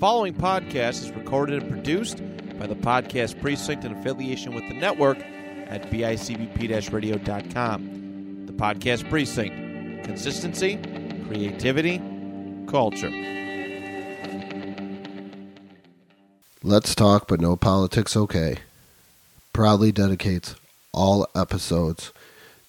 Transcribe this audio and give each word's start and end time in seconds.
following 0.00 0.32
podcast 0.32 1.02
is 1.02 1.10
recorded 1.10 1.62
and 1.62 1.70
produced 1.70 2.22
by 2.58 2.66
the 2.66 2.74
Podcast 2.74 3.38
Precinct 3.38 3.84
in 3.84 3.92
affiliation 3.92 4.54
with 4.54 4.66
the 4.66 4.74
network 4.74 5.18
at 5.18 5.90
bicbp 5.90 6.90
radio.com. 6.90 8.46
The 8.46 8.52
Podcast 8.54 9.10
Precinct 9.10 10.04
consistency, 10.04 10.78
creativity, 11.28 11.98
culture. 12.66 13.10
Let's 16.62 16.94
Talk 16.94 17.28
But 17.28 17.42
No 17.42 17.56
Politics 17.56 18.16
Okay 18.16 18.56
proudly 19.52 19.92
dedicates 19.92 20.54
all 20.92 21.28
episodes 21.34 22.10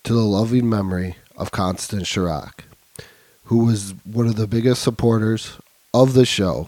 to 0.03 0.13
the 0.13 0.19
loving 0.19 0.69
memory 0.69 1.15
of 1.37 1.51
Constance 1.51 2.09
Chirac, 2.09 2.65
who 3.45 3.63
was 3.63 3.93
one 4.03 4.27
of 4.27 4.35
the 4.35 4.47
biggest 4.47 4.81
supporters 4.81 5.57
of 5.93 6.13
the 6.13 6.25
show. 6.25 6.67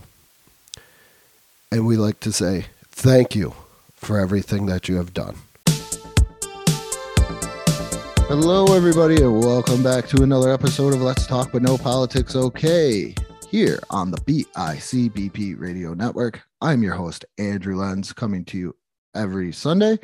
And 1.73 1.87
we 1.87 1.97
like 1.97 2.19
to 2.19 2.31
say 2.31 2.67
thank 2.91 3.35
you 3.35 3.55
for 3.95 4.19
everything 4.19 4.67
that 4.67 4.87
you 4.87 4.97
have 4.97 5.11
done. 5.11 5.37
Hello, 8.27 8.75
everybody, 8.75 9.15
and 9.15 9.39
welcome 9.39 9.81
back 9.81 10.05
to 10.09 10.21
another 10.21 10.53
episode 10.53 10.93
of 10.93 11.01
Let's 11.01 11.25
Talk 11.25 11.51
But 11.51 11.63
No 11.63 11.79
Politics 11.79 12.35
Okay 12.35 13.15
here 13.49 13.79
on 13.89 14.11
the 14.11 14.17
BICBP 14.17 15.59
Radio 15.59 15.95
Network. 15.95 16.43
I'm 16.61 16.83
your 16.83 16.93
host, 16.93 17.25
Andrew 17.39 17.75
Lenz, 17.75 18.13
coming 18.13 18.45
to 18.45 18.57
you 18.59 18.75
every 19.15 19.51
Sunday. 19.51 19.97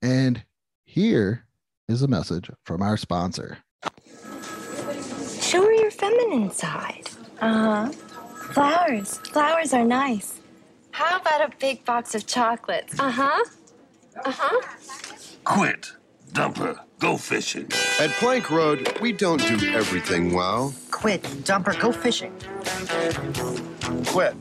And 0.00 0.42
here 0.86 1.44
is 1.86 2.00
a 2.00 2.08
message 2.08 2.50
from 2.64 2.80
our 2.80 2.96
sponsor. 2.96 3.58
Show 5.38 5.64
her 5.64 5.72
your 5.74 5.90
feminine 5.90 6.50
side. 6.50 7.10
Uh 7.42 7.92
huh. 7.92 7.92
Flowers. 8.54 9.18
Flowers 9.18 9.74
are 9.74 9.84
nice. 9.84 10.40
How 10.94 11.18
about 11.18 11.40
a 11.40 11.56
big 11.58 11.84
box 11.84 12.14
of 12.14 12.24
chocolates? 12.24 13.00
Uh 13.00 13.10
huh. 13.10 13.44
Uh 14.24 14.30
huh. 14.30 14.60
Quit. 15.42 15.90
Dumper. 16.30 16.78
Go 17.00 17.16
fishing. 17.16 17.68
At 17.98 18.10
Plank 18.20 18.48
Road, 18.48 19.00
we 19.00 19.10
don't 19.10 19.44
do 19.44 19.72
everything 19.72 20.32
well. 20.32 20.72
Quit, 20.92 21.22
dumper, 21.42 21.78
go 21.80 21.90
fishing. 21.90 22.32
Quit. 24.06 24.36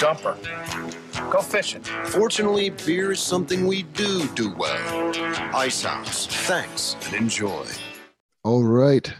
Dumper. 0.00 1.30
Go 1.30 1.42
fishing. 1.42 1.82
Fortunately, 2.06 2.70
beer 2.70 3.12
is 3.12 3.20
something 3.20 3.66
we 3.66 3.82
do 3.82 4.26
do 4.28 4.54
well. 4.56 5.12
Ice 5.54 5.82
House. 5.82 6.26
Thanks 6.26 6.96
and 7.04 7.16
enjoy. 7.16 7.66
All 8.44 8.64
right. 8.64 9.12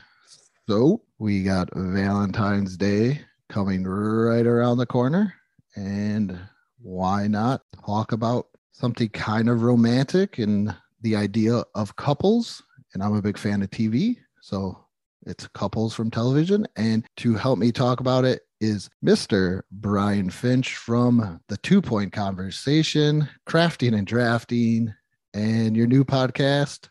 So 0.71 1.03
we 1.19 1.43
got 1.43 1.69
Valentine's 1.75 2.79
Day 2.79 3.21
coming 3.51 3.85
right 3.85 4.47
around 4.47 4.79
the 4.79 4.87
corner. 4.87 5.35
And 5.77 6.39
why 6.81 7.27
not 7.27 7.63
talk 7.85 8.13
about 8.13 8.47
something 8.73 9.09
kind 9.11 9.49
of 9.49 9.63
romantic 9.63 10.39
and 10.39 10.75
the 11.03 11.17
idea 11.17 11.65
of 11.75 11.97
couples? 11.97 12.63
And 12.93 13.03
I'm 13.03 13.15
a 13.15 13.23
big 13.23 13.39
fan 13.39 13.63
of 13.63 13.71
TV. 13.71 14.17
So 14.41 14.79
it's 15.27 15.49
couples 15.49 15.95
from 15.95 16.11
television. 16.11 16.67
And 16.77 17.05
to 17.19 17.35
help 17.35 17.59
me 17.59 17.73
talk 17.73 18.01
about 18.01 18.25
it 18.25 18.43
is 18.61 18.89
Mr. 19.05 19.63
Brian 19.71 20.31
Finch 20.31 20.77
from 20.77 21.41
the 21.49 21.57
Two 21.59 21.83
Point 21.83 22.13
Conversation, 22.13 23.29
Crafting 23.47 23.97
and 23.97 24.07
Drafting, 24.07 24.95
and 25.35 25.77
your 25.77 25.87
new 25.87 26.05
podcast. 26.05 26.89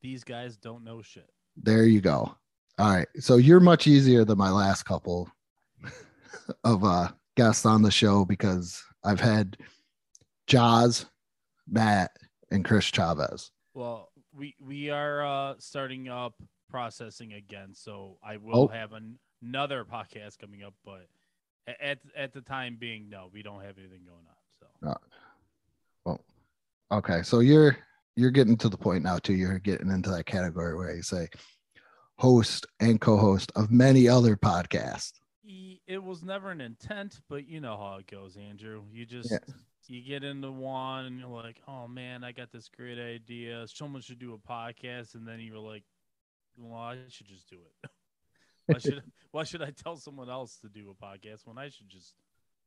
These 0.00 0.24
guys 0.24 0.56
don't 0.56 0.84
know 0.84 1.02
shit. 1.02 1.28
There 1.56 1.84
you 1.84 2.00
go. 2.00 2.36
All 2.78 2.90
right. 2.90 3.08
So 3.18 3.36
you're 3.36 3.60
much 3.60 3.86
easier 3.86 4.24
than 4.24 4.38
my 4.38 4.50
last 4.50 4.84
couple 4.84 5.28
of 6.64 6.84
uh, 6.84 7.08
guests 7.36 7.64
on 7.66 7.82
the 7.82 7.90
show 7.90 8.24
because 8.24 8.82
I've 9.04 9.20
had 9.20 9.56
Jaws, 10.46 11.06
Matt, 11.68 12.10
and 12.50 12.64
Chris 12.64 12.84
Chavez. 12.86 13.50
Well, 13.74 14.10
we 14.34 14.54
we 14.60 14.90
are 14.90 15.24
uh, 15.24 15.54
starting 15.58 16.08
up 16.08 16.34
processing 16.70 17.34
again, 17.34 17.70
so 17.74 18.18
I 18.24 18.38
will 18.38 18.62
Oh. 18.64 18.68
have 18.68 18.92
an, 18.92 19.18
another 19.42 19.84
podcast 19.84 20.38
coming 20.38 20.62
up. 20.62 20.74
But 20.84 21.06
at 21.80 21.98
at 22.16 22.32
the 22.32 22.40
time 22.40 22.76
being, 22.78 23.08
no, 23.08 23.28
we 23.32 23.42
don't 23.42 23.62
have 23.62 23.78
anything 23.78 24.02
going 24.04 24.24
on. 24.26 24.36
So 24.82 25.00
Well, 26.04 26.24
okay. 26.92 27.22
So 27.22 27.40
you're 27.40 27.76
you're 28.16 28.30
getting 28.30 28.56
to 28.58 28.68
the 28.68 28.78
point 28.78 29.04
now 29.04 29.18
too. 29.18 29.34
You're 29.34 29.58
getting 29.58 29.90
into 29.90 30.10
that 30.10 30.26
category 30.26 30.74
where 30.74 30.94
you 30.94 31.02
say 31.02 31.28
host 32.18 32.66
and 32.80 32.98
co-host 33.00 33.52
of 33.56 33.70
many 33.70 34.08
other 34.08 34.36
podcasts. 34.36 35.12
It 35.48 36.02
was 36.02 36.22
never 36.22 36.50
an 36.50 36.60
intent, 36.60 37.20
but 37.28 37.46
you 37.46 37.60
know 37.60 37.76
how 37.76 37.96
it 38.00 38.06
goes, 38.06 38.36
Andrew. 38.36 38.82
You 38.92 39.06
just 39.06 39.30
Yeah. 39.30 39.38
you 39.86 40.02
get 40.02 40.24
into 40.24 40.50
one 40.50 41.04
and 41.06 41.20
you're 41.20 41.28
like, 41.28 41.60
oh 41.68 41.86
man, 41.86 42.24
I 42.24 42.32
got 42.32 42.50
this 42.50 42.68
great 42.68 42.98
idea. 42.98 43.66
Someone 43.68 44.02
should 44.02 44.18
do 44.18 44.34
a 44.34 44.38
podcast, 44.38 45.14
and 45.14 45.26
then 45.26 45.38
you're 45.40 45.58
like, 45.58 45.84
well, 46.56 46.80
I 46.80 46.98
should 47.08 47.26
just 47.28 47.48
do 47.48 47.56
it. 47.56 47.90
why 48.66 48.78
should 48.78 49.02
why 49.30 49.44
should 49.44 49.62
I 49.62 49.70
tell 49.70 49.96
someone 49.96 50.28
else 50.28 50.58
to 50.58 50.68
do 50.68 50.90
a 50.90 51.04
podcast 51.04 51.46
when 51.46 51.58
I 51.58 51.68
should 51.68 51.88
just 51.88 52.14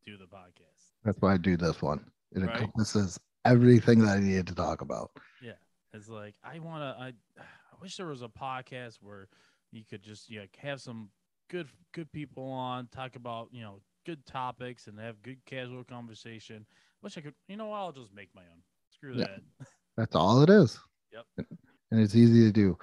do 0.06 0.18
the 0.18 0.26
podcast? 0.26 0.94
That's 1.04 1.20
why 1.22 1.34
I 1.34 1.38
do 1.38 1.58
this 1.58 1.82
one. 1.82 2.10
It 2.32 2.44
Right. 2.44 2.56
encompasses 2.62 3.20
everything 3.46 4.00
that 4.00 4.18
I 4.18 4.20
needed 4.20 4.48
to 4.48 4.56
talk 4.56 4.82
about. 4.82 5.12
Yeah. 5.42 5.54
It's 5.94 6.08
like 6.08 6.36
I 6.44 6.60
want 6.60 6.82
to. 6.82 7.04
I 7.04 7.14
I 7.42 7.82
wish 7.82 7.98
there 7.98 8.08
was 8.08 8.22
a 8.22 8.30
podcast 8.30 8.98
where 9.02 9.28
you 9.72 9.84
could 9.90 10.02
just 10.04 10.30
yeah 10.30 10.46
have 10.60 10.80
some 10.82 11.10
good 11.50 11.68
good 11.94 12.12
people 12.12 12.46
on 12.52 12.88
talk 12.88 13.16
about 13.16 13.50
you 13.52 13.62
know 13.62 13.82
good 14.06 14.26
topics 14.26 14.88
and 14.88 15.00
have 15.00 15.22
good 15.22 15.40
casual 15.46 15.84
conversation. 15.84 16.66
Wish 17.02 17.18
I 17.18 17.22
could. 17.22 17.34
You 17.48 17.58
know, 17.58 17.72
I'll 17.72 17.92
just 17.92 18.14
make 18.14 18.30
my 18.34 18.42
own. 18.42 18.62
Screw 18.90 19.14
Yeah. 19.16 19.26
that. 19.28 19.42
That's 19.98 20.16
all 20.16 20.42
it 20.42 20.50
is. 20.50 20.80
Yep. 21.12 21.48
And 21.92 22.00
it's 22.02 22.16
easy 22.16 22.42
to 22.46 22.52
do. 22.52 22.78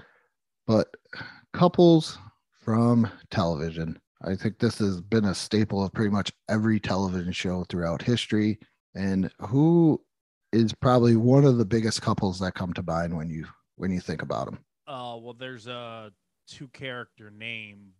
But 0.66 0.88
couples 1.52 2.18
from 2.60 3.08
television, 3.30 3.98
I 4.22 4.34
think 4.34 4.58
this 4.58 4.78
has 4.78 5.00
been 5.00 5.24
a 5.26 5.34
staple 5.34 5.84
of 5.84 5.92
pretty 5.92 6.10
much 6.10 6.32
every 6.48 6.80
television 6.80 7.32
show 7.32 7.64
throughout 7.64 8.02
history. 8.02 8.58
And 8.94 9.30
who 9.40 10.02
is 10.52 10.74
probably 10.74 11.16
one 11.16 11.44
of 11.44 11.58
the 11.58 11.64
biggest 11.64 12.02
couples 12.02 12.38
that 12.40 12.54
come 12.54 12.72
to 12.74 12.82
mind 12.82 13.16
when 13.16 13.30
you 13.30 13.46
when 13.76 13.90
you 13.90 14.00
think 14.00 14.22
about 14.22 14.46
them? 14.46 14.58
Uh, 14.86 15.16
well, 15.20 15.34
there's 15.38 15.66
a 15.66 16.10
two 16.46 16.68
character 16.68 17.30
name 17.30 17.92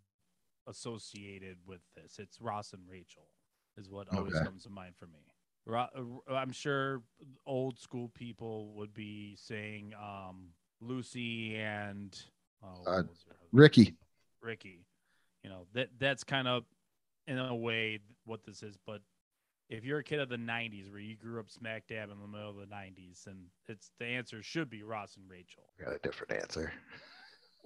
associated 0.67 1.57
with 1.67 1.81
this. 1.97 2.19
It's 2.19 2.41
Ross 2.41 2.73
and 2.73 2.83
Rachel, 2.89 3.29
is 3.77 3.91
what 3.91 4.09
always 4.09 4.35
Okay. 4.35 4.45
comes 4.45 4.65
to 4.65 4.71
mind 4.71 4.95
for 4.97 5.07
me. 5.07 5.21
Uh, 5.69 5.87
I'm 6.33 6.53
sure 6.53 7.03
old 7.45 7.79
school 7.79 8.09
people 8.15 8.73
would 8.75 8.95
be 8.95 9.35
saying 9.37 9.95
um, 10.01 10.51
Lucy 10.81 11.57
and 11.57 12.17
oh, 12.63 12.69
Uh, 12.69 12.73
was 12.75 12.87
her 12.87 12.93
husband's 12.95 13.49
Ricky. 13.53 13.95
Ricky. 14.41 14.85
You 15.43 15.51
know 15.51 15.67
that 15.75 15.89
that's 15.99 16.23
kind 16.25 16.47
of 16.49 16.65
in 17.27 17.39
a 17.39 17.55
way 17.55 17.99
what 18.25 18.45
this 18.45 18.63
is, 18.63 18.77
but 18.87 19.01
if 19.69 19.85
you're 19.85 19.99
a 19.99 20.05
kid 20.05 20.21
of 20.21 20.29
the 20.29 20.37
90s 20.37 20.89
where 20.91 21.01
you 21.01 21.17
grew 21.17 21.41
up 21.41 21.51
smack 21.51 21.89
dab 21.89 22.11
in 22.11 22.21
the 22.21 22.29
middle 22.29 22.51
of 22.51 22.57
the 22.57 22.67
90s 22.73 23.27
and 23.27 23.47
it's 23.69 23.91
the 23.99 24.05
answer 24.07 24.41
should 24.43 24.71
be 24.71 24.85
Ross 24.85 25.17
and 25.17 25.29
Rachel. 25.29 25.65
Got 25.85 25.95
a 25.95 25.99
different 25.99 26.33
answer. 26.41 26.73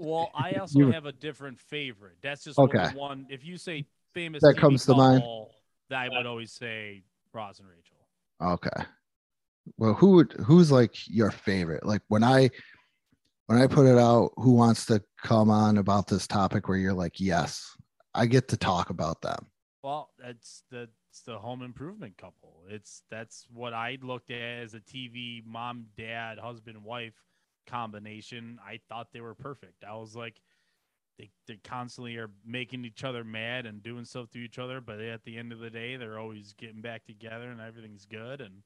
Well, 0.00 0.30
I 0.34 0.52
also 0.60 0.78
You- 0.78 0.90
have 0.90 1.06
a 1.06 1.12
different 1.12 1.58
favorite. 1.58 2.16
That's 2.22 2.42
just 2.44 2.58
Okay. 2.58 2.88
one. 2.94 3.26
If 3.28 3.44
you 3.44 3.56
say 3.58 3.86
famous, 4.14 4.42
That 4.42 4.56
TV 4.56 4.60
comes 4.60 4.86
to 4.86 4.94
mind? 4.94 5.22
that 5.90 5.98
I 5.98 6.08
would 6.08 6.26
always 6.26 6.52
say 6.52 7.04
Ross 7.32 7.58
and 7.58 7.68
Rachel. 7.68 7.96
Okay. 8.42 8.84
Well, 9.76 9.94
who 9.94 10.12
would 10.12 10.32
who's 10.46 10.72
like 10.72 10.94
your 11.08 11.30
favorite? 11.30 11.84
Like 11.84 12.02
when 12.08 12.24
I 12.24 12.50
when 13.46 13.60
I 13.60 13.66
put 13.66 13.86
it 13.86 13.98
out, 13.98 14.30
who 14.36 14.52
wants 14.52 14.86
to 14.86 15.02
come 15.22 15.50
on 15.50 15.78
about 15.78 16.06
this 16.06 16.26
topic 16.26 16.68
where 16.68 16.78
you're 16.78 16.94
like, 16.94 17.20
yes, 17.20 17.76
I 18.14 18.26
get 18.26 18.48
to 18.48 18.56
talk 18.56 18.90
about 18.90 19.20
them. 19.20 19.46
Well, 19.82 20.10
that's 20.18 20.62
the 20.70 20.88
it's 21.10 21.22
the 21.22 21.38
home 21.38 21.62
improvement 21.62 22.16
couple. 22.16 22.62
It's 22.68 23.02
that's 23.10 23.46
what 23.52 23.74
I 23.74 23.98
looked 24.00 24.30
at 24.30 24.40
as 24.40 24.74
a 24.74 24.80
TV 24.80 25.44
mom, 25.44 25.86
dad, 25.96 26.38
husband, 26.38 26.82
wife 26.84 27.14
combination. 27.70 28.58
I 28.66 28.80
thought 28.88 29.08
they 29.12 29.20
were 29.20 29.34
perfect. 29.34 29.84
I 29.84 29.94
was 29.96 30.16
like, 30.16 30.40
they 31.18 31.30
they 31.46 31.58
constantly 31.64 32.16
are 32.16 32.30
making 32.44 32.84
each 32.84 33.04
other 33.04 33.24
mad 33.24 33.66
and 33.66 33.82
doing 33.82 34.04
stuff 34.04 34.30
to 34.32 34.38
each 34.38 34.58
other, 34.58 34.80
but 34.80 35.00
at 35.00 35.24
the 35.24 35.36
end 35.38 35.52
of 35.52 35.58
the 35.60 35.70
day, 35.70 35.96
they're 35.96 36.18
always 36.18 36.54
getting 36.54 36.80
back 36.80 37.04
together 37.04 37.50
and 37.50 37.60
everything's 37.60 38.06
good. 38.06 38.40
And 38.40 38.62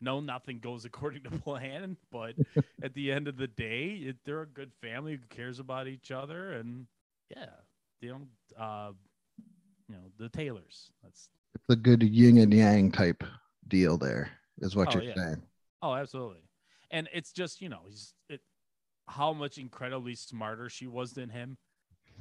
no, 0.00 0.20
nothing 0.20 0.58
goes 0.58 0.84
according 0.86 1.22
to 1.24 1.30
plan, 1.30 1.96
but 2.10 2.34
at 2.82 2.94
the 2.94 3.12
end 3.12 3.28
of 3.28 3.36
the 3.36 3.46
day, 3.48 3.88
it, 4.06 4.16
they're 4.24 4.42
a 4.42 4.46
good 4.46 4.72
family 4.80 5.12
who 5.12 5.36
cares 5.36 5.58
about 5.58 5.86
each 5.86 6.10
other, 6.10 6.52
and 6.52 6.86
yeah, 7.30 7.50
they 8.00 8.08
don't. 8.08 8.28
Uh, 8.58 8.92
you 9.88 9.94
know 9.96 10.02
the 10.18 10.28
Taylors. 10.28 10.90
That's 11.02 11.28
It's 11.54 11.64
a 11.68 11.76
good 11.76 12.02
yin 12.02 12.38
and 12.38 12.52
yang 12.52 12.90
type 12.90 13.24
deal 13.68 13.98
there, 13.98 14.30
is 14.58 14.74
what 14.76 14.88
Oh, 14.88 14.94
you're 14.94 15.02
yeah. 15.04 15.14
saying. 15.16 15.42
oh, 15.82 15.94
absolutely. 15.94 16.42
And 16.92 17.08
it's 17.12 17.32
just 17.32 17.60
you 17.60 17.68
know 17.68 17.80
he's 17.88 18.14
it, 18.28 18.40
how 19.08 19.32
much 19.32 19.58
incredibly 19.58 20.14
smarter 20.14 20.68
she 20.68 20.86
was 20.86 21.12
than 21.12 21.30
him. 21.30 21.56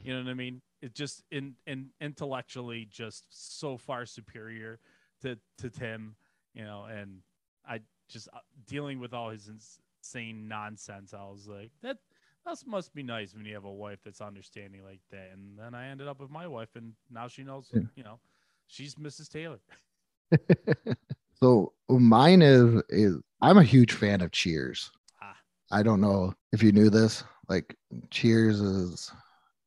You 0.04 0.14
know 0.14 0.24
what 0.24 0.32
I 0.32 0.34
mean? 0.34 0.62
It 0.82 0.96
just 0.96 1.24
in 1.32 1.56
in 1.68 1.90
intellectually 2.00 2.88
just 2.90 3.28
so 3.30 3.78
far 3.78 4.06
superior 4.06 4.80
to 5.22 5.38
to 5.60 5.70
Tim. 5.70 6.16
You 6.54 6.64
know, 6.64 6.86
and 6.86 7.20
I 7.68 7.82
just 8.10 8.28
uh, 8.34 8.40
dealing 8.68 9.00
with 9.00 9.14
all 9.14 9.30
his 9.30 9.48
insane 9.48 10.48
nonsense. 10.48 11.14
I 11.14 11.24
was 11.24 11.48
like, 11.48 11.72
that 11.82 11.98
that 12.46 12.58
must 12.66 12.94
be 12.94 13.04
nice 13.04 13.36
when 13.36 13.46
you 13.46 13.54
have 13.54 13.66
a 13.66 13.72
wife 13.72 14.00
that's 14.04 14.22
understanding 14.22 14.84
like 14.84 15.02
that. 15.12 15.30
And 15.34 15.58
then 15.58 15.76
I 15.76 15.88
ended 15.88 16.08
up 16.08 16.20
with 16.20 16.32
my 16.32 16.48
wife, 16.48 16.70
and 16.76 16.94
now 17.10 17.28
she 17.28 17.44
knows. 17.44 17.70
Yeah. 17.74 17.82
You 17.96 18.04
know, 18.04 18.20
she's 18.68 18.96
Mrs. 18.96 19.30
Taylor. 19.30 19.60
so 21.40 21.74
mine 21.90 22.42
is 22.42 22.82
is 22.90 23.18
I'm 23.42 23.58
a 23.58 23.64
huge 23.64 23.94
fan 23.94 24.22
of 24.22 24.32
Cheers. 24.32 24.92
Ah. 25.22 25.36
I 25.72 25.84
don't 25.84 26.02
know 26.02 26.34
if 26.52 26.62
you 26.62 26.72
knew 26.72 26.90
this. 26.90 27.24
Like 27.50 27.76
Cheers 28.10 28.60
is 28.60 29.12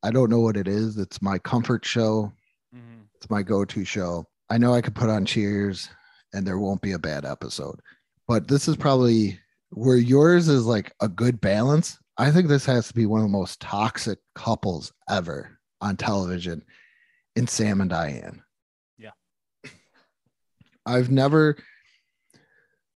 I 0.03 0.11
don't 0.11 0.29
know 0.29 0.39
what 0.39 0.57
it 0.57 0.67
is. 0.67 0.97
It's 0.97 1.21
my 1.21 1.37
comfort 1.39 1.83
show. 1.85 2.31
hmm 2.73 3.01
It's 3.15 3.29
my 3.29 3.41
go-to 3.41 3.83
show. 3.85 4.27
I 4.49 4.57
know 4.57 4.73
I 4.73 4.81
could 4.81 4.95
put 4.95 5.09
on 5.09 5.25
Cheers 5.25 5.89
and 6.33 6.45
there 6.45 6.59
won't 6.59 6.81
be 6.81 6.91
a 6.93 6.99
bad 6.99 7.25
episode. 7.25 7.79
But 8.27 8.47
this 8.47 8.67
is 8.67 8.75
probably 8.75 9.39
where 9.71 9.97
yours 9.97 10.47
is 10.47 10.65
like 10.65 10.93
a 11.01 11.07
good 11.07 11.41
balance. 11.41 11.97
I 12.17 12.31
think 12.31 12.47
this 12.47 12.65
has 12.65 12.87
to 12.87 12.93
be 12.93 13.05
one 13.05 13.21
of 13.21 13.27
the 13.27 13.31
most 13.37 13.59
toxic 13.59 14.19
couples 14.35 14.93
ever 15.09 15.59
on 15.81 15.97
television 15.97 16.63
in 17.35 17.45
Sam 17.47 17.81
and 17.81 17.89
Diane. 17.89 18.41
Yeah. 18.97 19.11
I've 20.85 21.11
never 21.11 21.57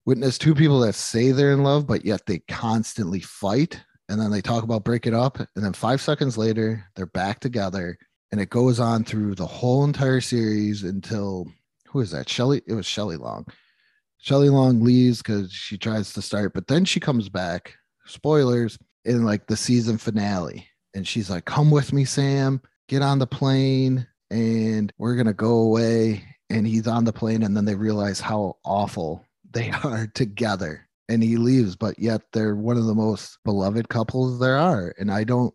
witnessed 0.05 0.41
two 0.41 0.55
people 0.55 0.79
that 0.81 0.93
say 0.93 1.31
they're 1.31 1.53
in 1.53 1.63
love, 1.63 1.87
but 1.87 2.05
yet 2.05 2.25
they 2.25 2.39
constantly 2.47 3.19
fight. 3.19 3.81
And 4.07 4.21
then 4.21 4.31
they 4.31 4.41
talk 4.41 4.63
about 4.63 4.83
break 4.83 5.07
it 5.07 5.13
up. 5.13 5.39
And 5.39 5.65
then 5.65 5.73
five 5.73 5.99
seconds 5.99 6.37
later, 6.37 6.85
they're 6.95 7.07
back 7.07 7.39
together. 7.39 7.97
And 8.31 8.39
it 8.39 8.49
goes 8.49 8.79
on 8.79 9.03
through 9.03 9.35
the 9.35 9.47
whole 9.47 9.83
entire 9.83 10.21
series 10.21 10.83
until 10.83 11.47
who 11.87 12.01
is 12.01 12.11
that? 12.11 12.29
Shelley. 12.29 12.61
It 12.67 12.73
was 12.73 12.85
Shelley 12.85 13.17
Long. 13.17 13.45
Shelley 14.17 14.49
Long 14.49 14.83
leaves 14.83 15.19
because 15.19 15.51
she 15.51 15.77
tries 15.77 16.13
to 16.13 16.21
start, 16.21 16.53
but 16.53 16.67
then 16.67 16.83
she 16.85 16.99
comes 16.99 17.29
back. 17.29 17.75
Spoilers 18.05 18.77
in 19.05 19.23
like 19.23 19.47
the 19.47 19.57
season 19.57 19.97
finale. 19.97 20.67
And 20.93 21.07
she's 21.07 21.29
like, 21.29 21.45
Come 21.45 21.71
with 21.71 21.93
me, 21.93 22.05
Sam. 22.05 22.61
Get 22.87 23.01
on 23.01 23.19
the 23.19 23.27
plane 23.27 24.07
and 24.29 24.93
we're 24.97 25.15
going 25.15 25.25
to 25.25 25.33
go 25.33 25.59
away. 25.59 26.23
And 26.49 26.67
he's 26.67 26.87
on 26.87 27.05
the 27.05 27.13
plane. 27.13 27.43
And 27.43 27.55
then 27.57 27.65
they 27.65 27.75
realize 27.75 28.19
how 28.19 28.57
awful 28.63 29.25
they 29.55 29.71
are 29.83 30.05
together. 30.07 30.87
And 31.09 31.23
he 31.23 31.37
leaves, 31.37 31.75
but 31.75 31.97
yet 31.97 32.21
they're 32.33 32.55
one 32.55 32.77
of 32.77 32.85
the 32.85 32.95
most 32.95 33.39
beloved 33.43 33.89
couples 33.89 34.39
there 34.39 34.57
are. 34.57 34.93
And 34.99 35.11
I 35.11 35.23
don't, 35.23 35.53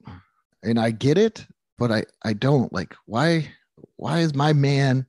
and 0.62 0.78
I 0.78 0.90
get 0.90 1.18
it, 1.18 1.46
but 1.78 1.90
I, 1.90 2.04
I 2.24 2.34
don't 2.34 2.72
like 2.72 2.94
why, 3.06 3.48
why 3.96 4.20
is 4.20 4.34
my 4.34 4.52
man, 4.52 5.06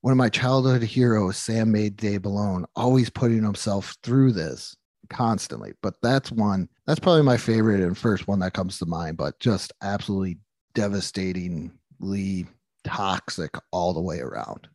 one 0.00 0.12
of 0.12 0.18
my 0.18 0.28
childhood 0.28 0.82
heroes, 0.82 1.36
Sam 1.36 1.72
Mayday 1.72 2.18
Malone, 2.18 2.64
always 2.76 3.10
putting 3.10 3.42
himself 3.42 3.96
through 4.04 4.32
this 4.32 4.76
constantly? 5.10 5.72
But 5.82 5.94
that's 6.00 6.30
one, 6.30 6.68
that's 6.86 7.00
probably 7.00 7.22
my 7.22 7.36
favorite 7.36 7.80
and 7.80 7.98
first 7.98 8.28
one 8.28 8.38
that 8.38 8.54
comes 8.54 8.78
to 8.78 8.86
mind, 8.86 9.16
but 9.16 9.40
just 9.40 9.72
absolutely 9.82 10.38
devastatingly 10.74 12.46
toxic 12.84 13.56
all 13.72 13.92
the 13.92 14.00
way 14.00 14.20
around. 14.20 14.68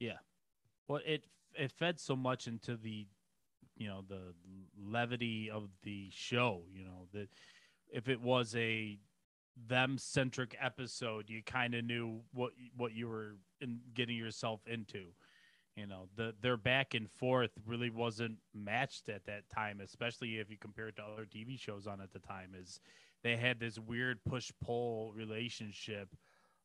Yeah. 0.00 0.16
Well, 0.88 1.02
it 1.04 1.24
it 1.56 1.72
fed 1.72 2.00
so 2.00 2.16
much 2.16 2.46
into 2.46 2.76
the, 2.76 3.06
you 3.76 3.88
know, 3.88 4.04
the 4.08 4.34
levity 4.78 5.50
of 5.50 5.68
the 5.82 6.08
show. 6.12 6.62
You 6.72 6.84
know 6.84 7.06
that 7.12 7.28
if 7.92 8.08
it 8.08 8.20
was 8.20 8.54
a 8.56 8.98
them 9.68 9.98
centric 9.98 10.56
episode, 10.60 11.28
you 11.28 11.42
kind 11.42 11.74
of 11.74 11.84
knew 11.84 12.20
what 12.32 12.52
what 12.76 12.92
you 12.92 13.08
were 13.08 13.36
in 13.60 13.80
getting 13.94 14.16
yourself 14.16 14.60
into. 14.66 15.04
You 15.76 15.86
know, 15.86 16.08
the 16.16 16.34
their 16.40 16.56
back 16.56 16.94
and 16.94 17.10
forth 17.10 17.50
really 17.66 17.90
wasn't 17.90 18.38
matched 18.54 19.08
at 19.08 19.26
that 19.26 19.42
time, 19.54 19.80
especially 19.80 20.38
if 20.38 20.50
you 20.50 20.56
compare 20.60 20.88
it 20.88 20.96
to 20.96 21.02
other 21.02 21.26
TV 21.26 21.58
shows 21.58 21.86
on 21.86 22.00
at 22.00 22.12
the 22.12 22.20
time. 22.20 22.52
Is 22.60 22.80
they 23.22 23.36
had 23.36 23.58
this 23.58 23.78
weird 23.78 24.18
push 24.24 24.52
pull 24.62 25.12
relationship 25.14 26.08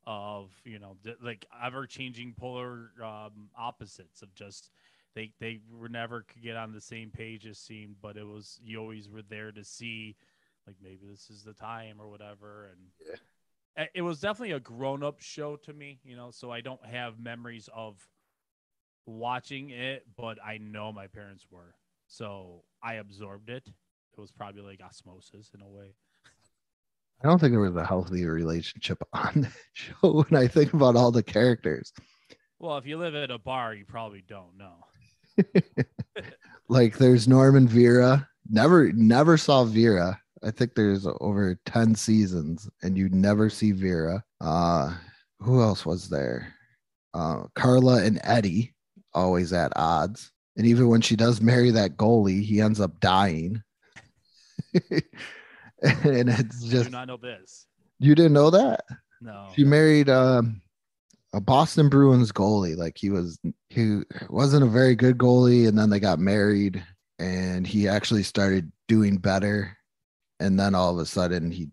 of 0.06 0.51
you 0.63 0.80
know 0.80 0.98
th- 1.04 1.18
like 1.22 1.46
ever 1.63 1.86
changing 1.86 2.34
polar 2.38 2.92
um, 3.04 3.50
opposites 3.57 4.22
of 4.22 4.34
just 4.34 4.72
they 5.16 5.31
they 5.40 5.60
were 5.72 5.90
never 5.90 6.22
could 6.22 6.42
get 6.42 6.56
on 6.56 6.72
the 6.72 6.81
same 6.81 7.10
page 7.10 7.46
as 7.46 7.57
seemed, 7.57 7.96
but 8.01 8.18
it 8.18 8.25
was 8.25 8.60
you 8.63 8.80
always 8.80 9.10
were 9.10 9.22
there 9.22 9.51
to 9.51 9.63
see 9.63 10.16
like 10.68 10.78
maybe 10.81 11.06
this 11.10 11.30
is 11.30 11.44
the 11.44 11.54
time 11.54 11.98
or 12.00 12.10
whatever 12.10 12.69
and 12.72 12.80
yeah. 13.75 13.86
it 13.96 14.01
was 14.01 14.19
definitely 14.19 14.51
a 14.51 14.60
grown 14.60 15.04
up 15.04 15.19
show 15.19 15.56
to 15.56 15.74
me 15.74 16.00
you 16.04 16.16
know 16.16 16.30
so 16.30 16.51
i 16.51 16.62
don't 16.62 16.86
have 16.86 17.19
memories 17.19 17.69
of 17.74 18.07
watching 19.07 19.72
it 19.72 20.06
but 20.16 20.38
i 20.46 20.57
know 20.57 20.92
my 20.92 21.07
parents 21.07 21.48
were. 21.50 21.75
So 22.07 22.63
i 22.84 22.96
absorbed 22.96 23.50
it. 23.50 23.68
It 23.68 24.22
was 24.22 24.31
probably 24.31 24.62
like 24.62 24.81
osmosis 24.81 25.51
in 25.56 25.62
a 25.62 25.68
way 25.68 25.96
I 27.24 27.27
don't 27.27 27.39
think 27.39 27.51
there 27.51 27.60
was 27.60 27.75
a 27.75 27.86
healthy 27.86 28.25
relationship 28.25 29.01
on 29.13 29.42
that 29.42 29.51
show 29.74 30.24
when 30.30 30.42
I 30.42 30.48
think 30.48 30.74
about 30.74 30.95
all 30.95 31.12
the 31.12 31.24
characters. 31.24 31.92
well 32.60 32.77
if 32.77 32.86
you 32.86 32.98
live 32.98 33.16
at 33.16 33.31
a 33.31 33.38
bar 33.38 33.74
you 33.74 33.86
probably 33.86 34.24
don't 34.27 34.57
know 34.57 34.86
like 36.69 36.98
there's 36.98 37.27
Norm 37.27 37.56
and 37.56 37.69
Vera. 37.69 38.27
Never 38.50 38.92
never 38.94 39.38
saw 39.38 39.63
Vera. 39.63 40.19
I 40.44 40.51
think 40.51 40.75
there's 40.75 41.07
over 41.21 41.57
10 41.66 41.95
seasons 41.95 42.69
and 42.83 42.98
you 42.98 43.10
never 43.10 43.50
see 43.50 43.72
Vera. 43.72 44.24
Uh 44.42 44.95
who 45.39 45.62
else 45.62 45.86
was 45.86 46.10
there? 46.10 46.54
Uh 47.13 47.44
Carla 47.56 48.04
and 48.04 48.19
Eddie 48.24 48.74
always 49.13 49.54
at 49.54 49.72
odds. 49.75 50.31
And 50.57 50.68
even 50.68 50.89
when 50.89 51.01
she 51.01 51.15
does 51.15 51.39
marry 51.42 51.72
that 51.72 51.95
goalie, 51.95 52.44
he 52.44 52.60
ends 52.60 52.81
up 52.81 53.00
dying. 53.00 53.62
and 56.03 56.29
it's 56.29 56.65
I 56.65 56.69
just 56.69 56.85
do 56.85 56.89
not 56.89 57.07
know 57.07 57.17
this 57.17 57.67
you 57.99 58.15
didn't 58.15 58.33
know 58.33 58.49
that? 58.49 58.85
no 59.21 59.49
She 59.55 59.63
married 59.63 60.09
um, 60.09 60.61
a 61.33 61.41
Boston 61.41 61.89
Bruins 61.89 62.31
goalie. 62.31 62.77
Like 62.77 62.97
he 62.97 63.09
was, 63.09 63.37
he 63.69 64.01
wasn't 64.29 64.63
a 64.63 64.69
very 64.69 64.95
good 64.95 65.17
goalie, 65.17 65.67
and 65.67 65.77
then 65.77 65.89
they 65.89 65.99
got 65.99 66.19
married, 66.19 66.83
and 67.19 67.67
he 67.67 67.87
actually 67.87 68.23
started 68.23 68.71
doing 68.87 69.17
better. 69.17 69.75
And 70.39 70.57
then 70.57 70.73
all 70.73 70.93
of 70.93 70.99
a 70.99 71.05
sudden, 71.05 71.51
he 71.51 71.67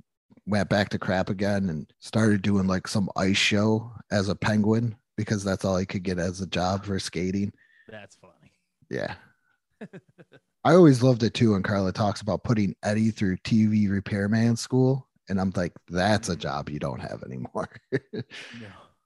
went 0.47 0.69
back 0.69 0.89
to 0.91 0.99
crap 0.99 1.31
again 1.31 1.69
and 1.71 1.91
started 2.01 2.43
doing 2.43 2.67
like 2.67 2.89
some 2.89 3.09
ice 3.17 3.37
show 3.37 3.93
as 4.11 4.29
a 4.29 4.35
penguin 4.35 4.97
because 5.17 5.45
that's 5.45 5.65
all 5.65 5.77
he 5.77 5.87
could 5.87 6.03
get 6.03 6.19
as 6.19 6.41
a 6.41 6.47
job 6.47 6.85
for 6.85 6.99
skating. 6.99 7.53
that's 7.89 8.17
funny 8.17 8.53
Yeah. 8.91 9.15
I 10.67 10.75
always 10.75 11.01
loved 11.01 11.23
it 11.23 11.33
too 11.33 11.53
when 11.53 11.63
Carla 11.63 11.93
talks 11.93 12.21
about 12.23 12.43
putting 12.43 12.75
Eddie 12.83 13.13
through 13.13 13.37
TV 13.39 13.89
repairman 13.89 14.57
school. 14.57 15.07
And 15.29 15.41
I'm 15.41 15.53
like, 15.55 15.73
that's 15.89 16.29
a 16.29 16.35
mm. 16.35 16.41
job 16.41 16.69
you 16.69 16.81
don't 16.81 16.99
have 16.99 17.23
anymore. 17.23 17.69
no 18.13 18.23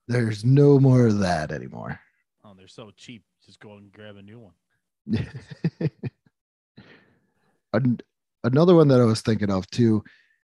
There's 0.09 0.43
no 0.43 0.81
more 0.81 1.09
of 1.09 1.19
that 1.19 1.53
anymore. 1.53 2.01
oh 2.47 2.55
they're 2.57 2.67
so 2.67 2.91
cheap 2.97 3.25
just 3.45 3.61
go 3.61 3.75
and 3.75 3.93
grab 3.93 4.17
a 4.17 4.23
new 4.23 4.39
one 4.39 4.55
An- 7.75 8.01
Another 8.43 8.75
one 8.75 8.89
that 8.89 9.03
I 9.03 9.05
was 9.05 9.21
thinking 9.21 9.51
of 9.51 9.71
too, 9.71 10.03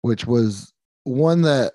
which 0.03 0.25
was 0.25 0.73
one 1.03 1.43
that 1.43 1.73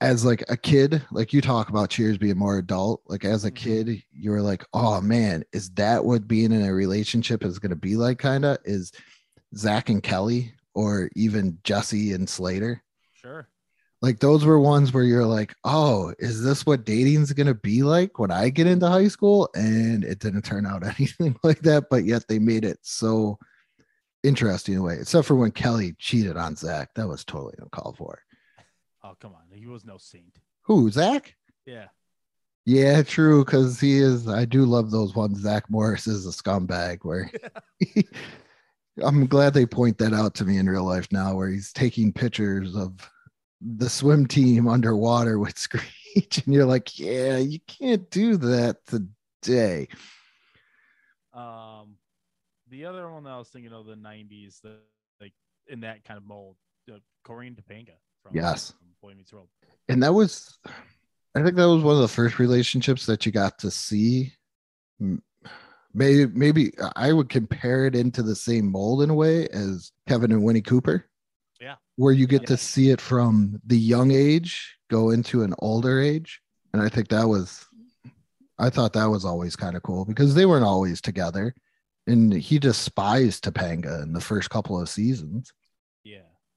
as 0.00 0.24
like 0.24 0.44
a 0.48 0.56
kid, 0.56 1.02
like 1.10 1.32
you 1.32 1.40
talk 1.40 1.68
about 1.70 1.90
Cheers 1.90 2.18
being 2.18 2.36
more 2.38 2.58
adult, 2.58 3.02
like 3.06 3.24
as 3.24 3.44
a 3.44 3.50
Mhm. 3.50 3.54
kid, 3.56 4.02
you 4.12 4.30
were 4.30 4.42
like, 4.42 4.64
oh 4.74 5.00
man, 5.00 5.44
is 5.52 5.70
that 5.70 6.04
what 6.04 6.28
being 6.28 6.52
in 6.52 6.62
a 6.62 6.72
relationship 6.74 7.44
is 7.44 7.58
going 7.58 7.70
to 7.70 7.76
be 7.76 7.96
like? 7.96 8.18
Kind 8.18 8.44
of 8.44 8.58
is 8.64 8.92
Zach 9.56 9.88
and 9.88 10.02
Kelly 10.02 10.54
or 10.74 11.08
even 11.16 11.58
Jesse 11.64 12.12
and 12.12 12.28
Slater. 12.28 12.82
sure 13.14 13.48
like 14.02 14.18
those 14.20 14.44
were 14.44 14.60
ones 14.60 14.92
where 14.92 15.02
you're 15.04 15.24
like 15.24 15.54
oh 15.64 16.12
is 16.18 16.42
this 16.44 16.66
what 16.66 16.84
dating's 16.84 17.32
going 17.32 17.46
to 17.46 17.54
be 17.54 17.82
like 17.82 18.18
when 18.18 18.30
i 18.30 18.50
get 18.50 18.66
into 18.66 18.86
high 18.86 19.08
school 19.08 19.48
and 19.54 20.04
it 20.04 20.18
didn't 20.18 20.42
turn 20.42 20.66
out 20.66 20.84
anything 20.98 21.34
like 21.42 21.60
that 21.60 21.84
but 21.90 22.04
yet 22.04 22.22
they 22.28 22.38
made 22.38 22.62
it 22.64 22.78
so 22.82 23.38
interesting 24.22 24.74
in 24.74 24.80
a 24.80 24.82
way 24.82 24.98
except 25.00 25.26
for 25.26 25.34
when 25.34 25.50
kelly 25.50 25.94
cheated 25.98 26.36
on 26.36 26.54
zach 26.54 26.90
that 26.94 27.08
was 27.08 27.24
totally 27.24 27.54
uncalled 27.58 27.96
for 27.96 28.18
oh 29.06 29.16
come 29.20 29.32
on. 29.32 29.42
He 29.56 29.66
was 29.66 29.84
no 29.84 29.98
saint. 29.98 30.38
Who 30.62 30.90
zach? 30.90 31.34
Yeah. 31.64 31.86
Yeah 32.64 33.02
true 33.02 33.44
because 33.44 33.78
he 33.80 33.98
is 33.98 34.28
i 34.28 34.44
do 34.44 34.64
love 34.64 34.90
those 34.90 35.14
ones. 35.14 35.40
Zach 35.40 35.70
morris 35.70 36.06
is 36.06 36.26
a 36.26 36.30
scumbag 36.30 36.98
where 37.02 37.30
i'm 39.04 39.26
glad 39.26 39.54
they 39.54 39.66
point 39.66 39.98
that 39.98 40.12
out 40.12 40.34
to 40.34 40.44
me 40.44 40.58
in 40.58 40.68
real 40.68 40.84
life 40.84 41.08
now 41.12 41.34
where 41.34 41.48
he's 41.48 41.72
taking 41.72 42.12
pictures 42.12 42.74
of 42.74 43.08
the 43.60 43.88
swim 43.88 44.26
team 44.26 44.68
underwater 44.68 45.38
with 45.38 45.58
screech 45.66 46.42
and 46.44 46.54
you're 46.54 46.66
like 46.66 46.98
yeah 46.98 47.36
you 47.36 47.60
can't 47.66 48.10
do 48.10 48.36
that 48.36 48.78
today. 48.86 49.88
Um, 51.32 51.96
the 52.70 52.86
other 52.86 53.10
one 53.10 53.24
that 53.24 53.30
I 53.30 53.38
was 53.38 53.48
thinking 53.48 53.72
of 53.72 53.84
the 53.84 53.94
'90s, 53.94 54.60
the 54.62 54.78
like 55.20 55.34
in 55.68 55.80
that 55.80 56.02
kind 56.02 56.16
of 56.16 56.24
mold, 56.24 56.56
uh, 56.90 56.96
Cory 57.24 57.46
and 57.46 57.56
Topanga 57.56 57.96
from, 58.26 58.36
Yes. 58.36 58.70
from 58.72 58.88
Boy 59.10 59.14
Meets 59.16 59.32
World. 59.32 59.48
and 59.88 60.02
that 60.02 60.12
was 60.12 60.58
i 61.34 61.42
think 61.42 61.56
that 61.56 61.68
was 61.68 61.82
one 61.82 61.94
of 61.96 62.00
the 62.02 62.08
first 62.08 62.38
relationships 62.38 63.06
that 63.06 63.24
you 63.26 63.32
got 63.32 63.58
to 63.60 63.70
see 63.70 64.32
maybe 65.94 66.26
maybe 66.26 66.72
i 66.96 67.12
would 67.12 67.28
compare 67.28 67.86
it 67.86 67.94
into 67.94 68.22
the 68.22 68.34
same 68.36 68.70
mold 68.70 69.02
in 69.02 69.10
a 69.10 69.14
way 69.14 69.46
as 69.48 69.92
kevin 70.08 70.32
and 70.32 70.42
winnie 70.42 70.62
cooper 70.62 71.04
Yeah. 71.60 71.76
where 71.96 72.12
you 72.12 72.26
get 72.26 72.42
Yeah. 72.42 72.46
to 72.48 72.56
see 72.56 72.90
it 72.90 73.00
from 73.00 73.60
the 73.66 73.78
young 73.78 74.10
age 74.10 74.76
go 74.90 75.10
into 75.10 75.42
an 75.42 75.54
older 75.58 76.00
age 76.00 76.40
and 76.72 76.82
i 76.82 76.88
think 76.88 77.08
that 77.08 77.28
was 77.28 77.64
i 78.58 78.70
thought 78.70 78.92
that 78.94 79.06
was 79.10 79.24
always 79.24 79.56
kind 79.56 79.76
of 79.76 79.82
cool 79.82 80.04
because 80.04 80.34
they 80.34 80.46
weren't 80.46 80.64
always 80.64 81.00
together 81.00 81.54
and 82.06 82.32
he 82.32 82.58
despised 82.58 83.44
topanga 83.44 84.02
in 84.02 84.12
the 84.12 84.20
first 84.20 84.48
couple 84.48 84.80
of 84.80 84.88
seasons. 84.88 85.52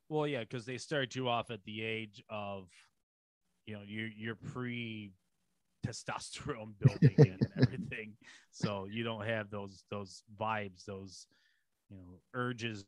Well, 0.09 0.27
yeah, 0.27 0.41
because 0.41 0.65
they 0.65 0.77
start 0.77 1.15
you 1.15 1.29
off 1.29 1.51
at 1.51 1.63
the 1.65 1.83
age 1.83 2.23
of, 2.29 2.69
you 3.65 3.75
know, 3.75 3.81
you're 3.85 4.09
you're 4.09 4.35
pre 4.35 5.11
testosterone 5.85 6.73
building 6.79 7.27
and 7.27 7.41
everything, 7.61 8.17
so 8.51 8.85
you 8.85 9.03
don't 9.03 9.25
have 9.25 9.49
those 9.49 9.85
those 9.91 10.23
vibes, 10.39 10.85
those 10.85 11.27
you 11.89 11.97
know 11.97 12.21
urges 12.33 12.85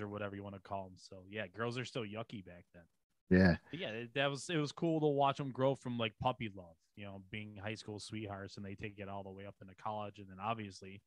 or 0.00 0.08
whatever 0.08 0.36
you 0.36 0.42
want 0.44 0.56
to 0.56 0.62
call 0.62 0.84
them. 0.84 0.96
So 0.98 1.24
yeah, 1.28 1.48
girls 1.48 1.78
are 1.78 1.84
still 1.86 2.04
yucky 2.04 2.44
back 2.44 2.64
then. 2.74 2.84
yeah 3.30 3.56
But 3.70 3.80
yeah, 3.80 4.04
that 4.14 4.30
was 4.30 4.48
it 4.50 4.56
was 4.56 4.72
cool 4.72 5.00
to 5.00 5.06
watch 5.06 5.38
them 5.38 5.52
grow 5.52 5.74
from 5.74 5.98
like 5.98 6.14
puppy 6.20 6.50
love, 6.54 6.76
you 6.96 7.04
know, 7.04 7.22
being 7.30 7.56
high 7.56 7.76
school 7.76 8.00
sweethearts, 8.00 8.56
and 8.56 8.66
they 8.66 8.74
take 8.74 8.98
it 8.98 9.08
all 9.08 9.22
the 9.22 9.30
way 9.30 9.46
up 9.46 9.56
into 9.62 9.74
college, 9.76 10.18
and 10.18 10.28
then 10.28 10.38
obviously, 10.42 11.02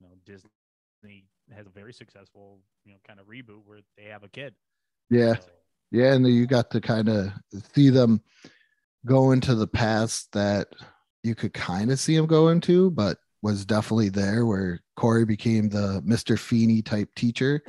you 0.00 0.06
know, 0.08 0.14
Disney 0.24 1.26
has 1.54 1.66
a 1.66 1.70
very 1.70 1.92
successful, 1.92 2.60
you 2.84 2.92
know, 2.92 2.98
kind 3.06 3.20
of 3.20 3.26
reboot 3.26 3.64
where 3.64 3.80
they 3.96 4.04
have 4.04 4.24
a 4.24 4.28
kid. 4.28 4.54
Yeah 5.10 5.36
Yeah, 5.90 6.14
and 6.14 6.26
you 6.26 6.46
got 6.46 6.70
to 6.72 6.80
kind 6.80 7.08
of 7.08 7.32
see 7.74 7.90
them 7.90 8.20
go 9.04 9.32
into 9.32 9.54
the 9.54 9.68
past 9.68 10.32
that 10.32 10.68
you 11.22 11.34
could 11.34 11.54
kind 11.54 11.90
of 11.90 11.98
see 11.98 12.16
them 12.16 12.26
go 12.26 12.48
into, 12.48 12.90
but 12.90 13.18
was 13.42 13.64
definitely 13.64 14.08
there 14.08 14.44
where 14.44 14.80
Corey 14.96 15.24
became 15.24 15.68
the 15.68 16.02
Mr. 16.04 16.38
Feeney 16.38 16.82
type 16.82 17.08
teacher. 17.14 17.62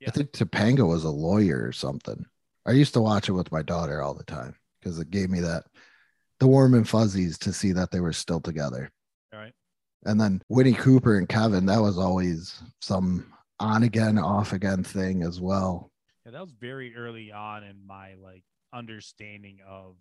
Yeah. 0.00 0.08
I 0.08 0.10
think 0.10 0.32
Topanga 0.32 0.86
was 0.86 1.04
a 1.04 1.10
lawyer 1.10 1.64
or 1.64 1.72
something. 1.72 2.24
I 2.66 2.72
used 2.72 2.94
to 2.94 3.00
watch 3.00 3.28
it 3.28 3.32
with 3.32 3.52
my 3.52 3.62
daughter 3.62 4.02
all 4.02 4.14
the 4.14 4.24
time 4.24 4.56
because 4.80 4.98
it 4.98 5.10
gave 5.10 5.30
me 5.30 5.40
that 5.40 5.64
the 6.40 6.48
warm 6.48 6.74
and 6.74 6.88
fuzzies 6.88 7.38
to 7.38 7.52
see 7.52 7.72
that 7.72 7.90
they 7.92 8.00
were 8.00 8.12
still 8.12 8.40
together. 8.40 8.90
all 9.32 9.38
right. 9.38 9.52
And 10.04 10.20
then 10.20 10.42
Winnie 10.48 10.72
Cooper 10.72 11.18
and 11.18 11.28
Kevin, 11.28 11.66
that 11.66 11.80
was 11.80 11.98
always 11.98 12.60
some 12.80 13.32
on 13.60 13.84
again, 13.84 14.18
off 14.18 14.52
again 14.52 14.82
thing 14.82 15.22
as 15.22 15.40
well. 15.40 15.91
Yeah, 16.24 16.32
that 16.32 16.40
was 16.40 16.52
very 16.52 16.94
early 16.96 17.32
on 17.32 17.64
in 17.64 17.84
my 17.86 18.14
like 18.14 18.44
understanding 18.72 19.58
of 19.66 19.96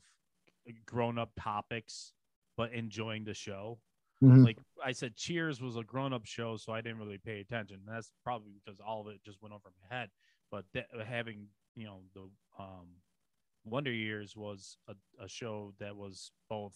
grown 0.85 1.17
up 1.17 1.31
topics, 1.39 2.13
but 2.57 2.71
enjoying 2.73 3.23
the 3.23 3.33
show. 3.33 3.79
Mhm. 4.23 4.43
Like 4.43 4.59
I 4.83 4.91
said, 4.91 5.15
Cheers 5.15 5.61
was 5.61 5.77
a 5.77 5.83
grown 5.83 6.13
up 6.13 6.25
show, 6.25 6.57
so 6.57 6.73
I 6.73 6.81
didn't 6.81 6.99
really 6.99 7.17
pay 7.17 7.39
attention. 7.39 7.81
That's 7.87 8.11
probably 8.23 8.53
because 8.63 8.79
all 8.79 9.01
of 9.01 9.07
it 9.07 9.23
just 9.23 9.41
went 9.41 9.53
over 9.53 9.71
my 9.81 9.95
head. 9.95 10.11
But 10.51 10.65
that, 10.73 10.87
having 11.05 11.47
you 11.75 11.85
know 11.85 12.01
the 12.13 12.29
um, 12.59 12.87
Wonder 13.63 13.91
Years 13.91 14.35
was 14.35 14.77
a, 14.87 14.95
a 15.19 15.27
show 15.27 15.73
that 15.79 15.95
was 15.95 16.31
both 16.49 16.75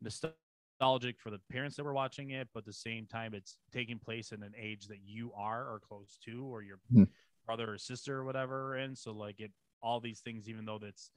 nostalgic 0.00 1.18
for 1.20 1.30
the 1.30 1.40
parents 1.50 1.76
that 1.76 1.84
were 1.84 1.94
watching 1.94 2.30
it, 2.30 2.48
but 2.54 2.60
at 2.60 2.66
the 2.66 2.72
same 2.72 3.06
time, 3.06 3.34
it's 3.34 3.56
taking 3.72 3.98
place 3.98 4.32
in 4.32 4.42
an 4.42 4.52
age 4.56 4.86
that 4.88 5.00
you 5.04 5.32
are 5.34 5.62
or 5.64 5.80
close 5.80 6.18
to, 6.24 6.44
or 6.44 6.62
your 6.62 6.78
Hmm. 6.92 7.04
Brother 7.46 7.72
or 7.74 7.78
sister 7.78 8.18
or 8.18 8.24
whatever. 8.24 8.74
And 8.76 8.96
so, 8.96 9.12
like, 9.12 9.40
it 9.40 9.52
all 9.82 10.00
these 10.00 10.20
things, 10.20 10.48
even 10.48 10.64
though 10.64 10.78
that's 10.78 11.10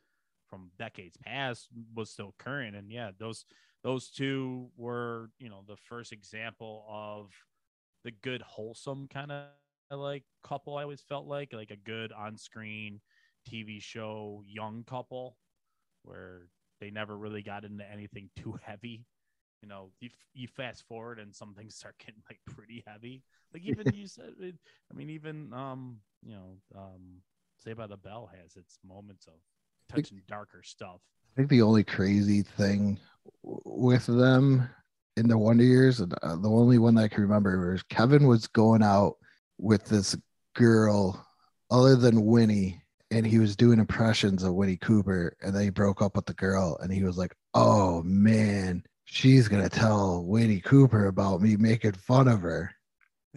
from 0.49 0.71
decades 0.77 1.17
past, 1.17 1.67
was 1.95 2.09
still 2.11 2.33
current. 2.37 2.75
And 2.75 2.91
yeah, 2.91 3.11
those 3.19 3.45
those 3.83 4.09
two 4.09 4.69
were, 4.77 5.29
you 5.39 5.49
know, 5.49 5.63
the 5.67 5.77
first 5.77 6.11
example 6.11 6.85
of 6.89 7.29
the 8.03 8.11
good, 8.11 8.41
wholesome 8.41 9.07
kind 9.07 9.31
of 9.31 9.45
like 9.91 10.23
couple. 10.43 10.77
I 10.77 10.83
always 10.83 11.01
felt 11.01 11.27
like 11.27 11.53
like 11.53 11.71
a 11.71 11.75
good 11.75 12.11
on 12.11 12.37
screen 12.37 13.01
TV 13.49 13.81
show 13.81 14.43
young 14.47 14.83
couple 14.83 15.37
where 16.03 16.47
they 16.79 16.91
never 16.91 17.17
really 17.17 17.41
got 17.41 17.63
into 17.63 17.89
anything 17.89 18.29
too 18.35 18.57
heavy. 18.61 19.05
You 19.61 19.69
know, 19.69 19.89
you, 19.99 20.09
you 20.33 20.47
fast 20.47 20.87
forward 20.87 21.19
and 21.19 21.33
some 21.33 21.53
things 21.55 21.75
start 21.75 21.95
getting 21.99 22.21
like 22.29 22.39
pretty 22.45 22.83
heavy. 22.85 23.23
Like 23.53 23.63
even 23.63 23.85
you 23.93 24.07
said, 24.07 24.33
I 24.41 24.95
mean, 24.95 25.09
even 25.09 25.53
um, 25.53 25.97
you 26.25 26.33
know, 26.33 26.57
um, 26.75 27.21
Saved 27.63 27.77
by 27.77 27.87
the 27.87 27.97
Bell 27.97 28.29
has 28.41 28.55
its 28.55 28.77
moments 28.85 29.27
of 29.27 29.33
touching 29.89 30.21
darker 30.27 30.61
stuff. 30.63 30.99
I 31.31 31.35
think 31.35 31.49
the 31.49 31.61
only 31.61 31.83
crazy 31.83 32.41
thing 32.41 32.99
with 33.43 34.05
them 34.05 34.69
in 35.17 35.27
the 35.27 35.37
Wonder 35.37 35.63
Years, 35.63 35.99
and 35.99 36.13
uh, 36.21 36.35
the 36.35 36.49
only 36.49 36.77
one 36.77 36.95
that 36.95 37.03
I 37.03 37.07
can 37.07 37.23
remember 37.23 37.71
was 37.71 37.83
Kevin 37.83 38.27
was 38.27 38.47
going 38.47 38.83
out 38.83 39.15
with 39.57 39.85
this 39.85 40.17
girl 40.55 41.25
other 41.71 41.95
than 41.95 42.25
Winnie, 42.25 42.81
and 43.11 43.25
he 43.25 43.39
was 43.39 43.55
doing 43.55 43.79
impressions 43.79 44.43
of 44.43 44.53
Winnie 44.53 44.77
Cooper, 44.77 45.35
and 45.41 45.55
then 45.55 45.63
he 45.63 45.69
broke 45.69 46.01
up 46.01 46.15
with 46.15 46.25
the 46.25 46.33
girl, 46.33 46.77
and 46.81 46.91
he 46.91 47.03
was 47.03 47.17
like, 47.17 47.33
"Oh 47.53 48.03
man, 48.03 48.83
she's 49.05 49.47
gonna 49.47 49.69
tell 49.69 50.25
Winnie 50.25 50.61
Cooper 50.61 51.07
about 51.07 51.41
me 51.41 51.55
making 51.55 51.93
fun 51.93 52.27
of 52.27 52.41
her." 52.41 52.71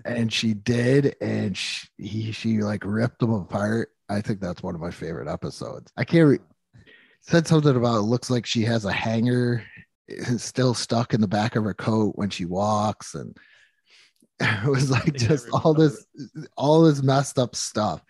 And 0.05 0.33
she 0.33 0.55
did, 0.55 1.17
and 1.21 1.57
she, 1.57 1.89
he 1.99 2.33
she 2.33 2.59
like 2.59 2.85
ripped 2.85 3.19
them 3.19 3.33
apart. 3.33 3.91
I 4.09 4.21
think 4.21 4.41
that's 4.41 4.63
one 4.63 4.75
of 4.75 4.81
my 4.81 4.91
favorite 4.91 5.29
episodes. 5.29 5.93
I 5.97 6.05
can't 6.05 6.29
re- 6.29 6.39
said 7.21 7.47
something 7.47 7.77
about 7.77 7.99
it 7.99 8.03
looks 8.03 8.31
like 8.31 8.47
she 8.47 8.63
has 8.63 8.85
a 8.85 8.93
hanger 8.93 9.65
eh, 10.09 10.37
still 10.37 10.75
stuck 10.75 11.15
in 11.15 11.21
the 11.21 11.29
back 11.29 11.57
of 11.57 11.65
her 11.65 11.75
coat 11.75 12.13
when 12.17 12.31
she 12.31 12.45
walks 12.45 13.15
and 13.15 13.37
it 14.41 14.69
was 14.69 14.91
like 14.91 15.15
just 15.15 15.49
all 15.51 15.75
this 15.75 16.07
all 16.57 16.83
this 16.83 17.03
messed 17.03 17.39
up 17.39 17.57
stuff 17.57 18.03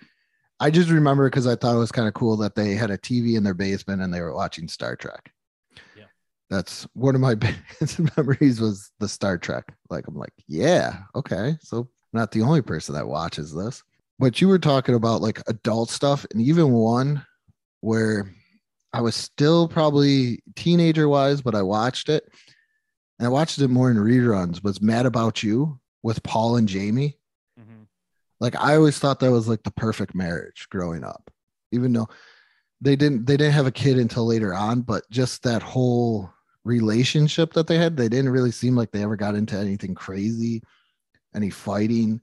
i 0.60 0.70
just 0.70 0.90
remember 0.90 1.28
because 1.28 1.46
i 1.46 1.56
thought 1.56 1.74
it 1.74 1.78
was 1.78 1.90
kind 1.90 2.06
of 2.06 2.14
cool 2.14 2.36
that 2.36 2.54
they 2.54 2.74
had 2.74 2.90
a 2.90 2.98
tv 2.98 3.36
in 3.36 3.42
their 3.42 3.54
basement 3.54 4.02
and 4.02 4.12
they 4.12 4.20
were 4.20 4.34
watching 4.34 4.68
star 4.68 4.94
trek. 4.94 5.32
That's 6.50 6.86
one 6.94 7.14
of 7.14 7.20
my 7.20 7.34
biggest 7.80 8.00
memories 8.16 8.60
was 8.60 8.90
the 9.00 9.08
star 9.08 9.38
trek 9.38 9.74
like 9.90 10.06
i'm 10.08 10.16
like 10.16 10.32
yeah 10.46 11.00
okay 11.14 11.56
so 11.60 11.88
not 12.12 12.30
the 12.32 12.42
only 12.42 12.62
person 12.62 12.94
that 12.94 13.06
watches 13.06 13.54
this 13.54 13.82
but 14.18 14.40
you 14.40 14.48
were 14.48 14.58
talking 14.58 14.94
about 14.94 15.20
like 15.22 15.40
adult 15.46 15.90
stuff 15.90 16.26
and 16.32 16.40
even 16.42 16.72
one 16.72 17.24
where 17.80 18.34
I 18.92 19.00
was 19.00 19.14
still 19.14 19.68
probably 19.68 20.42
teenager 20.56 21.08
wise, 21.08 21.42
but 21.42 21.54
I 21.54 21.62
watched 21.62 22.08
it. 22.08 22.24
And 23.18 23.26
I 23.26 23.28
watched 23.28 23.58
it 23.58 23.68
more 23.68 23.90
in 23.90 23.96
reruns. 23.96 24.62
Was 24.64 24.80
Mad 24.80 25.06
About 25.06 25.42
You 25.42 25.78
with 26.02 26.22
Paul 26.22 26.56
and 26.56 26.68
Jamie. 26.68 27.18
Mhm. 27.60 27.86
Like 28.40 28.56
I 28.56 28.76
always 28.76 28.98
thought 28.98 29.20
that 29.20 29.30
was 29.30 29.48
like 29.48 29.62
the 29.62 29.70
perfect 29.70 30.14
marriage 30.14 30.66
growing 30.70 31.04
up, 31.04 31.30
even 31.72 31.92
though 31.92 32.08
they 32.80 32.96
didn't 32.96 33.26
they 33.26 33.36
didn't 33.36 33.54
have 33.54 33.66
a 33.66 33.72
kid 33.72 33.98
until 33.98 34.24
later 34.24 34.54
on, 34.54 34.80
but 34.82 35.08
just 35.10 35.42
that 35.42 35.62
whole 35.62 36.30
relationship 36.68 37.54
that 37.54 37.66
they 37.66 37.78
had, 37.78 37.96
they 37.96 38.08
didn't 38.08 38.30
really 38.30 38.52
seem 38.52 38.76
like 38.76 38.92
they 38.92 39.02
ever 39.02 39.16
got 39.16 39.34
into 39.34 39.56
anything 39.56 39.94
crazy, 39.94 40.62
any 41.34 41.50
fighting, 41.50 42.20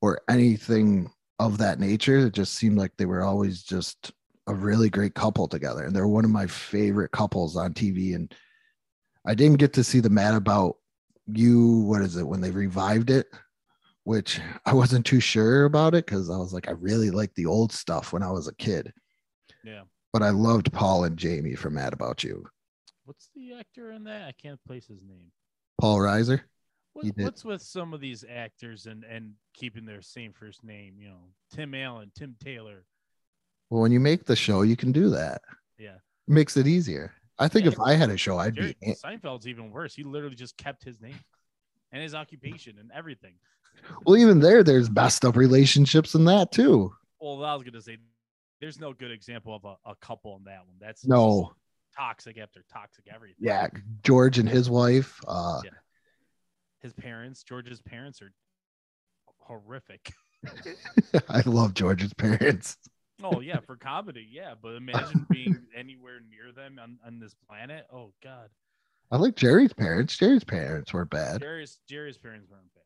or 0.00 0.20
anything 0.28 1.10
of 1.38 1.58
that 1.58 1.80
nature. 1.80 2.18
It 2.18 2.32
just 2.32 2.54
seemed 2.54 2.78
like 2.78 2.92
they 2.96 3.06
were 3.06 3.22
always 3.22 3.62
just 3.62 4.12
a 4.46 4.54
really 4.54 4.88
great 4.88 5.14
couple 5.14 5.48
together. 5.48 5.84
And 5.84 5.94
they're 5.94 6.08
one 6.08 6.24
of 6.24 6.30
my 6.30 6.46
favorite 6.46 7.10
couples 7.10 7.56
on 7.56 7.74
TV. 7.74 8.14
And 8.14 8.32
I 9.26 9.34
didn't 9.34 9.58
get 9.58 9.72
to 9.74 9.84
see 9.84 10.00
the 10.00 10.08
Mad 10.08 10.34
About 10.34 10.76
You, 11.26 11.80
what 11.80 12.02
is 12.02 12.16
it, 12.16 12.26
when 12.26 12.40
they 12.40 12.50
revived 12.50 13.10
it, 13.10 13.26
which 14.04 14.40
I 14.64 14.74
wasn't 14.74 15.04
too 15.06 15.20
sure 15.20 15.64
about 15.64 15.94
it 15.94 16.06
because 16.06 16.30
I 16.30 16.36
was 16.36 16.52
like, 16.52 16.68
I 16.68 16.72
really 16.72 17.10
liked 17.10 17.34
the 17.34 17.46
old 17.46 17.72
stuff 17.72 18.12
when 18.12 18.22
I 18.22 18.30
was 18.30 18.48
a 18.48 18.54
kid. 18.54 18.92
Yeah. 19.64 19.82
But 20.12 20.22
I 20.22 20.30
loved 20.30 20.72
Paul 20.72 21.04
and 21.04 21.16
Jamie 21.16 21.54
from 21.54 21.74
Mad 21.74 21.92
About 21.92 22.24
You. 22.24 22.46
What's 23.10 23.28
the 23.34 23.54
actor 23.58 23.90
in 23.90 24.04
that? 24.04 24.28
I 24.28 24.32
can't 24.40 24.60
place 24.64 24.86
his 24.86 25.02
name. 25.02 25.32
Paul 25.80 25.98
Reiser. 25.98 26.42
What, 26.92 27.06
what's 27.16 27.44
with 27.44 27.60
some 27.60 27.92
of 27.92 28.00
these 28.00 28.24
actors 28.30 28.86
and 28.86 29.02
and 29.02 29.32
keeping 29.52 29.84
their 29.84 30.00
same 30.00 30.32
first 30.32 30.62
name? 30.62 30.94
You 30.96 31.08
know, 31.08 31.24
Tim 31.52 31.74
Allen, 31.74 32.12
Tim 32.16 32.36
Taylor. 32.40 32.84
Well, 33.68 33.82
when 33.82 33.90
you 33.90 33.98
make 33.98 34.26
the 34.26 34.36
show, 34.36 34.62
you 34.62 34.76
can 34.76 34.92
do 34.92 35.10
that. 35.10 35.42
Yeah. 35.76 35.96
makes 36.28 36.56
it 36.56 36.68
easier. 36.68 37.12
I 37.40 37.48
think 37.48 37.64
Yeah. 37.64 37.72
if 37.72 37.80
I 37.80 37.94
had 37.94 38.10
a 38.10 38.16
show, 38.16 38.38
I'd 38.38 38.54
Jerry 38.54 38.76
be 38.80 38.92
Seinfeld's 38.94 39.48
even 39.48 39.72
worse. 39.72 39.92
He 39.92 40.04
literally 40.04 40.36
just 40.36 40.56
kept 40.56 40.84
his 40.84 41.00
name 41.00 41.18
and 41.92 42.00
his 42.00 42.14
occupation 42.14 42.78
and 42.78 42.92
everything. 42.94 43.34
well, 44.06 44.16
even 44.16 44.38
there, 44.38 44.62
there's 44.62 44.88
messed 44.88 45.24
up 45.24 45.34
relationships 45.34 46.14
in 46.14 46.24
that 46.26 46.52
too. 46.52 46.92
Well, 47.20 47.44
I 47.44 47.54
was 47.56 47.64
gonna 47.64 47.82
say, 47.82 47.96
there's 48.60 48.78
no 48.78 48.92
good 48.92 49.10
example 49.10 49.52
of 49.56 49.64
a, 49.64 49.74
a 49.90 49.96
couple 49.96 50.36
in 50.36 50.44
that 50.44 50.64
one. 50.64 50.76
That's 50.80 51.04
No, 51.04 51.54
toxic 51.96 52.38
after 52.38 52.64
toxic 52.72 53.04
everything. 53.12 53.36
yeah, 53.38 53.68
George 54.02 54.38
and 54.38 54.48
his 54.48 54.68
wife. 54.70 55.20
Uh, 55.26 55.60
Yeah. 55.64 55.70
his 56.80 56.92
parents, 56.92 57.42
George's 57.42 57.80
parents, 57.80 58.20
are 58.22 58.32
horrific. 59.38 60.12
I 61.28 61.42
love 61.44 61.74
George's 61.74 62.14
parents. 62.14 62.76
Oh 63.22 63.40
yeah, 63.40 63.60
for 63.60 63.76
comedy, 63.76 64.26
yeah. 64.30 64.54
But 64.60 64.76
imagine 64.76 65.26
being 65.30 65.58
anywhere 65.76 66.20
near 66.30 66.52
them 66.52 66.78
on, 66.82 66.98
on 67.06 67.18
this 67.18 67.34
planet. 67.48 67.86
Oh 67.92 68.12
God. 68.22 68.48
I 69.10 69.16
like 69.16 69.34
Jerry's 69.36 69.72
parents. 69.72 70.16
Jerry's 70.16 70.44
parents 70.44 70.92
were 70.92 71.04
bad. 71.04 71.40
Jerry's 71.40 71.78
Jerry's 71.88 72.16
parents 72.16 72.48
weren't 72.48 72.72
bad. 72.74 72.84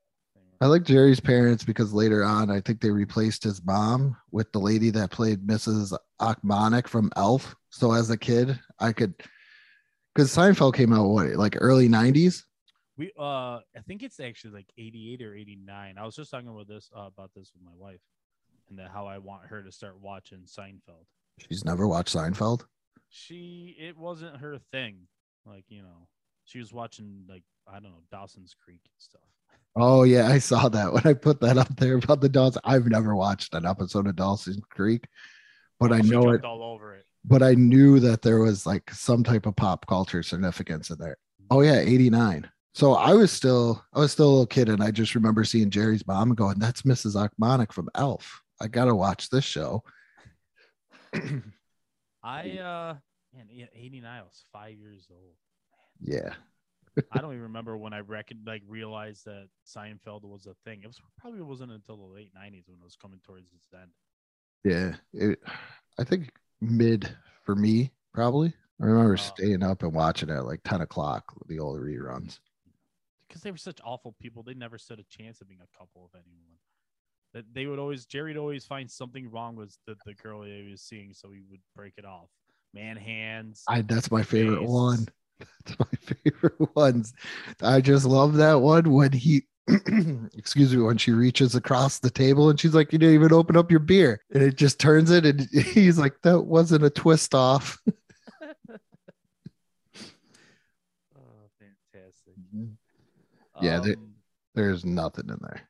I 0.61 0.67
like 0.67 0.85
Jerry's 0.85 1.21
parents 1.21 1.65
because 1.65 1.93
later 1.93 2.25
on, 2.25 2.51
I 2.51 2.61
think 2.61 2.81
they 2.81 2.91
replaced 2.91 3.43
his 3.45 3.65
mom 3.65 4.17
with 4.31 4.51
the 4.53 4.61
lady 4.61 4.91
that 4.91 5.11
played 5.11 5.47
Mrs. 5.47 5.97
Achmonic 6.21 6.87
from 6.87 7.11
Elf. 7.17 7.55
So 7.71 7.93
as 7.93 8.11
a 8.11 8.17
kid, 8.17 8.59
I 8.79 8.93
could, 8.93 9.15
because 10.15 10.35
Seinfeld 10.35 10.75
came 10.75 10.93
out 10.93 11.09
what 11.09 11.27
like 11.35 11.57
early 11.61 11.89
'90s. 11.89 12.43
We 12.97 13.11
uh 13.19 13.59
I 13.77 13.81
think 13.87 14.03
it's 14.03 14.21
actually 14.21 14.55
like 14.55 14.69
88 14.79 15.23
or 15.23 15.35
89. 15.35 15.99
I 15.99 16.05
was 16.05 16.15
just 16.15 16.31
talking 16.31 16.49
about 16.49 16.69
this 16.69 16.89
uh, 16.97 17.07
about 17.07 17.31
this 17.35 17.51
with 17.53 17.63
my 17.65 17.75
wife 17.77 18.01
and 18.71 18.79
that 18.79 18.91
how 18.91 19.07
I 19.07 19.19
want 19.19 19.47
her 19.47 19.63
to 19.63 19.73
start 19.73 20.01
watching 20.01 20.45
Seinfeld. 20.47 21.07
She's 21.49 21.65
never 21.65 21.89
watched 21.89 22.15
Seinfeld. 22.15 22.63
She 23.09 23.77
it 23.79 23.99
wasn't 23.99 24.37
her 24.37 24.59
thing. 24.71 25.09
Like, 25.45 25.65
you 25.69 25.83
know, 25.83 26.09
she 26.45 26.59
was 26.59 26.73
watching 26.73 27.25
like 27.29 27.43
I 27.67 27.75
don't 27.75 27.91
know, 27.91 28.03
Dawson's 28.11 28.55
Creek 28.55 28.81
and 28.85 28.99
stuff. 28.99 29.23
Oh 29.77 30.05
yeah, 30.05 30.29
I 30.29 30.39
saw 30.39 30.69
that 30.69 30.93
when 30.93 31.03
I 31.07 31.15
put 31.15 31.41
that 31.41 31.59
up 31.59 31.75
there 31.77 31.97
about 31.97 32.21
the 32.21 32.29
Dawson. 32.29 32.63
I've 32.65 32.87
never 32.87 33.15
watched 33.15 33.55
an 33.55 33.67
episode 33.67 34.07
of 34.07 34.17
Dawson's 34.17 34.61
Creek, 34.71 35.07
but 35.81 35.93
I 35.93 36.01
She 36.01 36.11
know 36.11 36.31
it. 36.31 36.45
all 36.45 36.63
over 36.63 36.95
it. 36.95 37.05
But 37.25 37.43
I 37.43 37.55
knew 37.55 38.01
that 38.01 38.23
there 38.23 38.39
was 38.41 38.67
like 38.67 38.91
some 38.93 39.25
type 39.25 39.47
of 39.47 39.57
pop 39.57 39.87
culture 39.87 40.23
significance 40.23 40.91
in 40.91 40.99
there. 40.99 41.17
Oh 41.51 41.61
yeah, 41.63 41.79
'89. 41.79 42.49
So 42.75 42.95
I 42.95 43.15
was 43.15 43.31
still, 43.31 43.85
I 43.93 44.01
was 44.01 44.11
still 44.13 44.27
a 44.27 44.31
little 44.31 44.47
kid, 44.47 44.69
and 44.69 44.83
I 44.83 44.91
just 44.91 45.15
remember 45.15 45.45
seeing 45.45 45.71
Jerry's 45.71 46.07
mom 46.07 46.31
and 46.31 46.37
going, 46.37 46.59
"That's 46.59 46.83
Mrs. 46.83 47.15
Achmonic 47.17 47.73
from 47.73 47.89
Elf. 47.95 48.43
I 48.61 48.67
gotta 48.69 48.95
watch 48.95 49.31
this 49.31 49.45
show." 49.45 49.83
I 52.23 52.59
uh 52.59 52.95
man, 53.35 53.47
yeah, 53.51 53.67
89 53.75 54.11
I 54.11 54.23
was 54.23 54.45
5 54.53 54.73
years 54.79 55.07
old. 55.11 55.35
Yeah, 56.01 56.35
I 57.13 57.19
don't 57.21 57.33
even 57.33 57.43
remember 57.43 57.77
when 57.77 57.93
I 57.93 58.01
reckon 58.01 58.43
like 58.47 58.63
realized 58.69 59.25
that 59.25 59.49
Seinfeld 59.67 60.23
was 60.23 60.47
a 60.47 60.55
thing. 60.65 60.81
It 60.83 60.87
was 60.87 61.01
probably 61.19 61.43
wasn't 61.43 61.73
until 61.73 61.97
the 61.97 62.15
late 62.15 62.31
90s 62.35 62.69
when 62.69 62.79
it 62.81 62.85
was 62.85 62.97
coming 62.97 63.21
towards 63.25 63.53
its 63.53 63.67
end. 63.73 63.91
yeah. 64.65 64.95
It, 65.13 65.41
I 65.99 66.05
think 66.05 66.33
mid 66.61 67.09
for 67.45 67.55
me 67.55 67.91
probably. 68.13 68.53
I 68.81 68.87
remember 68.87 69.13
Oh. 69.15 69.17
staying 69.17 69.63
up 69.63 69.83
and 69.83 69.93
watching 69.95 70.29
it 70.29 70.35
at 70.37 70.47
like 70.47 70.61
10 70.65 70.81
o'clock, 70.81 71.33
the 71.47 71.59
old 71.61 71.81
reruns. 71.81 72.39
because 73.29 73.43
they 73.43 73.51
were 73.51 73.57
such 73.57 73.81
awful 73.85 74.15
people. 74.21 74.43
They 74.43 74.55
never 74.55 74.79
stood 74.79 74.99
a 75.01 75.05
chance 75.05 75.41
of 75.41 75.49
being 75.49 75.61
a 75.61 75.79
couple 75.79 76.05
of 76.05 76.11
anyone. 76.15 76.59
That 77.33 77.53
they 77.53 77.67
would 77.67 77.79
always 77.81 78.07
Jerry'd 78.07 78.37
always 78.37 78.65
find 78.65 78.89
something 78.91 79.29
wrong 79.31 79.57
with 79.57 79.77
the, 79.87 79.97
the 80.07 80.15
girl 80.15 80.43
he 80.43 80.69
was 80.71 80.81
seeing, 80.83 81.13
so 81.13 81.31
he 81.33 81.43
would 81.51 81.61
break 81.75 81.95
it 81.99 82.05
off. 82.05 82.29
Man 82.73 82.97
hands. 82.97 83.63
I 83.69 83.83
that's 83.83 84.11
my 84.11 84.23
favorite 84.23 84.61
Face. 84.61 84.69
one. 84.69 85.07
That's 85.67 85.79
my 85.79 85.87
favorite 86.25 86.55
ones. 86.77 87.13
I 87.63 87.81
just 87.81 88.05
love 88.07 88.35
that 88.35 88.55
one 88.61 88.91
when 88.93 89.13
he 89.13 89.43
excuse 90.35 90.75
me 90.75 90.83
when 90.83 90.99
she 90.99 91.11
reaches 91.11 91.55
across 91.55 91.99
the 91.99 92.11
table 92.11 92.51
and 92.51 92.61
she's 92.61 92.75
like, 92.75 92.93
You 92.93 92.99
didn't 92.99 93.15
even 93.15 93.33
open 93.33 93.57
up 93.57 93.71
your 93.71 93.81
beer. 93.81 94.21
And 94.33 94.43
it 94.43 94.57
just 94.57 94.79
turns 94.79 95.11
it 95.11 95.25
and 95.25 95.41
he's 95.53 95.99
like, 95.99 96.21
That 96.23 96.43
wasn't 96.43 96.85
a 96.85 96.91
twist 96.91 97.35
off. 97.35 97.79
oh, 101.17 101.49
fantastic. 101.59 102.35
Yeah, 103.63 103.81
they- 103.81 103.95
Um, 103.95 104.15
There's 104.55 104.85
nothing 104.85 105.29
in 105.31 105.39
there. 105.41 105.69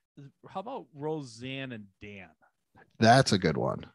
how 0.49 0.61
about 0.61 0.87
Roseanne 0.95 1.73
and 1.73 1.87
Dan? 2.03 2.29
That's 2.99 3.33
a 3.33 3.39
good 3.39 3.57
one. 3.57 3.87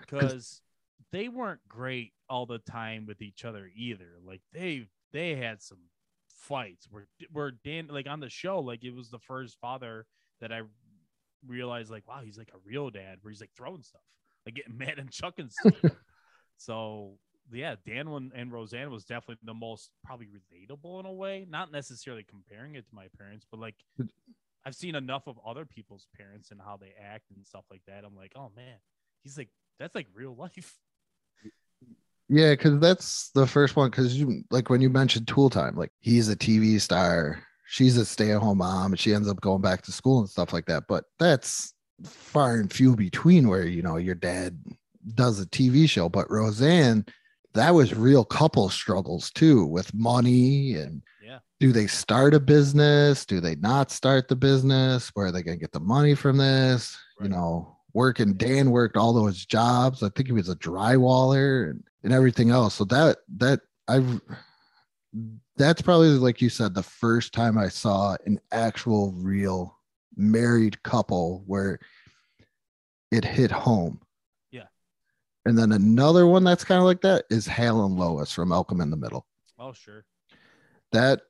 Because 0.00 0.60
they 1.12 1.28
weren't 1.28 1.60
great 1.68 2.12
all 2.28 2.46
the 2.46 2.58
time 2.58 3.06
with 3.06 3.22
each 3.22 3.44
other 3.44 3.70
either. 3.74 4.14
Like 4.24 4.42
they 4.52 4.86
they 5.12 5.36
had 5.36 5.62
some 5.62 5.78
fights 6.28 6.86
where 6.90 7.06
where 7.32 7.52
Dan 7.52 7.88
like 7.90 8.08
on 8.08 8.20
the 8.20 8.30
show, 8.30 8.60
like 8.60 8.84
it 8.84 8.94
was 8.94 9.10
the 9.10 9.18
first 9.18 9.58
father 9.60 10.06
that 10.40 10.52
I 10.52 10.62
realized 11.46 11.90
like 11.90 12.08
wow 12.08 12.20
he's 12.24 12.38
like 12.38 12.50
a 12.54 12.58
real 12.64 12.90
dad 12.90 13.18
where 13.20 13.30
he's 13.30 13.40
like 13.40 13.52
throwing 13.56 13.82
stuff 13.82 14.02
like 14.46 14.54
getting 14.54 14.78
mad 14.78 14.98
and 14.98 15.10
chucking 15.10 15.50
stuff. 15.50 15.74
so 16.56 17.18
yeah, 17.52 17.76
Dan 17.86 18.30
and 18.34 18.52
Roseanne 18.52 18.90
was 18.90 19.04
definitely 19.04 19.36
the 19.44 19.54
most 19.54 19.90
probably 20.04 20.26
relatable 20.26 21.00
in 21.00 21.06
a 21.06 21.12
way. 21.12 21.46
Not 21.48 21.70
necessarily 21.70 22.24
comparing 22.24 22.74
it 22.74 22.88
to 22.88 22.94
my 22.94 23.06
parents, 23.18 23.46
but 23.50 23.60
like 23.60 23.76
I've 24.64 24.74
seen 24.74 24.94
enough 24.94 25.26
of 25.26 25.38
other 25.46 25.64
people's 25.64 26.08
parents 26.16 26.50
and 26.50 26.60
how 26.60 26.76
they 26.76 26.92
act 27.00 27.30
and 27.34 27.46
stuff 27.46 27.64
like 27.70 27.82
that. 27.86 28.04
I'm 28.04 28.16
like, 28.16 28.32
oh 28.34 28.50
man, 28.56 28.78
he's 29.22 29.36
like 29.36 29.50
that's 29.78 29.94
like 29.94 30.06
real 30.14 30.34
life. 30.34 30.74
Yeah, 32.28 32.52
because 32.52 32.80
that's 32.80 33.30
the 33.30 33.46
first 33.46 33.76
one. 33.76 33.90
Because 33.90 34.18
you 34.18 34.42
like 34.50 34.68
when 34.68 34.80
you 34.80 34.90
mentioned 34.90 35.28
Tool 35.28 35.50
Time, 35.50 35.76
like 35.76 35.92
he's 36.00 36.28
a 36.28 36.36
TV 36.36 36.80
star, 36.80 37.40
she's 37.68 37.96
a 37.96 38.04
stay-at-home 38.04 38.58
mom, 38.58 38.92
and 38.92 39.00
she 39.00 39.14
ends 39.14 39.28
up 39.28 39.40
going 39.40 39.62
back 39.62 39.82
to 39.82 39.92
school 39.92 40.18
and 40.20 40.28
stuff 40.28 40.52
like 40.52 40.66
that. 40.66 40.84
But 40.88 41.04
that's 41.18 41.72
far 42.04 42.56
and 42.56 42.72
few 42.72 42.96
between 42.96 43.48
where 43.48 43.64
you 43.66 43.82
know 43.82 43.96
your 43.96 44.16
dad 44.16 44.58
does 45.14 45.40
a 45.40 45.46
TV 45.46 45.88
show. 45.88 46.08
But 46.08 46.30
Roseanne, 46.30 47.06
that 47.54 47.70
was 47.70 47.94
real 47.94 48.24
couple 48.24 48.68
struggles 48.70 49.30
too 49.30 49.64
with 49.64 49.94
money 49.94 50.74
and 50.74 51.02
Yeah. 51.22 51.38
do 51.60 51.72
they 51.72 51.86
start 51.86 52.34
a 52.34 52.40
business? 52.40 53.24
Do 53.24 53.40
they 53.40 53.54
not 53.54 53.90
start 53.92 54.28
the 54.28 54.36
business? 54.36 55.10
Where 55.14 55.26
are 55.26 55.32
they 55.32 55.42
gonna 55.44 55.56
get 55.56 55.72
the 55.72 55.80
money 55.80 56.14
from 56.16 56.38
this? 56.38 56.96
You 57.22 57.28
know, 57.28 57.75
working 57.96 58.34
Dan 58.34 58.70
worked 58.70 58.98
all 58.98 59.14
those 59.14 59.46
jobs. 59.46 60.02
I 60.02 60.10
think 60.10 60.28
he 60.28 60.32
was 60.32 60.50
a 60.50 60.56
drywaller 60.56 61.70
and, 61.70 61.82
and 62.04 62.12
everything 62.12 62.50
else. 62.50 62.74
So 62.74 62.84
that 62.84 63.16
that 63.38 63.60
I've 63.88 64.20
that's 65.56 65.80
probably 65.80 66.10
like 66.10 66.42
you 66.42 66.50
said, 66.50 66.74
the 66.74 66.82
first 66.82 67.32
time 67.32 67.56
I 67.56 67.68
saw 67.68 68.14
an 68.26 68.38
actual 68.52 69.12
real 69.12 69.78
married 70.14 70.82
couple 70.82 71.42
where 71.46 71.78
it 73.10 73.24
hit 73.24 73.50
home. 73.50 74.02
Yeah. 74.50 74.66
And 75.46 75.56
then 75.58 75.72
another 75.72 76.26
one 76.26 76.44
that's 76.44 76.64
kind 76.64 76.78
of 76.78 76.84
like 76.84 77.00
that 77.00 77.24
is 77.30 77.46
Hal 77.46 77.86
and 77.86 77.96
Lois 77.98 78.30
from 78.30 78.50
Malcolm 78.50 78.82
in 78.82 78.90
the 78.90 78.96
Middle 78.98 79.26
Oh 79.58 79.72
sure. 79.72 80.04
that 80.92 81.22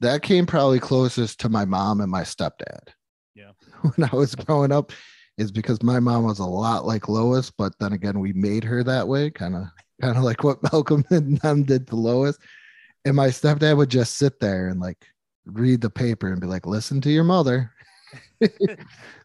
that 0.00 0.22
came 0.22 0.44
probably 0.44 0.80
closest 0.80 1.38
to 1.40 1.48
my 1.48 1.64
mom 1.64 2.00
and 2.00 2.10
my 2.10 2.22
stepdad. 2.22 2.88
Yeah. 3.36 3.52
When 3.94 4.08
I 4.10 4.16
was 4.16 4.34
growing 4.34 4.72
up, 4.72 4.92
is 5.38 5.50
because 5.50 5.82
my 5.82 6.00
mom 6.00 6.24
was 6.24 6.38
a 6.38 6.44
lot 6.44 6.86
like 6.86 7.08
Lois, 7.08 7.50
but 7.50 7.72
then 7.80 7.92
again, 7.92 8.20
we 8.20 8.32
made 8.32 8.64
her 8.64 8.84
that 8.84 9.06
way, 9.06 9.30
kind 9.30 9.56
of 9.56 9.64
kind 10.00 10.16
of 10.16 10.24
like 10.24 10.44
what 10.44 10.62
Malcolm 10.72 11.04
and 11.10 11.38
them 11.38 11.64
did 11.64 11.86
to 11.88 11.96
Lois. 11.96 12.38
And 13.04 13.16
my 13.16 13.28
stepdad 13.28 13.76
would 13.76 13.90
just 13.90 14.16
sit 14.16 14.40
there 14.40 14.68
and 14.68 14.80
like 14.80 15.04
read 15.44 15.80
the 15.80 15.90
paper 15.90 16.32
and 16.32 16.40
be 16.40 16.46
like, 16.46 16.66
listen 16.66 17.00
to 17.02 17.10
your 17.10 17.24
mother. 17.24 17.72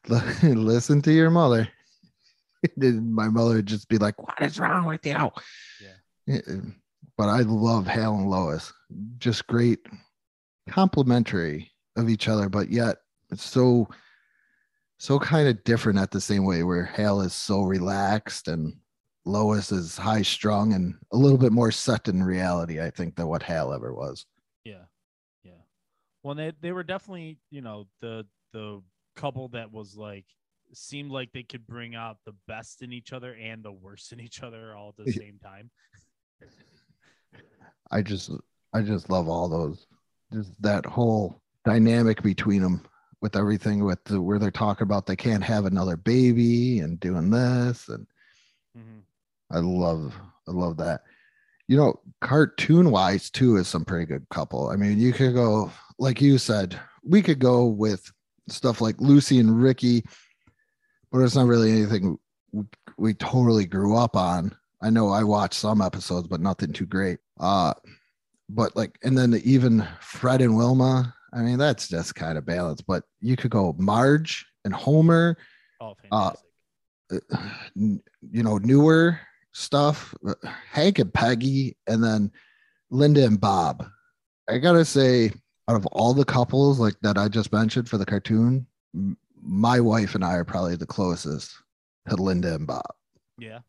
listen 0.43 1.01
to 1.01 1.11
your 1.11 1.29
mother. 1.29 1.67
And 2.81 3.13
my 3.13 3.29
mother 3.29 3.55
would 3.55 3.65
just 3.65 3.87
be 3.87 3.97
like, 3.97 4.21
What 4.21 4.41
is 4.41 4.59
wrong 4.59 4.85
with 4.85 5.05
you? 5.05 5.11
Yeah. 5.11 6.35
Eh, 6.35 6.41
eh, 6.47 6.55
but 7.17 7.29
I 7.29 7.41
love 7.41 7.87
Hal 7.87 8.15
and 8.15 8.29
Lois. 8.29 8.73
Just 9.17 9.47
great 9.47 9.79
complimentary 10.69 11.71
of 11.95 12.09
each 12.09 12.27
other, 12.27 12.49
but 12.49 12.69
yet 12.69 12.97
it's 13.31 13.43
so 13.43 13.87
so 14.99 15.17
kind 15.17 15.47
of 15.47 15.63
different 15.63 15.97
at 15.97 16.11
the 16.11 16.19
same 16.19 16.45
way 16.45 16.61
where 16.63 16.83
Hal 16.83 17.21
is 17.21 17.33
so 17.33 17.61
relaxed 17.61 18.49
and 18.49 18.75
Lois 19.25 19.71
is 19.71 19.97
high 19.97 20.21
strung 20.21 20.73
and 20.73 20.95
a 21.13 21.17
little 21.17 21.37
bit 21.37 21.53
more 21.53 21.71
set 21.71 22.09
in 22.09 22.21
reality, 22.21 22.81
I 22.81 22.89
think, 22.89 23.15
than 23.15 23.27
what 23.27 23.41
Hal 23.41 23.73
ever 23.73 23.93
was. 23.93 24.25
Yeah. 24.65 24.83
Yeah. 25.43 25.51
Well, 26.21 26.35
they 26.35 26.51
they 26.59 26.73
were 26.73 26.83
definitely, 26.83 27.37
you 27.49 27.61
know, 27.61 27.87
the 28.01 28.25
the 28.51 28.81
couple 29.15 29.47
that 29.49 29.71
was 29.71 29.95
like 29.95 30.25
seemed 30.73 31.11
like 31.11 31.31
they 31.31 31.43
could 31.43 31.65
bring 31.65 31.95
out 31.95 32.17
the 32.25 32.35
best 32.47 32.81
in 32.81 32.91
each 32.91 33.13
other 33.13 33.35
and 33.41 33.63
the 33.63 33.71
worst 33.71 34.11
in 34.11 34.19
each 34.19 34.43
other 34.43 34.75
all 34.75 34.93
at 34.97 35.05
the 35.05 35.11
same 35.13 35.39
time. 35.41 35.71
I 37.89 38.01
just 38.01 38.31
I 38.73 38.81
just 38.81 39.09
love 39.09 39.29
all 39.29 39.47
those 39.47 39.87
just 40.33 40.51
that 40.61 40.85
whole 40.85 41.41
dynamic 41.63 42.21
between 42.21 42.61
them 42.61 42.83
with 43.21 43.35
everything 43.35 43.83
with 43.83 44.03
the, 44.05 44.21
where 44.21 44.39
they're 44.39 44.51
talking 44.51 44.83
about 44.83 45.05
they 45.05 45.15
can't 45.15 45.43
have 45.43 45.65
another 45.65 45.97
baby 45.97 46.79
and 46.79 46.99
doing 46.99 47.29
this 47.29 47.87
and 47.89 48.07
Mhm. 48.77 49.01
I 49.51 49.59
love 49.59 50.13
I 50.47 50.51
love 50.51 50.77
that. 50.77 51.01
You 51.67 51.77
know, 51.77 51.99
cartoon 52.21 52.91
wise 52.91 53.29
too 53.29 53.57
is 53.57 53.67
some 53.67 53.85
pretty 53.85 54.05
good 54.05 54.27
couple. 54.29 54.69
I 54.69 54.75
mean, 54.75 54.99
you 54.99 55.11
could 55.13 55.33
go 55.33 55.71
like 55.97 56.21
you 56.21 56.37
said, 56.37 56.79
we 57.03 57.21
could 57.21 57.39
go 57.39 57.65
with 57.65 58.11
stuff 58.47 58.79
like 58.81 58.99
Lucy 59.01 59.39
and 59.39 59.61
Ricky, 59.61 60.03
but 61.11 61.19
it's 61.19 61.35
not 61.35 61.47
really 61.47 61.71
anything 61.71 62.17
we, 62.51 62.63
we 62.97 63.13
totally 63.13 63.65
grew 63.65 63.95
up 63.97 64.15
on. 64.15 64.55
I 64.81 64.89
know 64.89 65.09
I 65.09 65.23
watched 65.23 65.55
some 65.59 65.81
episodes, 65.81 66.27
but 66.27 66.39
nothing 66.41 66.71
too 66.73 66.85
great. 66.85 67.19
Uh 67.39 67.73
but 68.49 68.75
like 68.75 68.97
and 69.03 69.17
then 69.17 69.39
even 69.43 69.87
Fred 69.99 70.41
and 70.41 70.55
Wilma, 70.55 71.13
I 71.33 71.41
mean, 71.41 71.57
that's 71.57 71.87
just 71.87 72.15
kind 72.15 72.37
of 72.37 72.45
balanced. 72.45 72.85
But 72.87 73.03
you 73.21 73.35
could 73.35 73.51
go 73.51 73.75
Marge 73.77 74.45
and 74.65 74.73
Homer, 74.73 75.37
Oh, 75.81 75.95
Uh, 76.11 76.31
you 77.75 78.43
know, 78.43 78.57
newer 78.57 79.19
stuff, 79.53 80.13
Hank 80.71 80.99
and 80.99 81.13
Peggy, 81.13 81.77
and 81.87 82.03
then 82.03 82.31
Linda 82.91 83.25
and 83.25 83.39
Bob. 83.39 83.85
I 84.49 84.57
gotta 84.57 84.85
say, 84.85 85.31
out 85.67 85.75
of 85.75 85.85
all 85.87 86.13
the 86.13 86.25
couples 86.25 86.79
like 86.79 86.95
that 87.01 87.17
I 87.17 87.27
just 87.27 87.51
mentioned 87.53 87.87
for 87.89 87.97
the 87.97 88.05
cartoon, 88.05 88.65
m- 88.95 89.17
my 89.41 89.79
wife 89.79 90.15
and 90.15 90.23
I 90.25 90.33
are 90.35 90.45
probably 90.45 90.75
the 90.75 90.85
closest 90.85 91.51
to 92.09 92.15
Linda 92.15 92.55
and 92.55 92.67
Bob. 92.67 92.85
Yeah. 93.37 93.59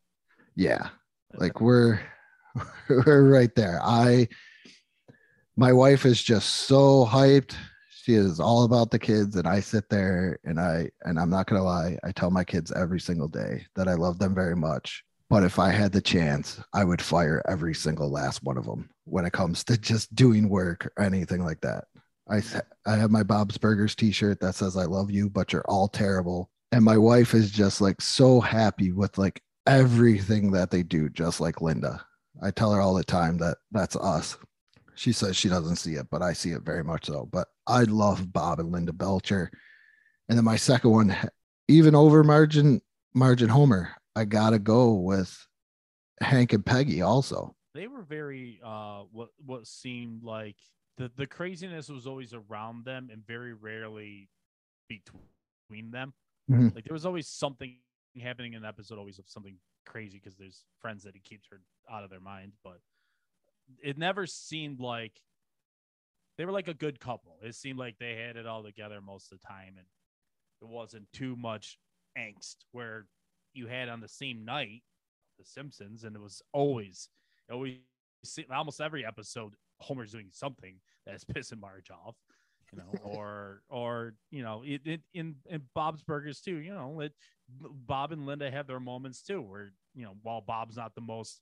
Yeah, 0.55 0.89
like 1.35 1.61
we're 1.61 1.99
we're 2.89 3.29
right 3.29 3.53
there. 3.55 3.79
I 3.81 4.27
my 5.61 5.71
wife 5.71 6.07
is 6.07 6.19
just 6.23 6.49
so 6.65 7.05
hyped. 7.05 7.53
She 7.91 8.15
is 8.15 8.39
all 8.39 8.63
about 8.63 8.89
the 8.89 8.97
kids, 8.97 9.35
and 9.35 9.47
I 9.47 9.59
sit 9.59 9.87
there 9.89 10.39
and 10.43 10.59
I 10.59 10.89
and 11.03 11.19
I'm 11.19 11.29
not 11.29 11.45
gonna 11.45 11.61
lie, 11.61 11.99
I 12.03 12.11
tell 12.11 12.31
my 12.31 12.43
kids 12.43 12.71
every 12.71 12.99
single 12.99 13.27
day 13.27 13.67
that 13.75 13.87
I 13.87 13.93
love 13.93 14.17
them 14.17 14.33
very 14.33 14.55
much. 14.55 15.03
But 15.29 15.43
if 15.43 15.59
I 15.59 15.69
had 15.69 15.91
the 15.91 16.01
chance, 16.01 16.59
I 16.73 16.83
would 16.83 16.99
fire 16.99 17.43
every 17.47 17.75
single 17.75 18.09
last 18.09 18.41
one 18.41 18.57
of 18.57 18.65
them 18.65 18.89
when 19.05 19.23
it 19.23 19.33
comes 19.33 19.63
to 19.65 19.77
just 19.77 20.15
doing 20.15 20.49
work 20.49 20.91
or 20.97 21.03
anything 21.03 21.45
like 21.45 21.61
that. 21.61 21.83
I 22.27 22.41
I 22.87 22.95
have 22.95 23.11
my 23.11 23.21
Bob's 23.21 23.59
Burgers 23.59 23.93
t-shirt 23.93 24.39
that 24.39 24.55
says 24.55 24.75
I 24.75 24.85
love 24.85 25.11
you, 25.11 25.29
but 25.29 25.53
you're 25.53 25.69
all 25.69 25.87
terrible. 25.87 26.49
And 26.71 26.83
my 26.83 26.97
wife 26.97 27.35
is 27.35 27.51
just 27.51 27.81
like 27.81 28.01
so 28.01 28.41
happy 28.41 28.93
with 28.93 29.19
like 29.19 29.43
everything 29.67 30.53
that 30.53 30.71
they 30.71 30.81
do, 30.81 31.07
just 31.09 31.39
like 31.39 31.61
Linda. 31.61 32.03
I 32.41 32.49
tell 32.49 32.73
her 32.73 32.81
all 32.81 32.95
the 32.95 33.03
time 33.03 33.37
that 33.37 33.59
that's 33.71 33.95
us. 33.95 34.37
She 34.95 35.11
says 35.13 35.35
she 35.37 35.49
doesn't 35.49 35.77
see 35.77 35.93
it, 35.95 36.07
but 36.11 36.21
I 36.21 36.33
see 36.33 36.51
it 36.51 36.61
very 36.63 36.83
much 36.83 37.05
so. 37.07 37.27
But 37.31 37.47
I 37.67 37.83
love 37.83 38.31
Bob 38.31 38.59
and 38.59 38.71
Linda 38.71 38.93
Belcher. 38.93 39.49
And 40.29 40.37
then 40.37 40.45
my 40.45 40.55
second 40.57 40.91
one, 40.91 41.15
even 41.67 41.95
over 41.95 42.23
Margin 42.23 42.81
Margin 43.13 43.49
Homer, 43.49 43.89
I 44.15 44.25
gotta 44.25 44.59
go 44.59 44.93
with 44.93 45.47
Hank 46.21 46.53
and 46.53 46.65
Peggy 46.65 47.01
also. 47.01 47.55
they 47.73 47.87
were 47.87 48.03
very 48.03 48.59
uh 48.63 49.03
what 49.11 49.29
what 49.45 49.65
seemed 49.65 50.23
like 50.23 50.57
the 50.97 51.09
the 51.15 51.25
craziness 51.25 51.87
was 51.89 52.05
always 52.05 52.33
around 52.33 52.83
them 52.85 53.09
and 53.11 53.25
very 53.25 53.53
rarely 53.53 54.29
between 54.89 55.91
them 55.91 56.13
Mhm. 56.49 56.75
like 56.75 56.83
there 56.83 56.93
was 56.93 57.05
always 57.05 57.27
something 57.27 57.77
happening 58.21 58.53
in 58.53 58.63
an 58.63 58.65
episode 58.67 58.97
always 58.97 59.19
of 59.19 59.27
something 59.29 59.57
crazy 59.85 60.17
because 60.17 60.35
there's 60.37 60.65
friends 60.79 61.01
that 61.03 61.13
he 61.15 61.21
keeps 61.21 61.47
her 61.49 61.61
out 61.89 62.03
of 62.03 62.09
their 62.09 62.19
mind 62.19 62.51
but 62.63 62.79
it 63.83 63.97
never 63.97 64.25
seemed 64.25 64.79
like 64.79 65.21
they 66.37 66.45
were 66.45 66.51
like 66.51 66.67
a 66.67 66.73
good 66.73 66.99
couple. 66.99 67.37
It 67.43 67.55
seemed 67.55 67.77
like 67.79 67.97
they 67.99 68.15
had 68.15 68.35
it 68.35 68.47
all 68.47 68.63
together 68.63 69.01
most 69.01 69.31
of 69.31 69.39
the 69.39 69.47
time 69.47 69.75
and 69.77 69.85
it 70.61 70.67
wasn't 70.67 71.11
too 71.13 71.35
much 71.35 71.77
angst 72.17 72.57
where 72.71 73.05
you 73.53 73.67
had 73.67 73.89
on 73.89 73.99
the 73.99 74.07
same 74.07 74.45
night 74.45 74.83
the 75.37 75.45
simpsons 75.45 76.03
and 76.03 76.15
it 76.15 76.21
was 76.21 76.41
always 76.53 77.09
always 77.51 77.77
almost 78.53 78.81
every 78.81 79.05
episode 79.05 79.53
homer's 79.79 80.11
doing 80.11 80.29
something 80.31 80.75
that's 81.05 81.23
pissing 81.35 81.59
marge 81.59 81.89
off 81.89 82.15
you 82.71 82.79
know 82.79 82.99
or 83.03 83.61
or 83.69 84.13
you 84.29 84.43
know 84.43 84.61
it, 84.65 84.81
it 84.85 85.01
in 85.13 85.35
in 85.49 85.61
bob's 85.73 86.03
burgers 86.03 86.41
too 86.41 86.55
you 86.55 86.73
know 86.73 86.99
it 86.99 87.13
bob 87.59 88.11
and 88.11 88.25
linda 88.25 88.49
have 88.51 88.67
their 88.67 88.79
moments 88.79 89.21
too 89.21 89.41
where 89.41 89.71
you 89.95 90.03
know 90.03 90.15
while 90.21 90.41
bob's 90.41 90.77
not 90.77 90.93
the 90.95 91.01
most 91.01 91.41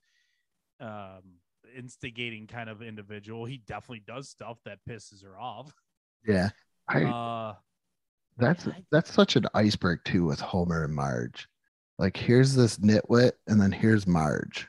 um 0.79 1.39
instigating 1.77 2.47
kind 2.47 2.69
of 2.69 2.81
individual 2.81 3.45
he 3.45 3.57
definitely 3.67 4.03
does 4.07 4.27
stuff 4.29 4.57
that 4.65 4.79
pisses 4.89 5.23
her 5.23 5.39
off 5.39 5.73
Yeah. 6.25 6.49
I 6.87 7.03
uh 7.03 7.55
that's 8.37 8.67
I- 8.67 8.83
that's 8.91 9.13
such 9.13 9.35
an 9.35 9.45
iceberg 9.53 9.99
too 10.05 10.25
with 10.25 10.39
Homer 10.39 10.85
and 10.85 10.95
Marge. 10.95 11.47
Like 11.97 12.15
here's 12.15 12.55
this 12.55 12.77
nitwit, 12.77 13.33
and 13.47 13.59
then 13.61 13.71
here's 13.71 14.07
Marge. 14.07 14.67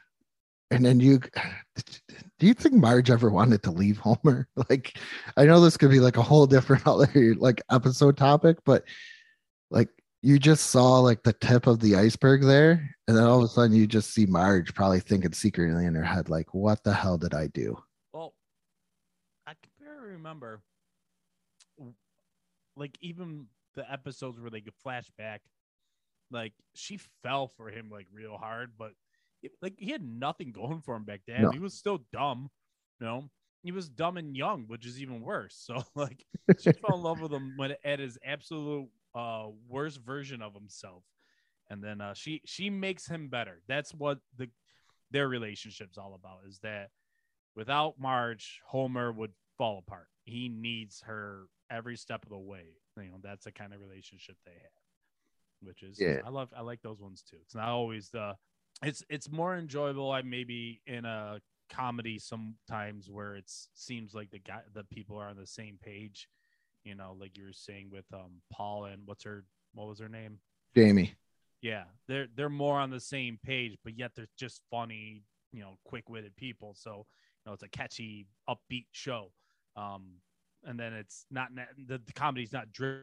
And 0.72 0.85
then 0.85 0.98
you 1.00 1.20
do 2.38 2.46
you 2.46 2.55
think 2.55 2.74
Marge 2.74 3.11
ever 3.11 3.31
wanted 3.31 3.62
to 3.62 3.70
leave 3.70 3.98
Homer? 3.98 4.48
Like, 4.68 4.98
I 5.37 5.44
know 5.44 5.61
this 5.61 5.76
could 5.76 5.90
be 5.90 6.00
like 6.00 6.16
a 6.16 6.22
whole 6.22 6.46
different 6.46 6.87
other 6.87 7.35
like 7.38 7.62
episode 7.70 8.16
topic, 8.16 8.59
but 8.64 8.85
like 9.70 9.88
you 10.22 10.38
just 10.38 10.66
saw 10.66 10.98
like 10.98 11.22
the 11.22 11.33
tip 11.33 11.66
of 11.66 11.80
the 11.80 11.96
iceberg 11.96 12.42
there, 12.42 12.94
and 13.09 13.16
then 13.16 13.24
all 13.24 13.38
of 13.38 13.44
a 13.44 13.48
sudden 13.48 13.74
you 13.74 13.87
just 13.87 14.12
see 14.12 14.26
Marge 14.26 14.74
probably 14.74 15.00
thinking 15.00 15.33
secretly 15.33 15.87
in 15.87 15.94
her 15.94 16.04
head, 16.04 16.28
like, 16.28 16.52
what 16.52 16.85
the 16.85 16.92
hell 16.92 17.16
did 17.16 17.35
I 17.35 17.46
do? 17.48 17.76
Well, 18.12 18.35
I 19.46 19.52
can 19.52 19.70
barely 19.80 20.12
remember, 20.12 20.61
like 22.76 22.98
even 23.00 23.46
the 23.74 23.90
episodes 23.90 24.40
where 24.40 24.50
they 24.50 24.61
could 24.61 24.74
flash 24.83 25.11
back, 25.16 25.40
like 26.30 26.52
she 26.74 26.98
fell 27.22 27.48
for 27.48 27.70
him 27.70 27.90
like 27.90 28.06
real 28.12 28.37
hard, 28.37 28.72
but 28.78 28.92
it, 29.42 29.52
like 29.62 29.74
he 29.78 29.90
had 29.90 30.04
nothing 30.04 30.52
going 30.52 30.80
for 30.83 30.94
him 30.96 31.04
back 31.04 31.22
then. 31.26 31.42
No. 31.42 31.50
He 31.50 31.59
was 31.59 31.74
still 31.74 32.00
dumb, 32.12 32.50
you 33.00 33.06
know. 33.06 33.30
He 33.62 33.72
was 33.72 33.90
dumb 33.90 34.16
and 34.16 34.35
young, 34.35 34.64
which 34.68 34.87
is 34.87 35.00
even 35.00 35.20
worse. 35.20 35.56
So 35.66 35.83
like 35.94 36.24
she 36.59 36.72
fell 36.87 36.96
in 36.96 37.02
love 37.02 37.20
with 37.20 37.33
him 37.33 37.54
when 37.56 37.74
at 37.85 37.98
his 38.00 38.18
absolute 38.24 38.88
uh 39.14 39.46
worst 39.68 40.01
version 40.01 40.42
of 40.42 40.55
himself, 40.55 41.05
and 41.68 41.83
then 41.83 42.01
uh 42.01 42.14
she 42.14 42.42
she 42.44 42.70
makes 42.70 43.07
him 43.07 43.29
better. 43.29 43.62
That's 43.68 43.92
what 43.92 44.18
the 44.37 44.49
their 45.11 45.29
relationship's 45.29 45.99
all 45.99 46.14
about. 46.14 46.40
Is 46.49 46.59
that 46.62 46.90
without 47.57 47.99
Marge, 47.99 48.61
Homer 48.66 49.12
would 49.12 49.33
fall 49.59 49.79
apart. 49.79 50.07
He 50.25 50.49
needs 50.49 51.03
her 51.07 51.46
every 51.70 51.96
step 51.96 52.23
of 52.23 52.31
the 52.31 52.38
way. 52.38 52.77
You 52.96 53.11
know, 53.11 53.18
that's 53.23 53.44
the 53.44 53.53
kind 53.53 53.73
of 53.73 53.81
relationship 53.81 54.37
they 54.44 54.53
have. 54.53 54.83
Which 55.62 55.83
is 55.83 55.99
Yeah. 56.01 56.20
I 56.25 56.31
love 56.31 56.49
I 56.57 56.62
like 56.62 56.83
those 56.83 57.01
ones 57.01 57.23
too. 57.29 57.37
It's 57.42 57.55
not 57.55 57.68
always 57.68 58.11
the 58.11 58.35
it's 58.83 59.05
it's 59.09 59.31
more 59.31 59.57
enjoyable 59.57 60.11
I 60.11 60.23
maybe 60.23 60.81
in 60.87 61.05
a 61.05 61.40
comedy 61.70 62.18
sometimes 62.18 63.09
where 63.09 63.37
it 63.37 63.51
seems 63.75 64.14
like 64.14 64.31
the 64.31 64.38
guy 64.38 64.61
the 64.75 64.85
people 64.85 65.16
are 65.16 65.29
on 65.29 65.37
the 65.37 65.46
same 65.46 65.79
page. 65.83 66.29
You 66.85 66.95
know, 66.95 67.14
like 67.19 67.37
you 67.37 67.45
were 67.45 67.53
saying 67.53 67.90
with 67.90 68.07
um 68.12 68.40
Paul 68.53 68.87
and 68.87 69.03
what's 69.07 69.25
her 69.25 69.45
what 69.75 69.87
was 69.88 69.99
her 70.01 70.09
name? 70.09 70.38
Jamie. 70.75 71.14
yeah 71.62 71.85
they're 72.09 72.27
they're 72.37 72.49
more 72.49 72.79
on 72.79 72.90
the 72.90 73.01
same 73.01 73.38
page 73.45 73.77
but 73.85 73.99
yet 73.99 74.12
they're 74.14 74.29
just 74.38 74.62
funny 74.71 75.23
you 75.53 75.61
know 75.61 75.77
quick-witted 75.85 76.35
people. 76.37 76.75
So 76.75 77.07
you 77.45 77.45
know 77.47 77.53
it's 77.53 77.62
a 77.62 77.69
catchy 77.69 78.27
upbeat 78.49 78.87
show. 78.93 79.33
Um 79.77 80.21
and 80.64 80.79
then 80.79 80.93
it's 80.93 81.27
not 81.31 81.49
the, 81.88 81.99
the 82.05 82.12
comedy's 82.14 82.53
not 82.53 82.73
dri- 82.73 83.03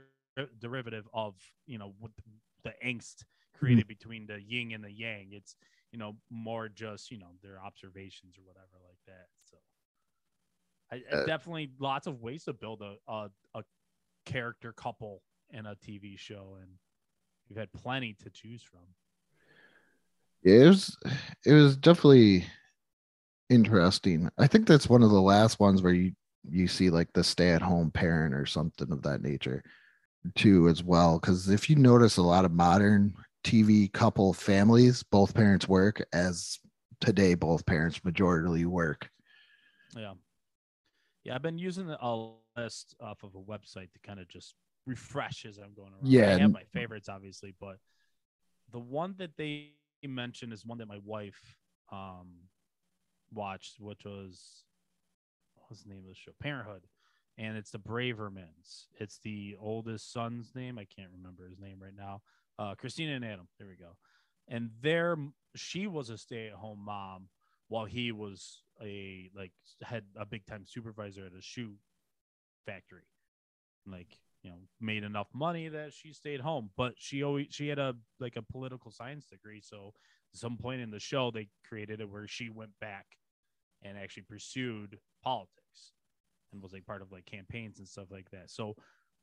derivative 0.59 1.07
of 1.13 1.35
you 1.65 1.77
know 1.77 1.93
what 1.99 2.11
the 2.63 2.73
angst 2.85 3.23
created 3.57 3.87
between 3.87 4.27
the 4.27 4.39
yin 4.41 4.71
and 4.73 4.83
the 4.83 4.91
yang. 4.91 5.29
It's 5.31 5.55
you 5.91 5.99
know 5.99 6.15
more 6.29 6.69
just 6.69 7.11
you 7.11 7.17
know 7.17 7.31
their 7.41 7.59
observations 7.63 8.37
or 8.37 8.43
whatever 8.45 8.77
like 8.87 8.99
that 9.07 9.27
so 9.43 9.57
I, 10.91 11.03
Uh, 11.11 11.25
definitely 11.25 11.71
lots 11.79 12.07
of 12.07 12.21
ways 12.21 12.45
to 12.45 12.53
build 12.53 12.81
a, 12.81 12.95
a 13.07 13.29
a 13.55 13.63
character 14.25 14.73
couple 14.73 15.21
in 15.51 15.65
a 15.65 15.75
tv 15.75 16.17
show 16.17 16.57
and 16.61 16.69
You've 17.49 17.57
had 17.59 17.71
plenty 17.71 18.13
to 18.23 18.29
choose 18.29 18.61
from. 18.61 18.81
it 20.43 20.67
was 20.67 20.97
it 21.45 21.53
was 21.53 21.77
definitely 21.77 22.45
interesting 23.49 24.29
i 24.37 24.45
think 24.45 24.67
that's 24.67 24.89
one 24.89 25.01
of 25.01 25.09
the 25.09 25.21
last 25.21 25.59
ones 25.59 25.81
where 25.81 25.93
you 25.93 26.11
you 26.49 26.67
see 26.67 26.89
like 26.89 27.11
the 27.13 27.23
stay-at-home 27.23 27.89
parent 27.91 28.33
or 28.33 28.45
something 28.45 28.91
of 28.91 29.01
that 29.03 29.21
nature 29.21 29.63
too 30.35 30.67
as 30.67 30.83
well 30.83 31.19
because 31.19 31.49
if 31.49 31.69
you 31.69 31.75
notice 31.77 32.17
a 32.17 32.21
lot 32.21 32.43
of 32.45 32.51
modern 32.51 33.13
tv 33.45 33.91
couple 33.93 34.33
families 34.33 35.03
both 35.03 35.33
parents 35.33 35.67
work 35.67 36.05
as 36.11 36.59
today 36.99 37.33
both 37.33 37.65
parents 37.65 37.99
majorly 37.99 38.65
work 38.65 39.09
Yeah. 39.95 40.13
Yeah, 41.27 41.35
I've 41.35 41.41
been 41.41 41.57
using 41.57 41.89
a 41.89 42.31
list 42.55 42.95
off 43.01 43.23
of 43.23 43.35
a 43.35 43.39
website 43.39 43.91
to 43.91 43.99
kind 44.01 44.17
of 44.17 44.29
just 44.29 44.55
refresh 44.85 45.45
as 45.45 45.57
I'm 45.57 45.73
going 45.73 45.91
around. 45.91 46.07
Yeah, 46.07 46.33
I 46.33 46.39
have 46.39 46.53
my 46.53 46.63
favorites, 46.73 47.09
obviously, 47.09 47.53
but 47.59 47.79
the 48.71 48.79
one 48.79 49.13
that 49.17 49.31
they 49.37 49.71
mentioned 50.05 50.53
is 50.53 50.65
one 50.65 50.77
that 50.77 50.87
my 50.87 50.99
wife 51.03 51.57
um 51.91 52.27
watched, 53.33 53.81
which 53.81 54.05
was 54.05 54.63
what 55.55 55.69
was 55.69 55.81
the 55.81 55.89
name 55.89 55.99
of 55.99 56.07
the 56.07 56.15
show? 56.15 56.31
Parenthood. 56.41 56.83
And 57.37 57.57
it's 57.57 57.71
the 57.71 57.79
Bravermans. 57.79 58.85
It's 58.97 59.19
the 59.19 59.57
oldest 59.59 60.11
son's 60.13 60.55
name. 60.55 60.79
I 60.79 60.85
can't 60.85 61.11
remember 61.15 61.47
his 61.49 61.59
name 61.59 61.79
right 61.81 61.95
now. 61.95 62.21
Uh 62.57 62.73
Christina 62.75 63.15
and 63.15 63.25
Adam. 63.25 63.49
There 63.59 63.67
we 63.67 63.75
go. 63.75 63.97
And 64.47 64.69
there 64.81 65.17
she 65.55 65.87
was 65.87 66.09
a 66.09 66.17
stay-at-home 66.17 66.79
mom 66.85 67.27
while 67.67 67.85
he 67.85 68.11
was 68.11 68.61
a 68.81 69.29
like 69.35 69.51
had 69.83 70.03
a 70.17 70.25
big 70.25 70.45
time 70.45 70.63
supervisor 70.65 71.25
at 71.25 71.33
a 71.37 71.41
shoe 71.41 71.75
factory. 72.65 73.07
Like 73.85 74.17
you 74.43 74.51
know 74.51 74.57
made 74.79 75.03
enough 75.03 75.27
money 75.33 75.67
that 75.67 75.93
she 75.93 76.13
stayed 76.13 76.39
home 76.39 76.69
but 76.77 76.93
she 76.95 77.23
always 77.23 77.47
she 77.49 77.67
had 77.67 77.79
a 77.79 77.95
like 78.19 78.35
a 78.35 78.41
political 78.41 78.91
science 78.91 79.25
degree. 79.25 79.61
So 79.61 79.93
some 80.33 80.57
point 80.57 80.81
in 80.81 80.91
the 80.91 80.99
show 80.99 81.31
they 81.31 81.47
created 81.67 82.01
it 82.01 82.09
where 82.09 82.27
she 82.27 82.49
went 82.49 82.71
back 82.79 83.05
and 83.81 83.97
actually 83.97 84.23
pursued 84.23 84.99
politics 85.23 85.93
and 86.51 86.61
was 86.61 86.73
like 86.73 86.85
part 86.85 87.01
of 87.01 87.11
like 87.11 87.25
campaigns 87.25 87.79
and 87.79 87.87
stuff 87.87 88.07
like 88.11 88.29
that. 88.31 88.49
So 88.49 88.75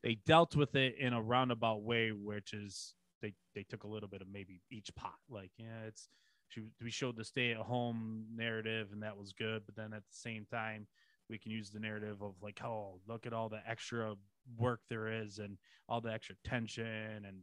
they 0.03 0.17
dealt 0.27 0.57
with 0.57 0.75
it 0.75 0.97
in 0.99 1.13
a 1.13 1.23
roundabout 1.23 1.83
way 1.83 2.11
which 2.11 2.53
is 2.53 2.95
they 3.23 3.33
they 3.55 3.65
took 3.65 3.85
a 3.85 3.89
little 3.89 4.09
bit 4.09 4.21
of 4.21 4.29
maybe 4.31 4.61
each 4.71 4.95
pot. 4.95 5.15
Like, 5.29 5.51
yeah, 5.57 5.87
it's 5.89 6.09
she, 6.55 6.63
we 6.83 6.91
showed 6.91 7.17
the 7.17 7.25
stay 7.25 7.53
at 7.53 7.59
home 7.59 8.27
narrative, 8.35 8.89
and 8.93 9.03
that 9.03 9.17
was 9.17 9.33
good. 9.33 9.63
But 9.67 9.77
then 9.77 9.93
at 9.93 10.07
the 10.07 10.17
same 10.17 10.47
time, 10.51 10.87
we 11.29 11.39
can 11.39 11.51
use 11.51 11.71
the 11.71 11.81
narrative 11.81 12.23
of 12.23 12.35
like, 12.43 12.61
oh, 12.63 13.01
look 13.09 13.27
at 13.27 13.33
all 13.33 13.49
the 13.49 13.61
extra 13.69 14.15
work 14.59 14.81
there 14.89 15.09
is, 15.09 15.39
and 15.39 15.57
all 15.89 16.01
the 16.01 16.13
extra 16.13 16.37
tension, 16.45 17.25
and 17.27 17.39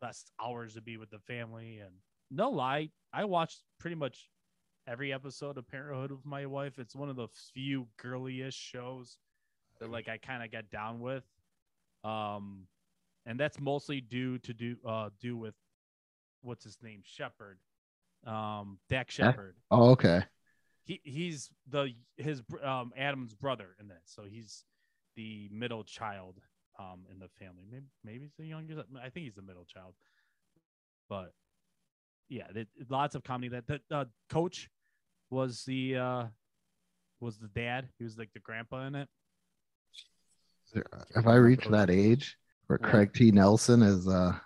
less 0.00 0.24
hours 0.42 0.74
to 0.74 0.80
be 0.80 0.96
with 0.96 1.10
the 1.10 1.18
family. 1.18 1.78
And 1.78 1.94
no 2.30 2.50
lie, 2.50 2.90
I 3.12 3.24
watched 3.24 3.62
pretty 3.78 3.96
much 3.96 4.30
every 4.86 5.12
episode 5.12 5.58
of 5.58 5.68
Parenthood 5.68 6.12
with 6.12 6.24
my 6.24 6.46
wife. 6.46 6.78
It's 6.78 6.94
one 6.94 7.10
of 7.10 7.16
the 7.16 7.28
few 7.52 7.88
girly-ish 7.96 8.54
shows 8.54 9.18
that 9.80 9.90
like 9.90 10.08
I 10.08 10.18
kind 10.18 10.42
of 10.42 10.50
got 10.50 10.70
down 10.70 11.00
with. 11.00 11.24
Um, 12.04 12.66
and 13.26 13.38
that's 13.38 13.58
mostly 13.58 14.00
due 14.00 14.38
to 14.38 14.54
do 14.54 14.76
uh 14.86 15.10
do 15.20 15.36
with 15.36 15.54
what's 16.42 16.64
his 16.64 16.78
name 16.82 17.00
Shepard, 17.04 17.58
um 18.26 18.78
Dax 18.88 19.14
Shepard. 19.14 19.56
Oh, 19.70 19.90
okay. 19.90 20.22
He 20.84 21.00
he's 21.04 21.50
the 21.68 21.92
his 22.16 22.42
um 22.62 22.92
Adam's 22.96 23.34
brother 23.34 23.76
in 23.80 23.88
this, 23.88 23.98
so 24.04 24.22
he's 24.28 24.64
the 25.16 25.48
middle 25.52 25.84
child 25.84 26.40
um 26.78 27.04
in 27.10 27.18
the 27.18 27.28
family. 27.38 27.64
Maybe 27.70 27.86
maybe 28.04 28.20
he's 28.24 28.34
the 28.38 28.46
youngest. 28.46 28.80
I 29.02 29.08
think 29.10 29.24
he's 29.24 29.34
the 29.34 29.42
middle 29.42 29.64
child, 29.64 29.94
but 31.08 31.32
yeah, 32.28 32.46
it, 32.54 32.68
lots 32.88 33.14
of 33.14 33.24
comedy. 33.24 33.48
That 33.48 33.66
the 33.66 33.80
uh, 33.90 34.04
coach 34.30 34.68
was 35.30 35.64
the 35.64 35.96
uh 35.96 36.24
was 37.20 37.38
the 37.38 37.48
dad. 37.48 37.88
He 37.98 38.04
was 38.04 38.18
like 38.18 38.30
the 38.34 38.40
grandpa 38.40 38.86
in 38.86 38.94
it. 38.94 39.08
If 41.14 41.26
I 41.26 41.36
reach 41.36 41.66
that 41.68 41.90
age 41.90 42.36
where 42.66 42.78
Yeah. 42.82 42.90
Craig 42.90 43.12
T. 43.14 43.30
Nelson 43.30 43.82
is 43.82 44.06
uh 44.08 44.38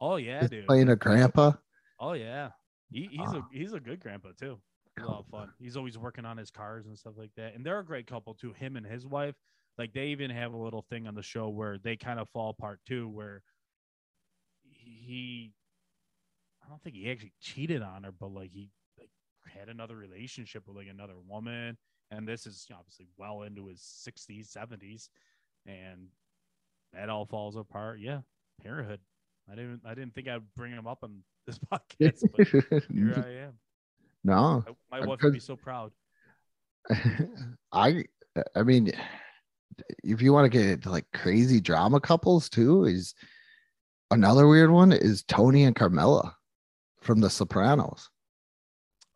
Oh 0.00 0.16
yeah, 0.16 0.46
dude. 0.48 0.66
playing 0.66 0.88
a 0.88 0.96
grandpa, 0.96 1.52
Oh 2.00 2.12
yeah, 2.14 2.50
he, 2.92 3.08
he's 3.10 3.20
Ah. 3.28 3.38
a 3.38 3.42
he's 3.56 3.72
a 3.72 3.80
good 3.80 4.00
grandpa 4.00 4.30
too. 4.38 4.60
He's 4.96 5.04
a 5.04 5.08
lot 5.08 5.20
of 5.20 5.26
fun. 5.26 5.52
He's 5.58 5.76
always 5.76 5.96
working 5.98 6.24
on 6.24 6.36
his 6.36 6.50
cars 6.50 6.86
and 6.86 6.98
stuff 6.98 7.14
like 7.16 7.30
that. 7.36 7.54
And 7.54 7.64
they're 7.64 7.78
a 7.78 7.84
great 7.84 8.06
couple 8.06 8.34
too. 8.34 8.52
Him 8.52 8.76
and 8.76 8.84
his 8.86 9.06
wife, 9.06 9.34
like 9.78 9.92
they 9.92 10.08
even 10.08 10.30
have 10.30 10.52
a 10.52 10.56
little 10.56 10.82
thing 10.82 11.06
on 11.06 11.14
the 11.14 11.22
show 11.22 11.48
where 11.48 11.78
they 11.78 11.96
kind 11.96 12.20
of 12.20 12.28
fall 12.30 12.50
apart 12.50 12.80
too, 12.86 13.08
where 13.08 13.42
he, 14.62 15.52
I 16.64 16.68
don't 16.68 16.82
think 16.82 16.96
he 16.96 17.10
actually 17.10 17.32
cheated 17.40 17.82
on 17.82 18.04
her, 18.04 18.12
but 18.12 18.28
like 18.32 18.50
he 18.52 18.70
like 18.98 19.10
had 19.46 19.68
another 19.68 19.96
relationship 19.96 20.66
with 20.66 20.76
like 20.76 20.88
another 20.88 21.16
woman, 21.26 21.76
and 22.10 22.26
this 22.28 22.46
is 22.46 22.66
obviously 22.76 23.06
well 23.16 23.42
into 23.42 23.66
his 23.66 23.80
sixties, 23.82 24.50
seventies, 24.50 25.10
and 25.66 26.08
that 26.92 27.08
all 27.08 27.24
falls 27.26 27.56
apart. 27.56 27.98
Yeah, 28.00 28.20
parenthood. 28.62 29.00
I 29.50 29.54
didn't 29.54 29.80
I 29.84 29.94
didn't 29.94 30.14
think 30.14 30.28
I'd 30.28 30.54
bring 30.54 30.72
him 30.72 30.86
up 30.86 30.98
on 31.02 31.24
this 31.46 31.58
podcast, 31.72 32.22
but 32.36 32.48
here 32.48 32.84
I 33.16 33.46
am. 33.46 33.52
no, 34.24 34.64
My, 34.90 35.00
wife 35.04 35.22
would 35.22 35.32
be 35.32 35.40
so 35.40 35.56
proud. 35.56 35.92
I 37.72 38.04
I 38.56 38.62
mean, 38.62 38.92
if 40.04 40.22
you 40.22 40.32
want 40.32 40.50
to 40.50 40.58
get 40.58 40.68
into 40.68 40.90
like 40.90 41.06
crazy 41.14 41.60
drama 41.60 42.00
couples 42.00 42.48
too, 42.48 42.84
is 42.84 43.14
another 44.10 44.46
weird 44.46 44.70
one 44.70 44.92
is 44.92 45.22
Tony 45.24 45.64
and 45.64 45.76
Carmela 45.76 46.36
from 47.00 47.20
The 47.20 47.30
Sopranos. 47.30 48.08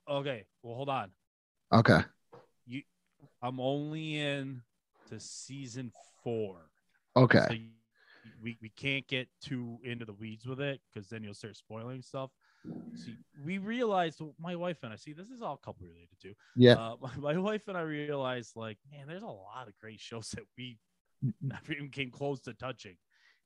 Okay, 0.09 0.45
well, 0.63 0.75
hold 0.77 0.89
on. 0.89 1.11
Okay, 1.73 2.01
You, 2.67 2.83
I'm 3.43 3.59
only 3.59 4.19
in 4.21 4.63
to 5.09 5.19
season 5.19 5.93
four. 6.23 6.71
okay, 7.17 7.45
So 7.49 7.57
we, 8.47 8.57
we 8.63 8.69
can't 8.71 9.07
get 9.09 9.29
too 9.43 9.79
into 9.85 10.05
the 10.05 10.13
weeds 10.13 10.47
with 10.47 10.61
it 10.61 10.81
because 10.95 11.09
then 11.09 11.25
you'll 11.25 11.35
start 11.35 11.57
spoiling 11.57 12.01
stuff. 12.01 12.31
See, 12.95 13.17
we 13.45 13.59
realized 13.59 14.23
my 14.41 14.57
wife 14.57 14.85
and 14.85 14.93
I 14.93 14.97
see 14.97 15.13
this 15.13 15.31
is 15.31 15.43
all 15.43 15.57
couple 15.57 15.87
related 15.87 16.19
too. 16.23 16.35
yeah, 16.55 16.77
Uh, 16.77 16.97
my, 17.03 17.35
my 17.35 17.39
wife 17.39 17.69
and 17.69 17.77
I 17.77 17.83
realized 17.83 18.57
like, 18.57 18.79
man, 18.91 19.09
there's 19.09 19.23
a 19.23 19.27
lot 19.27 19.69
of 19.69 19.77
great 19.79 20.01
shows 20.01 20.31
that 20.31 20.45
we 20.57 20.79
never 21.43 21.73
even 21.73 21.91
came 21.91 22.11
close 22.11 22.41
to 22.43 22.55
touching. 22.55 22.97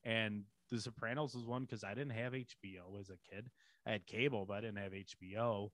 And 0.04 0.44
The 0.70 0.80
Sopranos 0.80 1.34
was 1.34 1.46
one 1.46 1.62
because 1.62 1.82
I 1.84 1.94
didn't 1.94 2.10
have 2.12 2.34
HBO 2.34 3.00
as 3.00 3.10
a 3.10 3.18
kid. 3.34 3.48
I 3.86 3.92
had 3.92 4.06
cable, 4.06 4.44
but 4.46 4.58
I 4.58 4.60
didn't 4.60 4.78
have 4.78 4.94
HBO. 4.94 5.72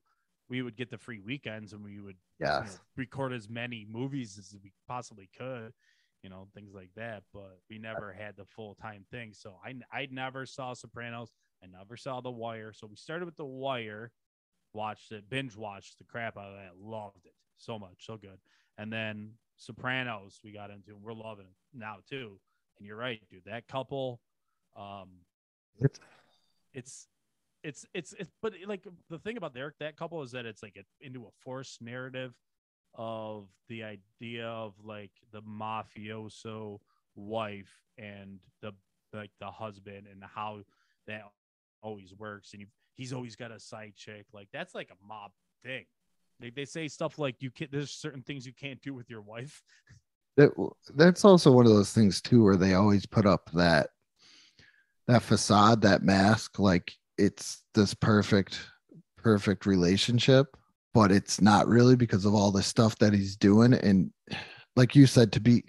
We 0.48 0.62
would 0.62 0.76
get 0.76 0.90
the 0.90 0.98
free 0.98 1.20
weekends 1.20 1.72
and 1.72 1.84
we 1.84 2.00
would 2.00 2.16
you 2.54 2.64
know, 2.64 2.80
record 2.96 3.32
as 3.32 3.48
many 3.48 3.86
movies 3.88 4.38
as 4.38 4.56
we 4.62 4.72
possibly 4.86 5.28
could, 5.36 5.72
you 6.26 6.30
know, 6.30 6.48
things 6.56 6.74
like 6.74 6.90
that. 6.96 7.22
But 7.32 7.60
we 7.70 7.78
never 7.78 8.12
had 8.12 8.36
the 8.36 8.44
full 8.44 8.74
time 8.74 9.04
thing. 9.12 9.32
So 9.32 9.54
I 9.64 9.74
I 9.96 10.08
never 10.10 10.44
saw 10.44 10.72
Sopranos. 10.74 11.30
I 11.62 11.66
never 11.68 11.96
saw 11.96 12.20
The 12.20 12.32
Wire. 12.32 12.72
So 12.72 12.88
we 12.88 12.96
started 12.96 13.26
with 13.26 13.36
The 13.36 13.44
Wire, 13.44 14.10
watched 14.72 15.12
it, 15.12 15.30
binge 15.30 15.56
watched 15.56 15.98
the 15.98 16.04
crap 16.04 16.36
out 16.36 16.48
of 16.50 16.56
that, 16.56 16.72
loved 16.76 17.24
it 17.26 17.34
so 17.58 17.78
much, 17.78 17.94
so 18.00 18.16
good. 18.16 18.40
And 18.76 18.92
then 18.92 19.30
Sopranos 19.56 20.40
we 20.42 20.50
got 20.50 20.70
into, 20.70 20.90
and 20.96 21.02
we're 21.02 21.12
loving 21.12 21.46
it 21.46 21.78
now 21.78 21.98
too. 22.10 22.40
And 22.78 22.86
you're 22.88 22.96
right, 22.96 23.22
dude. 23.30 23.44
That 23.46 23.68
couple, 23.68 24.20
um, 24.74 25.10
It's- 25.80 26.00
it's 26.74 27.06
it's 27.62 27.86
it's 27.94 28.12
it's 28.18 28.30
but 28.42 28.52
like 28.66 28.84
the 29.10 29.18
thing 29.20 29.36
about 29.36 29.54
their 29.54 29.74
that 29.78 29.96
couple 29.96 30.22
is 30.22 30.32
that 30.32 30.44
it's 30.44 30.62
like 30.62 30.76
a, 30.76 31.06
into 31.06 31.22
a 31.24 31.30
forced 31.42 31.80
narrative 31.80 32.34
of 32.96 33.46
the 33.68 33.82
idea 33.82 34.46
of 34.46 34.74
like 34.84 35.12
the 35.32 35.42
mafioso 35.42 36.80
wife 37.14 37.80
and 37.98 38.38
the 38.62 38.72
like 39.12 39.30
the 39.40 39.50
husband 39.50 40.06
and 40.10 40.22
how 40.22 40.60
that 41.06 41.22
always 41.82 42.14
works. 42.14 42.52
And 42.52 42.66
he's 42.94 43.12
always 43.12 43.36
got 43.36 43.50
a 43.50 43.60
side 43.60 43.94
chick. 43.96 44.26
Like 44.32 44.48
that's 44.52 44.74
like 44.74 44.90
a 44.90 45.06
mob 45.06 45.32
thing. 45.62 45.84
Like 46.40 46.54
they 46.54 46.64
say 46.64 46.88
stuff 46.88 47.18
like 47.18 47.36
you 47.40 47.50
can't 47.50 47.70
there's 47.70 47.90
certain 47.90 48.22
things 48.22 48.46
you 48.46 48.52
can't 48.52 48.80
do 48.82 48.94
with 48.94 49.08
your 49.08 49.22
wife. 49.22 49.62
That, 50.36 50.50
that's 50.94 51.24
also 51.24 51.50
one 51.50 51.64
of 51.64 51.72
those 51.72 51.92
things 51.92 52.20
too 52.20 52.42
where 52.42 52.56
they 52.56 52.74
always 52.74 53.06
put 53.06 53.24
up 53.24 53.50
that 53.54 53.88
that 55.06 55.22
facade, 55.22 55.82
that 55.82 56.02
mask, 56.02 56.58
like 56.58 56.92
it's 57.16 57.62
this 57.74 57.94
perfect, 57.94 58.60
perfect 59.16 59.64
relationship, 59.64 60.56
but 60.96 61.12
it's 61.12 61.42
not 61.42 61.68
really 61.68 61.94
because 61.94 62.24
of 62.24 62.34
all 62.34 62.50
the 62.50 62.62
stuff 62.62 62.96
that 62.96 63.12
he's 63.12 63.36
doing. 63.36 63.74
And 63.74 64.10
like 64.76 64.96
you 64.96 65.06
said, 65.06 65.30
to 65.32 65.40
be 65.40 65.64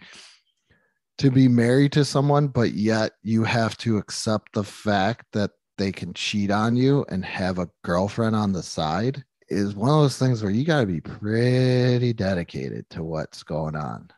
to 1.18 1.30
be 1.30 1.50
married 1.50 1.92
to 1.92 2.06
someone, 2.06 2.48
but 2.48 2.72
yet 2.72 3.12
you 3.24 3.44
have 3.44 3.78
to 3.80 3.98
accept 3.98 4.54
the 4.54 4.64
fact 4.64 5.26
that 5.34 5.52
they 5.78 5.92
can 5.92 6.14
cheat 6.14 6.50
on 6.50 6.78
you 6.78 7.06
and 7.10 7.26
have 7.26 7.60
a 7.60 7.68
girlfriend 7.84 8.38
on 8.38 8.54
the 8.54 8.64
side 8.64 9.22
is 9.50 9.76
one 9.76 9.90
of 9.90 9.98
those 9.98 10.18
things 10.18 10.42
where 10.42 10.52
you 10.52 10.64
got 10.64 10.80
to 10.80 10.86
be 10.86 11.02
pretty 11.02 12.14
dedicated 12.14 12.90
to 12.92 13.04
what's 13.04 13.44
going 13.44 13.76
on. 13.76 14.10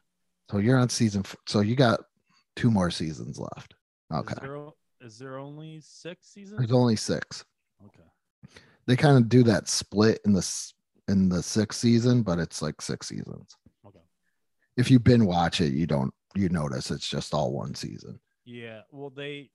So 0.51 0.59
you're 0.59 0.77
on 0.77 0.89
season, 0.89 1.23
f- 1.25 1.35
so 1.47 1.61
you 1.61 1.75
got 1.75 2.01
two 2.55 2.69
more 2.69 2.91
seasons 2.91 3.39
left. 3.39 3.73
Okay. 4.13 4.35
is 5.01 5.17
there, 5.17 5.29
there 5.31 5.39
only 5.39 5.81
six 5.81 6.27
seasons 6.31 6.59
There's 6.59 6.71
only 6.71 6.97
six. 6.97 7.45
okay 7.83 8.07
They 8.85 8.95
kind 8.95 9.17
of 9.17 9.27
do 9.27 9.41
that 9.43 9.67
split 9.67 10.19
in 10.25 10.33
the 10.33 10.43
in 11.09 11.29
the 11.29 11.43
sixth 11.43 11.79
season, 11.79 12.21
but 12.23 12.39
it's 12.39 12.61
like 12.61 12.81
six 12.81 13.07
seasons. 13.07 13.57
okay 13.85 13.99
If 14.77 14.89
you 14.91 14.99
binge 14.99 15.23
watch 15.23 15.59
it, 15.61 15.73
you 15.73 15.85
don't 15.87 16.13
you 16.35 16.47
notice 16.49 16.91
it's 16.91 17.07
just 17.07 17.33
all 17.33 17.51
one 17.51 17.73
season. 17.75 18.19
yeah 18.45 18.81
well 18.91 19.09
they 19.09 19.49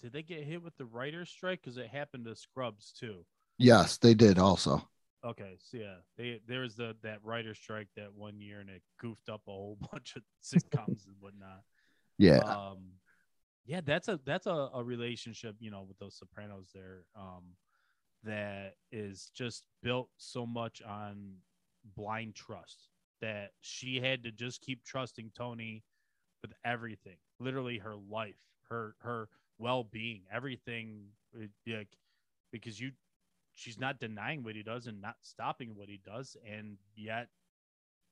did 0.00 0.12
they 0.12 0.22
get 0.22 0.44
hit 0.44 0.62
with 0.62 0.76
the 0.76 0.86
writer's 0.86 1.28
strike 1.28 1.60
because 1.62 1.76
it 1.76 1.88
happened 1.88 2.24
to 2.24 2.34
scrubs 2.36 2.92
too 2.92 3.24
Yes, 3.58 3.98
they 3.98 4.14
did 4.14 4.38
also. 4.38 4.88
Okay, 5.22 5.58
so 5.58 5.76
yeah, 5.76 5.96
they 6.16 6.40
there 6.46 6.60
was 6.62 6.76
the 6.76 6.96
that 7.02 7.18
writer 7.22 7.54
strike 7.54 7.88
that 7.94 8.14
one 8.14 8.40
year, 8.40 8.60
and 8.60 8.70
it 8.70 8.80
goofed 8.98 9.28
up 9.28 9.42
a 9.46 9.50
whole 9.50 9.76
bunch 9.92 10.16
of 10.16 10.22
sitcoms 10.42 11.06
and 11.06 11.16
whatnot. 11.20 11.60
Yeah. 12.16 12.38
Um, 12.38 12.92
yeah, 13.66 13.82
that's 13.84 14.08
a 14.08 14.18
that's 14.24 14.46
a, 14.46 14.70
a 14.72 14.82
relationship, 14.82 15.56
you 15.60 15.70
know, 15.70 15.84
with 15.86 15.98
those 15.98 16.16
Sopranos 16.16 16.70
there, 16.74 17.04
um, 17.14 17.44
that 18.24 18.74
is 18.92 19.30
just 19.34 19.64
built 19.82 20.08
so 20.16 20.46
much 20.46 20.82
on 20.82 21.36
blind 21.96 22.34
trust 22.34 22.88
that 23.20 23.52
she 23.60 24.00
had 24.00 24.22
to 24.24 24.30
just 24.32 24.60
keep 24.60 24.84
trusting 24.84 25.30
Tony 25.34 25.84
with 26.42 26.52
everything, 26.64 27.16
literally 27.38 27.78
her 27.78 27.94
life, 27.96 28.36
her 28.68 28.94
her 29.00 29.28
well 29.58 29.84
being, 29.84 30.22
everything, 30.32 31.08
like 31.66 31.88
because 32.52 32.80
you 32.80 32.92
she's 33.52 33.78
not 33.78 34.00
denying 34.00 34.42
what 34.42 34.54
he 34.56 34.62
does 34.62 34.86
and 34.86 35.00
not 35.00 35.16
stopping 35.22 35.74
what 35.74 35.88
he 35.88 36.00
does 36.04 36.36
and 36.48 36.78
yet 36.96 37.28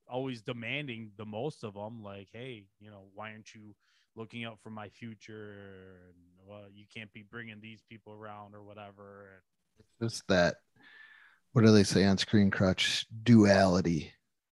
always 0.07 0.41
demanding 0.41 1.11
the 1.17 1.25
most 1.25 1.63
of 1.63 1.75
them 1.75 2.03
like 2.03 2.29
hey 2.31 2.65
you 2.79 2.89
know 2.89 3.05
why 3.13 3.31
aren't 3.31 3.53
you 3.53 3.75
looking 4.15 4.43
out 4.43 4.59
for 4.59 4.69
my 4.69 4.89
future? 4.89 6.01
And 6.07 6.15
well 6.47 6.65
you 6.73 6.85
can't 6.93 7.11
be 7.13 7.23
bringing 7.23 7.59
these 7.61 7.83
people 7.87 8.13
around 8.13 8.55
or 8.55 8.63
whatever 8.63 9.43
Just 10.01 10.27
that 10.27 10.55
what 11.53 11.65
do 11.65 11.71
they 11.71 11.83
say 11.83 12.05
on 12.05 12.17
Screen 12.17 12.51
Crush? 12.51 13.05
Duality 13.23 14.13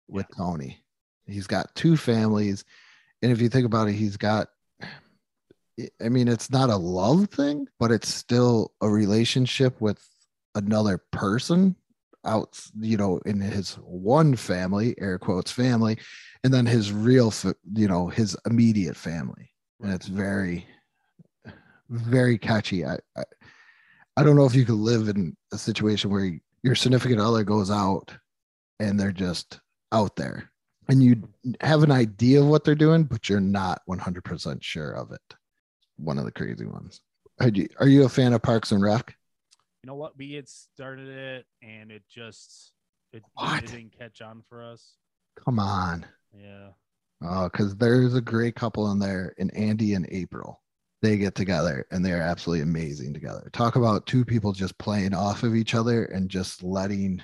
with 0.07 0.25
Tony. 0.35 0.83
He's 1.27 1.47
got 1.47 1.73
two 1.75 1.95
families. 1.95 2.65
And 3.21 3.31
if 3.31 3.41
you 3.41 3.49
think 3.49 3.65
about 3.65 3.89
it, 3.89 3.93
he's 3.93 4.17
got 4.17 4.49
I 6.03 6.09
mean, 6.09 6.27
it's 6.27 6.51
not 6.51 6.69
a 6.69 6.75
love 6.75 7.29
thing, 7.29 7.67
but 7.79 7.91
it's 7.91 8.13
still 8.13 8.73
a 8.81 8.89
relationship 8.89 9.79
with 9.79 10.05
another 10.55 10.97
person 11.11 11.75
out, 12.25 12.59
you 12.79 12.97
know, 12.97 13.19
in 13.25 13.39
his 13.39 13.75
one 13.75 14.35
family, 14.35 14.95
air 14.99 15.17
quotes 15.17 15.51
family, 15.51 15.97
and 16.43 16.53
then 16.53 16.65
his 16.65 16.91
real, 16.91 17.33
you 17.73 17.87
know, 17.87 18.07
his 18.07 18.35
immediate 18.45 18.97
family. 18.97 19.51
And 19.81 19.93
it's 19.93 20.07
very, 20.07 20.67
very 21.89 22.37
catchy. 22.37 22.85
I, 22.85 22.97
I, 23.15 23.23
I 24.19 24.23
don't 24.23 24.35
know 24.35 24.45
if 24.45 24.53
you 24.53 24.65
could 24.65 24.73
live 24.73 25.07
in 25.07 25.33
a 25.53 25.57
situation 25.57 26.11
where 26.11 26.37
your 26.61 26.75
significant 26.75 27.21
other 27.21 27.45
goes 27.45 27.71
out 27.71 28.13
and 28.77 28.99
they're 28.99 29.13
just 29.13 29.61
out 29.93 30.17
there 30.17 30.51
and 30.89 31.01
you 31.01 31.29
have 31.61 31.83
an 31.83 31.91
idea 31.91 32.41
of 32.41 32.47
what 32.47 32.65
they're 32.65 32.75
doing, 32.75 33.05
but 33.05 33.29
you're 33.29 33.39
not 33.39 33.81
100% 33.87 34.61
sure 34.61 34.91
of 34.91 35.13
it. 35.13 35.21
One 35.95 36.17
of 36.17 36.25
the 36.25 36.33
crazy 36.33 36.65
ones. 36.65 36.99
Are 37.39 37.47
you, 37.47 37.69
are 37.79 37.87
you 37.87 38.03
a 38.03 38.09
fan 38.09 38.33
of 38.33 38.41
Parks 38.41 38.73
and 38.73 38.83
Rec? 38.83 39.15
You 39.83 39.87
know 39.87 39.95
what? 39.95 40.17
We 40.17 40.33
had 40.33 40.49
started 40.49 41.07
it 41.07 41.45
and 41.61 41.89
it 41.89 42.03
just 42.13 42.73
it, 43.13 43.23
it 43.39 43.65
didn't 43.67 43.97
catch 43.97 44.21
on 44.21 44.43
for 44.49 44.61
us. 44.61 44.95
Come 45.45 45.59
on. 45.59 46.05
Yeah. 46.37 46.71
Oh, 47.23 47.47
because 47.47 47.73
there's 47.77 48.15
a 48.15 48.21
great 48.21 48.55
couple 48.55 48.91
in 48.91 48.99
there 48.99 49.33
in 49.37 49.49
Andy 49.51 49.93
and 49.93 50.05
April. 50.11 50.61
They 51.01 51.17
get 51.17 51.33
together 51.35 51.85
and 51.91 52.05
they're 52.05 52.21
absolutely 52.21 52.63
amazing 52.63 53.13
together. 53.13 53.49
Talk 53.53 53.77
about 53.77 54.05
two 54.05 54.25
people 54.25 54.51
just 54.51 54.77
playing 54.77 55.13
off 55.13 55.43
of 55.43 55.55
each 55.55 55.73
other 55.73 56.05
and 56.05 56.29
just 56.29 56.61
letting 56.61 57.21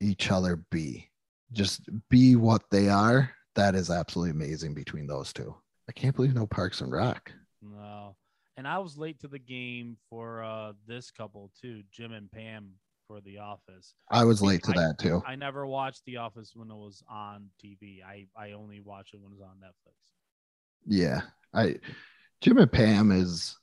each 0.00 0.30
other 0.30 0.64
be. 0.70 1.10
Just 1.52 1.82
be 2.10 2.36
what 2.36 2.62
they 2.70 2.88
are. 2.88 3.30
That 3.56 3.74
is 3.74 3.90
absolutely 3.90 4.30
amazing 4.30 4.72
between 4.74 5.06
those 5.06 5.32
two. 5.32 5.54
I 5.88 5.92
can't 5.92 6.14
believe 6.14 6.34
no 6.34 6.46
Parks 6.46 6.80
and 6.80 6.92
Rec. 6.92 7.32
No. 7.60 8.16
And 8.56 8.68
I 8.68 8.78
was 8.78 8.96
late 8.96 9.18
to 9.20 9.28
the 9.28 9.38
game 9.38 9.96
for 10.08 10.42
uh 10.44 10.72
this 10.86 11.10
couple 11.10 11.50
too, 11.60 11.82
Jim 11.90 12.12
and 12.12 12.30
Pam 12.30 12.70
for 13.08 13.20
The 13.20 13.38
Office. 13.38 13.94
I 14.10 14.24
was 14.24 14.40
late 14.42 14.62
to 14.64 14.70
I- 14.72 14.80
that 14.80 14.98
too. 14.98 15.22
I 15.26 15.34
never 15.34 15.66
watched 15.66 16.02
The 16.06 16.18
Office 16.18 16.52
when 16.54 16.70
it 16.70 16.76
was 16.76 17.02
on 17.10 17.50
TV. 17.62 18.02
I 18.04 18.26
I 18.36 18.52
only 18.52 18.80
watched 18.80 19.14
it 19.14 19.20
when 19.20 19.32
it's 19.32 19.42
on 19.42 19.56
Netflix. 19.56 19.94
Yeah. 20.86 21.22
I 21.52 21.76
Jim 22.42 22.58
and 22.58 22.72
Pam 22.72 23.12
is 23.12 23.56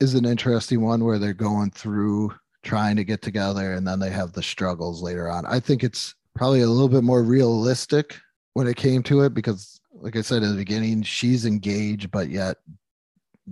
is 0.00 0.14
an 0.14 0.24
interesting 0.24 0.80
one 0.80 1.04
where 1.04 1.20
they're 1.20 1.32
going 1.32 1.70
through 1.70 2.34
trying 2.64 2.96
to 2.96 3.04
get 3.04 3.22
together 3.22 3.74
and 3.74 3.86
then 3.86 4.00
they 4.00 4.10
have 4.10 4.32
the 4.32 4.42
struggles 4.42 5.00
later 5.00 5.30
on. 5.30 5.46
I 5.46 5.60
think 5.60 5.84
it's 5.84 6.16
probably 6.34 6.62
a 6.62 6.66
little 6.66 6.88
bit 6.88 7.04
more 7.04 7.22
realistic 7.22 8.18
when 8.54 8.66
it 8.66 8.76
came 8.76 9.04
to 9.04 9.20
it 9.20 9.34
because 9.34 9.80
like 9.92 10.16
I 10.16 10.22
said 10.22 10.42
in 10.42 10.50
the 10.50 10.56
beginning, 10.56 11.04
she's 11.04 11.46
engaged, 11.46 12.10
but 12.10 12.28
yet 12.28 12.56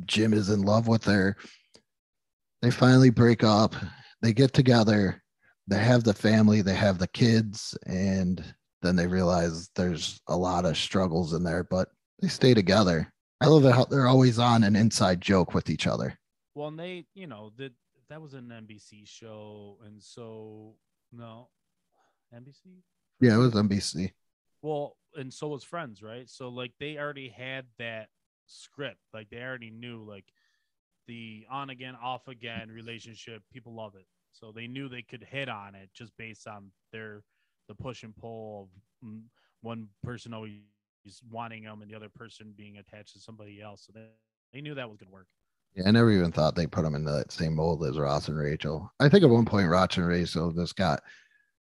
Jim 0.04 0.32
is 0.32 0.50
in 0.50 0.62
love 0.62 0.88
with 0.88 1.04
her. 1.04 1.36
They 2.60 2.72
finally 2.72 3.10
break 3.10 3.44
up, 3.44 3.76
they 4.20 4.32
get 4.32 4.52
together, 4.52 5.22
they 5.68 5.78
have 5.78 6.02
the 6.02 6.14
family, 6.14 6.60
they 6.60 6.74
have 6.74 6.98
the 6.98 7.08
kids, 7.08 7.78
and 7.86 8.42
then 8.82 8.96
they 8.96 9.06
realize 9.06 9.70
there's 9.76 10.20
a 10.26 10.36
lot 10.36 10.64
of 10.64 10.76
struggles 10.76 11.34
in 11.34 11.44
there, 11.44 11.62
but 11.62 11.88
they 12.20 12.28
stay 12.28 12.52
together. 12.52 13.11
I 13.42 13.46
love 13.46 13.64
it 13.64 13.72
how 13.72 13.84
they're 13.84 14.06
always 14.06 14.38
on 14.38 14.62
an 14.62 14.76
inside 14.76 15.20
joke 15.20 15.52
with 15.52 15.68
each 15.68 15.88
other. 15.88 16.16
Well, 16.54 16.68
and 16.68 16.78
they, 16.78 17.06
you 17.14 17.26
know, 17.26 17.52
that 17.56 17.72
that 18.08 18.22
was 18.22 18.34
an 18.34 18.52
NBC 18.52 19.08
show, 19.08 19.78
and 19.84 20.00
so 20.00 20.74
no, 21.12 21.48
NBC. 22.32 22.82
Yeah, 23.20 23.34
it 23.34 23.38
was 23.38 23.54
NBC. 23.54 24.12
Well, 24.62 24.96
and 25.16 25.32
so 25.32 25.48
was 25.48 25.64
Friends, 25.64 26.02
right? 26.02 26.28
So 26.28 26.50
like 26.50 26.72
they 26.78 26.98
already 26.98 27.30
had 27.30 27.66
that 27.78 28.08
script, 28.46 29.00
like 29.12 29.28
they 29.30 29.42
already 29.42 29.70
knew 29.70 30.04
like 30.04 30.26
the 31.08 31.44
on 31.50 31.70
again, 31.70 31.96
off 32.00 32.28
again 32.28 32.70
relationship. 32.70 33.42
People 33.52 33.74
love 33.74 33.96
it, 33.96 34.06
so 34.30 34.52
they 34.52 34.68
knew 34.68 34.88
they 34.88 35.02
could 35.02 35.26
hit 35.28 35.48
on 35.48 35.74
it 35.74 35.90
just 35.92 36.12
based 36.16 36.46
on 36.46 36.70
their 36.92 37.24
the 37.66 37.74
push 37.74 38.04
and 38.04 38.14
pull 38.14 38.68
of 39.02 39.08
mm, 39.08 39.22
one 39.62 39.88
person 40.04 40.32
always 40.32 40.52
wanting 41.30 41.64
them 41.64 41.82
and 41.82 41.90
the 41.90 41.94
other 41.94 42.08
person 42.08 42.54
being 42.56 42.78
attached 42.78 43.14
to 43.14 43.20
somebody 43.20 43.60
else. 43.60 43.84
So 43.86 43.92
they, 43.94 44.06
they 44.52 44.60
knew 44.60 44.74
that 44.74 44.88
was 44.88 44.98
gonna 44.98 45.10
work. 45.12 45.26
Yeah, 45.74 45.84
I 45.88 45.90
never 45.90 46.10
even 46.10 46.32
thought 46.32 46.54
they 46.54 46.66
put 46.66 46.82
them 46.82 46.94
in 46.94 47.04
that 47.04 47.32
same 47.32 47.54
mold 47.56 47.84
as 47.84 47.98
Ross 47.98 48.28
and 48.28 48.36
Rachel. 48.36 48.90
I 49.00 49.08
think 49.08 49.24
at 49.24 49.30
one 49.30 49.46
point 49.46 49.68
Ross 49.70 49.96
and 49.96 50.06
Rachel 50.06 50.52
just 50.52 50.76
got 50.76 51.02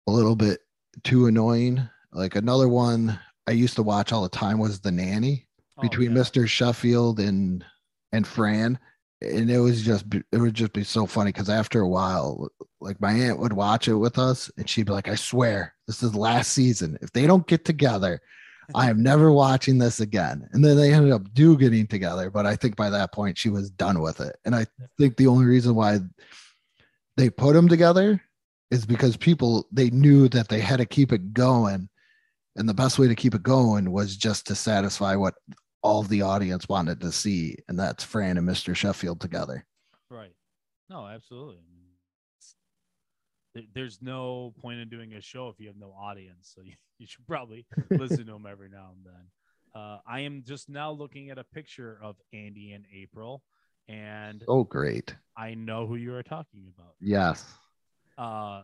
a 0.07 0.11
little 0.11 0.35
bit 0.35 0.61
too 1.03 1.27
annoying. 1.27 1.87
Like 2.11 2.35
another 2.35 2.67
one 2.67 3.19
I 3.47 3.51
used 3.51 3.75
to 3.75 3.83
watch 3.83 4.11
all 4.11 4.23
the 4.23 4.29
time 4.29 4.57
was 4.59 4.79
The 4.79 4.91
Nanny 4.91 5.47
Oh, 5.77 5.81
between 5.81 6.11
yeah. 6.15 6.21
Mr. 6.21 6.47
Sheffield 6.47 7.19
and 7.19 7.63
and 8.11 8.25
Fran. 8.27 8.77
And 9.21 9.49
it 9.51 9.59
was 9.59 9.83
just 9.83 10.05
it 10.31 10.37
would 10.37 10.53
just 10.53 10.73
be 10.73 10.83
so 10.83 11.05
funny 11.05 11.31
because 11.31 11.49
after 11.49 11.81
a 11.81 11.87
while, 11.87 12.49
like 12.81 12.99
my 13.01 13.11
aunt 13.11 13.39
would 13.39 13.53
watch 13.53 13.87
it 13.87 13.93
with 13.93 14.17
us 14.17 14.49
and 14.57 14.69
she'd 14.69 14.85
be 14.87 14.91
like, 14.93 15.07
I 15.07 15.15
swear, 15.15 15.75
this 15.87 16.01
is 16.03 16.15
last 16.15 16.51
season. 16.53 16.97
If 17.01 17.11
they 17.11 17.27
don't 17.27 17.45
get 17.47 17.65
together, 17.65 18.21
I 18.75 18.89
am 18.89 19.01
never 19.01 19.31
watching 19.31 19.77
this 19.77 19.99
again. 19.99 20.47
And 20.51 20.63
then 20.63 20.77
they 20.77 20.93
ended 20.93 21.11
up 21.11 21.33
do 21.33 21.57
getting 21.57 21.87
together, 21.87 22.29
but 22.29 22.45
I 22.45 22.55
think 22.55 22.75
by 22.75 22.89
that 22.89 23.11
point 23.11 23.37
she 23.37 23.49
was 23.49 23.69
done 23.71 24.01
with 24.01 24.21
it. 24.21 24.35
And 24.45 24.55
I 24.55 24.65
think 24.97 25.17
the 25.17 25.27
only 25.27 25.45
reason 25.45 25.75
why 25.75 25.99
they 27.17 27.29
put 27.29 27.53
them 27.53 27.67
together 27.67 28.21
is 28.71 28.85
because 28.85 29.17
people 29.17 29.67
they 29.71 29.89
knew 29.89 30.29
that 30.29 30.47
they 30.49 30.59
had 30.59 30.77
to 30.77 30.85
keep 30.85 31.11
it 31.11 31.33
going. 31.33 31.89
And 32.55 32.67
the 32.67 32.73
best 32.73 32.99
way 32.99 33.07
to 33.07 33.15
keep 33.15 33.33
it 33.35 33.43
going 33.43 33.91
was 33.91 34.17
just 34.17 34.47
to 34.47 34.55
satisfy 34.55 35.15
what 35.15 35.35
all 35.81 36.03
the 36.03 36.21
audience 36.21 36.67
wanted 36.67 36.99
to 37.01 37.11
see, 37.11 37.55
and 37.69 37.79
that's 37.79 38.03
Fran 38.03 38.37
and 38.37 38.47
Mr. 38.47 38.75
Sheffield 38.75 39.21
together. 39.21 39.65
Right. 40.09 40.33
No, 40.89 41.07
absolutely. 41.07 41.55
I 41.55 41.71
mean, 41.71 41.85
it's- 42.37 42.55
there- 42.67 43.38
There's 43.73 43.99
no 44.01 44.53
point 44.59 44.79
in 44.79 44.89
doing 44.89 45.13
a 45.13 45.21
show 45.21 45.49
if 45.49 45.59
you 45.59 45.67
have 45.67 45.77
no 45.77 45.89
audience. 45.89 46.51
So 46.55 46.61
you, 46.65 46.73
you 46.97 47.07
should 47.07 47.25
probably 47.27 47.65
listen 47.89 48.25
to 48.25 48.33
them 48.33 48.45
every 48.49 48.69
now 48.69 48.91
and 48.95 49.05
then. 49.05 49.81
Uh, 49.81 49.99
I 50.07 50.21
am 50.21 50.43
just 50.45 50.69
now 50.69 50.91
looking 50.91 51.29
at 51.29 51.37
a 51.37 51.43
picture 51.43 51.99
of 52.01 52.15
Andy 52.33 52.71
and 52.71 52.85
April, 52.93 53.43
and 53.87 54.43
Oh, 54.47 54.63
great. 54.63 55.15
I 55.37 55.53
know 55.53 55.85
who 55.85 55.95
you 55.95 56.13
are 56.15 56.23
talking 56.23 56.71
about. 56.75 56.95
Yes. 56.99 57.45
Uh, 58.17 58.63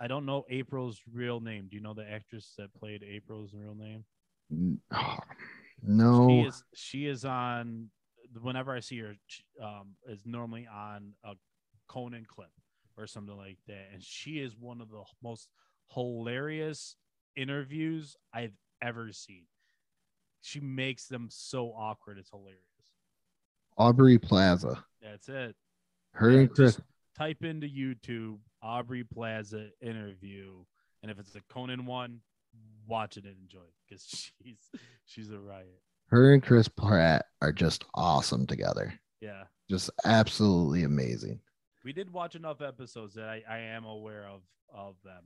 I 0.00 0.06
don't 0.08 0.26
know 0.26 0.44
April's 0.48 1.00
real 1.12 1.40
name. 1.40 1.68
Do 1.70 1.76
you 1.76 1.82
know 1.82 1.94
the 1.94 2.10
actress 2.10 2.54
that 2.58 2.74
played 2.74 3.02
April's 3.02 3.52
real 3.54 3.74
name? 3.74 4.04
No. 5.86 6.28
She 6.28 6.40
is 6.40 6.64
she 6.74 7.06
is 7.06 7.24
on 7.26 7.90
whenever 8.40 8.74
I 8.74 8.80
see 8.80 8.98
her 9.00 9.16
um 9.62 9.96
is 10.08 10.22
normally 10.24 10.66
on 10.66 11.12
a 11.24 11.34
Conan 11.88 12.24
clip 12.26 12.48
or 12.96 13.06
something 13.06 13.36
like 13.36 13.58
that 13.66 13.88
and 13.92 14.02
she 14.02 14.38
is 14.40 14.56
one 14.56 14.80
of 14.80 14.90
the 14.90 15.02
most 15.22 15.48
hilarious 15.94 16.96
interviews 17.36 18.16
I've 18.32 18.56
ever 18.82 19.12
seen. 19.12 19.44
She 20.40 20.60
makes 20.60 21.06
them 21.06 21.28
so 21.30 21.68
awkward 21.70 22.18
it's 22.18 22.30
hilarious. 22.30 22.60
Aubrey 23.76 24.18
Plaza. 24.18 24.84
That's 25.02 25.28
it. 25.28 25.56
Her 26.12 26.30
Yeah, 26.30 26.38
and 26.40 26.50
Chris. 26.54 26.80
type 27.18 27.42
into 27.44 27.66
YouTube 27.66 28.38
Aubrey 28.62 29.04
Plaza 29.04 29.68
interview 29.80 30.64
and 31.02 31.10
if 31.10 31.18
it's 31.18 31.34
a 31.34 31.40
Conan 31.50 31.86
one 31.86 32.20
watch 32.86 33.16
it 33.16 33.24
and 33.24 33.36
enjoy 33.42 33.60
it 33.62 33.74
because 33.88 34.04
she's 34.42 34.58
she's 35.06 35.30
a 35.30 35.38
riot. 35.38 35.80
Her 36.08 36.32
and 36.34 36.42
Chris 36.42 36.68
Pratt 36.68 37.26
are 37.42 37.52
just 37.52 37.84
awesome 37.94 38.46
together. 38.46 38.94
Yeah. 39.20 39.44
Just 39.68 39.90
absolutely 40.04 40.84
amazing. 40.84 41.40
We 41.84 41.92
did 41.92 42.10
watch 42.12 42.34
enough 42.34 42.62
episodes 42.62 43.14
that 43.14 43.28
I, 43.28 43.42
I 43.48 43.58
am 43.58 43.84
aware 43.84 44.26
of 44.26 44.40
of 44.74 44.96
them. 45.04 45.22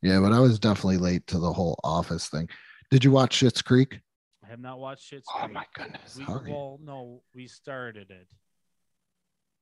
Yeah, 0.00 0.20
but 0.20 0.32
I 0.32 0.38
was 0.38 0.58
definitely 0.58 0.98
late 0.98 1.26
to 1.26 1.38
the 1.38 1.52
whole 1.52 1.78
office 1.82 2.28
thing. 2.28 2.48
Did 2.90 3.04
you 3.04 3.10
watch 3.10 3.40
Schitt's 3.40 3.60
Creek? 3.60 4.00
I 4.44 4.48
have 4.48 4.60
not 4.60 4.78
watched 4.78 5.10
Schitt's 5.12 5.26
Oh 5.34 5.40
Creek. 5.40 5.54
my 5.54 5.66
goodness. 5.74 6.16
We, 6.16 6.24
well, 6.52 6.78
no, 6.82 7.22
we 7.34 7.48
started 7.48 8.10
it. 8.10 8.28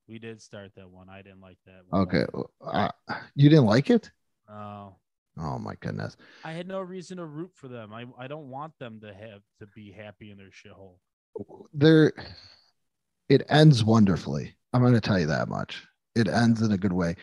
We 0.06 0.18
did 0.18 0.40
start 0.40 0.72
that 0.76 0.88
one. 0.90 1.08
I 1.08 1.22
didn't 1.22 1.40
like 1.40 1.56
that. 1.66 1.80
one. 1.88 2.02
Okay. 2.02 2.24
Uh, 2.64 2.90
you 3.34 3.48
didn't 3.48 3.64
like 3.64 3.90
it? 3.90 4.10
No, 4.48 4.96
Oh 5.38 5.58
my 5.58 5.74
goodness. 5.80 6.16
I 6.44 6.52
had 6.52 6.68
no 6.68 6.80
reason 6.80 7.16
to 7.16 7.24
root 7.24 7.50
for 7.54 7.66
them. 7.68 7.92
I, 7.92 8.04
I 8.18 8.26
don't 8.28 8.48
want 8.48 8.74
them 8.78 9.00
to 9.00 9.08
have 9.12 9.40
to 9.60 9.66
be 9.74 9.90
happy 9.90 10.30
in 10.30 10.38
their 10.38 10.50
shithole. 10.50 10.98
There 11.74 12.12
it 13.28 13.42
ends 13.48 13.82
wonderfully. 13.82 14.54
I'm 14.72 14.82
going 14.82 14.94
to 14.94 15.00
tell 15.00 15.18
you 15.18 15.26
that 15.26 15.48
much. 15.48 15.84
It 16.16 16.28
ends 16.28 16.62
in 16.62 16.72
a 16.72 16.78
good 16.78 16.92
way. 16.92 17.14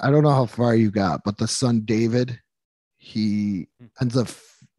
I 0.00 0.10
don't 0.10 0.22
know 0.22 0.30
how 0.30 0.46
far 0.46 0.74
you 0.74 0.90
got, 0.90 1.22
but 1.24 1.38
the 1.38 1.46
son 1.48 1.82
David, 1.84 2.40
he 2.96 3.68
Hmm. 3.78 3.86
ends 4.00 4.16
up 4.16 4.28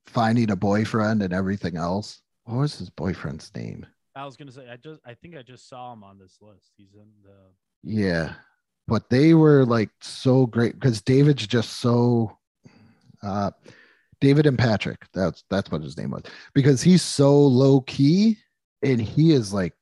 finding 0.08 0.50
a 0.52 0.56
boyfriend 0.56 1.22
and 1.22 1.34
everything 1.34 1.78
else. 1.78 2.22
What 2.46 2.58
was 2.58 2.78
his 2.78 2.90
boyfriend's 2.90 3.54
name? 3.56 3.86
I 4.16 4.26
was 4.26 4.36
gonna 4.36 4.52
say 4.52 4.68
I 4.70 4.78
just 4.78 5.00
I 5.06 5.14
think 5.14 5.36
I 5.38 5.44
just 5.44 5.70
saw 5.70 5.94
him 5.94 6.04
on 6.04 6.18
this 6.18 6.38
list. 6.42 6.72
He's 6.76 6.94
in 6.96 7.08
the 7.24 7.36
Yeah. 7.84 8.34
But 8.88 9.10
they 9.10 9.34
were 9.34 9.66
like 9.66 9.90
so 10.02 10.46
great 10.48 10.74
because 10.74 11.02
David's 11.02 11.46
just 11.46 11.74
so 11.80 12.38
uh 13.22 13.52
David 14.22 14.48
and 14.48 14.58
Patrick. 14.58 15.06
That's 15.14 15.44
that's 15.52 15.70
what 15.72 15.84
his 15.84 15.98
name 15.98 16.12
was. 16.12 16.24
Because 16.56 16.82
he's 16.82 17.04
so 17.04 17.38
low 17.40 17.82
key 17.82 18.38
and 18.82 19.00
he 19.02 19.34
is 19.34 19.54
like 19.54 19.74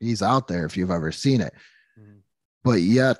He's 0.00 0.20
out 0.22 0.48
there 0.48 0.64
if 0.66 0.76
you've 0.76 0.90
ever 0.90 1.12
seen 1.12 1.40
it. 1.40 1.54
But 2.64 2.80
yet 2.80 3.18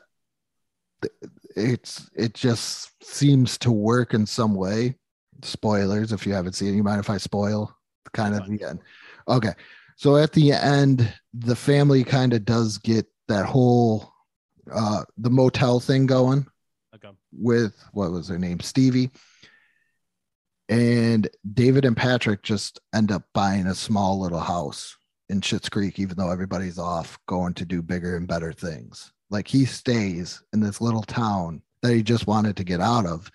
it's 1.56 2.08
it 2.14 2.34
just 2.34 2.90
seems 3.04 3.58
to 3.58 3.72
work 3.72 4.14
in 4.14 4.26
some 4.26 4.54
way. 4.54 4.96
Spoilers 5.42 6.12
if 6.12 6.26
you 6.26 6.32
haven't 6.32 6.52
seen 6.54 6.72
it. 6.74 6.76
You 6.76 6.82
mind 6.82 7.00
if 7.00 7.10
I 7.10 7.16
spoil 7.16 7.74
kind 8.12 8.34
of 8.34 8.46
the 8.46 8.64
end? 8.64 8.80
Okay. 9.28 9.52
So 9.96 10.16
at 10.16 10.32
the 10.32 10.52
end, 10.52 11.12
the 11.34 11.56
family 11.56 12.04
kind 12.04 12.32
of 12.32 12.44
does 12.44 12.78
get 12.78 13.06
that 13.28 13.46
whole 13.46 14.12
uh 14.72 15.02
the 15.18 15.30
motel 15.30 15.80
thing 15.80 16.06
going 16.06 16.46
Okay. 16.94 17.08
with 17.32 17.82
what 17.92 18.12
was 18.12 18.28
her 18.28 18.38
name 18.38 18.60
stevie 18.60 19.10
and 20.68 21.28
david 21.54 21.84
and 21.84 21.96
patrick 21.96 22.42
just 22.42 22.80
end 22.94 23.10
up 23.10 23.24
buying 23.34 23.66
a 23.66 23.74
small 23.74 24.20
little 24.20 24.38
house 24.38 24.96
in 25.28 25.40
Schitt's 25.40 25.68
creek 25.68 25.98
even 25.98 26.16
though 26.16 26.30
everybody's 26.30 26.78
off 26.78 27.18
going 27.26 27.54
to 27.54 27.64
do 27.64 27.82
bigger 27.82 28.16
and 28.16 28.28
better 28.28 28.52
things 28.52 29.12
like 29.32 29.48
he 29.48 29.64
stays 29.64 30.42
in 30.52 30.60
this 30.60 30.80
little 30.80 31.02
town 31.02 31.62
that 31.80 31.94
he 31.94 32.02
just 32.02 32.26
wanted 32.26 32.56
to 32.58 32.64
get 32.64 32.80
out 32.80 33.06
of. 33.06 33.30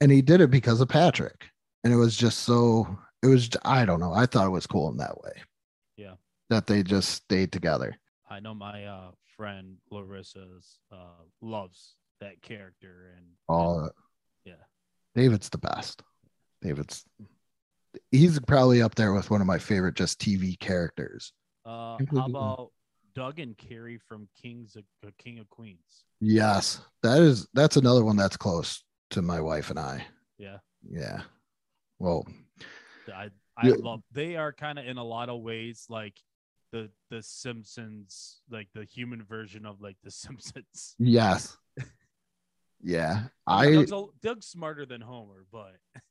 And 0.00 0.10
he 0.10 0.22
did 0.22 0.40
it 0.40 0.50
because 0.50 0.80
of 0.80 0.88
patrick. 0.88 1.44
And 1.84 1.92
it 1.92 1.96
was 1.96 2.16
just 2.16 2.40
so 2.40 2.98
it 3.22 3.26
was 3.28 3.48
i 3.64 3.84
don't 3.84 4.00
know. 4.00 4.12
I 4.12 4.26
thought 4.26 4.46
it 4.46 4.50
was 4.50 4.66
cool 4.66 4.90
in 4.90 4.96
that 4.96 5.20
way. 5.22 5.32
Yeah. 5.96 6.14
that 6.50 6.66
they 6.66 6.82
just 6.82 7.10
stayed 7.10 7.52
together. 7.52 7.94
I 8.28 8.40
know 8.40 8.54
my 8.54 8.84
uh, 8.86 9.10
friend 9.36 9.76
Larissa's 9.92 10.78
uh, 10.90 11.22
loves 11.40 11.94
that 12.20 12.40
character, 12.42 13.14
and 13.16 13.26
all 13.48 13.90
yeah, 14.44 14.54
David's 15.14 15.50
the 15.50 15.58
best. 15.58 16.02
David's 16.62 17.04
he's 18.10 18.40
probably 18.40 18.82
up 18.82 18.94
there 18.94 19.12
with 19.12 19.30
one 19.30 19.40
of 19.40 19.46
my 19.46 19.58
favorite 19.58 19.94
just 19.94 20.20
TV 20.20 20.58
characters. 20.58 21.32
Uh, 21.64 21.98
how 22.14 22.26
about 22.26 22.70
Doug 23.14 23.38
and 23.38 23.56
Carrie 23.56 23.98
from 24.08 24.28
Kings 24.40 24.76
of 24.76 24.84
uh, 25.06 25.10
King 25.18 25.38
of 25.38 25.48
Queens? 25.50 26.04
Yes, 26.20 26.80
that 27.02 27.20
is 27.20 27.46
that's 27.54 27.76
another 27.76 28.04
one 28.04 28.16
that's 28.16 28.36
close 28.36 28.82
to 29.10 29.22
my 29.22 29.40
wife 29.40 29.70
and 29.70 29.78
I. 29.78 30.04
Yeah, 30.38 30.58
Yeah. 30.88 31.22
Well, 31.98 32.26
I 33.14 33.30
I 33.56 33.68
Yeah. 33.68 33.74
love. 33.78 34.00
They 34.12 34.36
are 34.36 34.52
kind 34.52 34.78
of 34.78 34.86
in 34.86 34.98
a 34.98 35.04
lot 35.04 35.28
of 35.28 35.40
ways 35.42 35.86
like 35.88 36.18
the 36.72 36.90
the 37.10 37.22
Simpsons, 37.22 38.40
like 38.50 38.68
the 38.74 38.84
human 38.84 39.22
version 39.22 39.64
of 39.64 39.80
like 39.80 39.96
the 40.02 40.10
Simpsons. 40.22 40.96
yes. 40.98 41.56
Yeah. 42.82 43.24
I 43.46 43.66
I 43.68 43.72
Doug's, 43.74 43.92
a- 43.92 44.06
Doug's 44.22 44.46
smarter 44.46 44.84
than 44.86 45.00
Homer, 45.00 45.46
but 45.52 45.76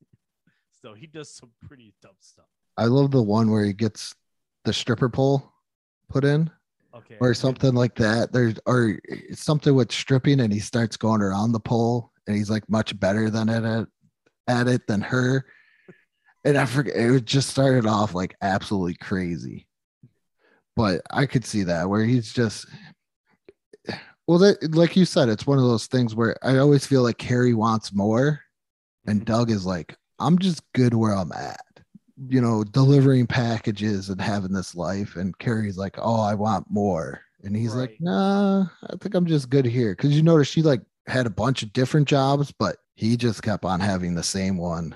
still 0.78 0.94
he 0.94 1.08
does 1.08 1.30
some 1.34 1.52
pretty 1.68 1.94
dumb 2.02 2.16
stuff. 2.20 2.46
I 2.78 2.86
love 2.86 3.12
the 3.12 3.22
one 3.22 3.52
where 3.52 3.64
he 3.66 3.74
gets 3.74 4.16
the 4.64 4.74
stripper 4.74 5.10
pole 5.10 5.52
put 6.10 6.24
in 6.24 6.50
Okay, 6.96 7.18
or 7.20 7.34
something 7.34 7.74
like 7.74 7.96
that. 7.96 8.32
There's 8.32 8.56
or 8.66 9.00
something 9.34 9.74
with 9.74 9.92
stripping 9.92 10.40
and 10.40 10.54
he 10.54 10.60
starts 10.60 10.96
going 10.96 11.22
around 11.22 11.52
the 11.52 11.60
pole 11.60 12.12
and 12.28 12.36
he's 12.36 12.50
like 12.50 12.68
much 12.70 12.98
better 13.00 13.30
than 13.30 13.50
it 13.50 13.64
at, 13.64 13.88
at 14.48 14.68
it 14.68 14.86
than 14.88 15.02
her. 15.02 15.46
And 16.46 16.58
I 16.58 16.66
forget 16.66 16.96
it 16.96 17.26
just 17.26 17.50
started 17.50 17.88
off 17.88 18.14
like 18.14 18.36
absolutely 18.42 18.96
crazy. 18.96 19.66
But 20.76 21.02
I 21.12 21.26
could 21.26 21.46
see 21.46 21.64
that 21.64 21.90
where 21.90 22.04
he's 22.04 22.32
just 22.32 22.68
well 24.28 24.38
that 24.40 24.76
like 24.76 24.96
you 24.96 25.06
said, 25.06 25.30
it's 25.30 25.48
one 25.48 25.58
of 25.58 25.64
those 25.64 25.88
things 25.88 26.16
where 26.16 26.38
I 26.46 26.58
always 26.58 26.86
feel 26.86 27.02
like 27.02 27.18
Carrie 27.18 27.54
wants 27.56 27.92
more 27.94 28.42
and 29.08 29.22
Mhm. 29.22 29.26
Doug 29.26 29.52
is 29.52 29.66
like, 29.66 29.96
I'm 30.20 30.38
just 30.38 30.62
good 30.74 30.94
where 30.94 31.14
I'm 31.14 31.32
at. 31.32 31.73
You 32.18 32.42
know, 32.42 32.64
delivering 32.64 33.26
packages 33.28 34.10
and 34.10 34.22
having 34.22 34.52
this 34.54 34.76
life. 34.76 35.16
And 35.16 35.38
Carrie's 35.40 35.78
like, 35.78 35.96
Oh, 35.98 36.22
I 36.22 36.36
want 36.36 36.68
more. 36.70 37.22
And 37.44 37.56
he's 37.56 37.76
like, 37.76 37.90
Right. 37.90 38.02
Nah, 38.02 38.66
I 38.90 38.96
think 39.00 39.16
I'm 39.16 39.26
just 39.26 39.50
good 39.50 39.66
here. 39.66 39.96
Cause 39.96 40.12
you 40.12 40.22
notice 40.22 40.48
she 40.48 40.62
like 40.62 40.82
had 41.08 41.26
a 41.26 41.32
bunch 41.32 41.64
of 41.64 41.74
different 41.74 42.08
jobs, 42.08 42.52
but 42.52 42.78
he 42.96 43.18
just 43.18 43.42
kept 43.42 43.66
on 43.66 43.80
having 43.80 44.14
the 44.16 44.24
same 44.24 44.58
one 44.58 44.96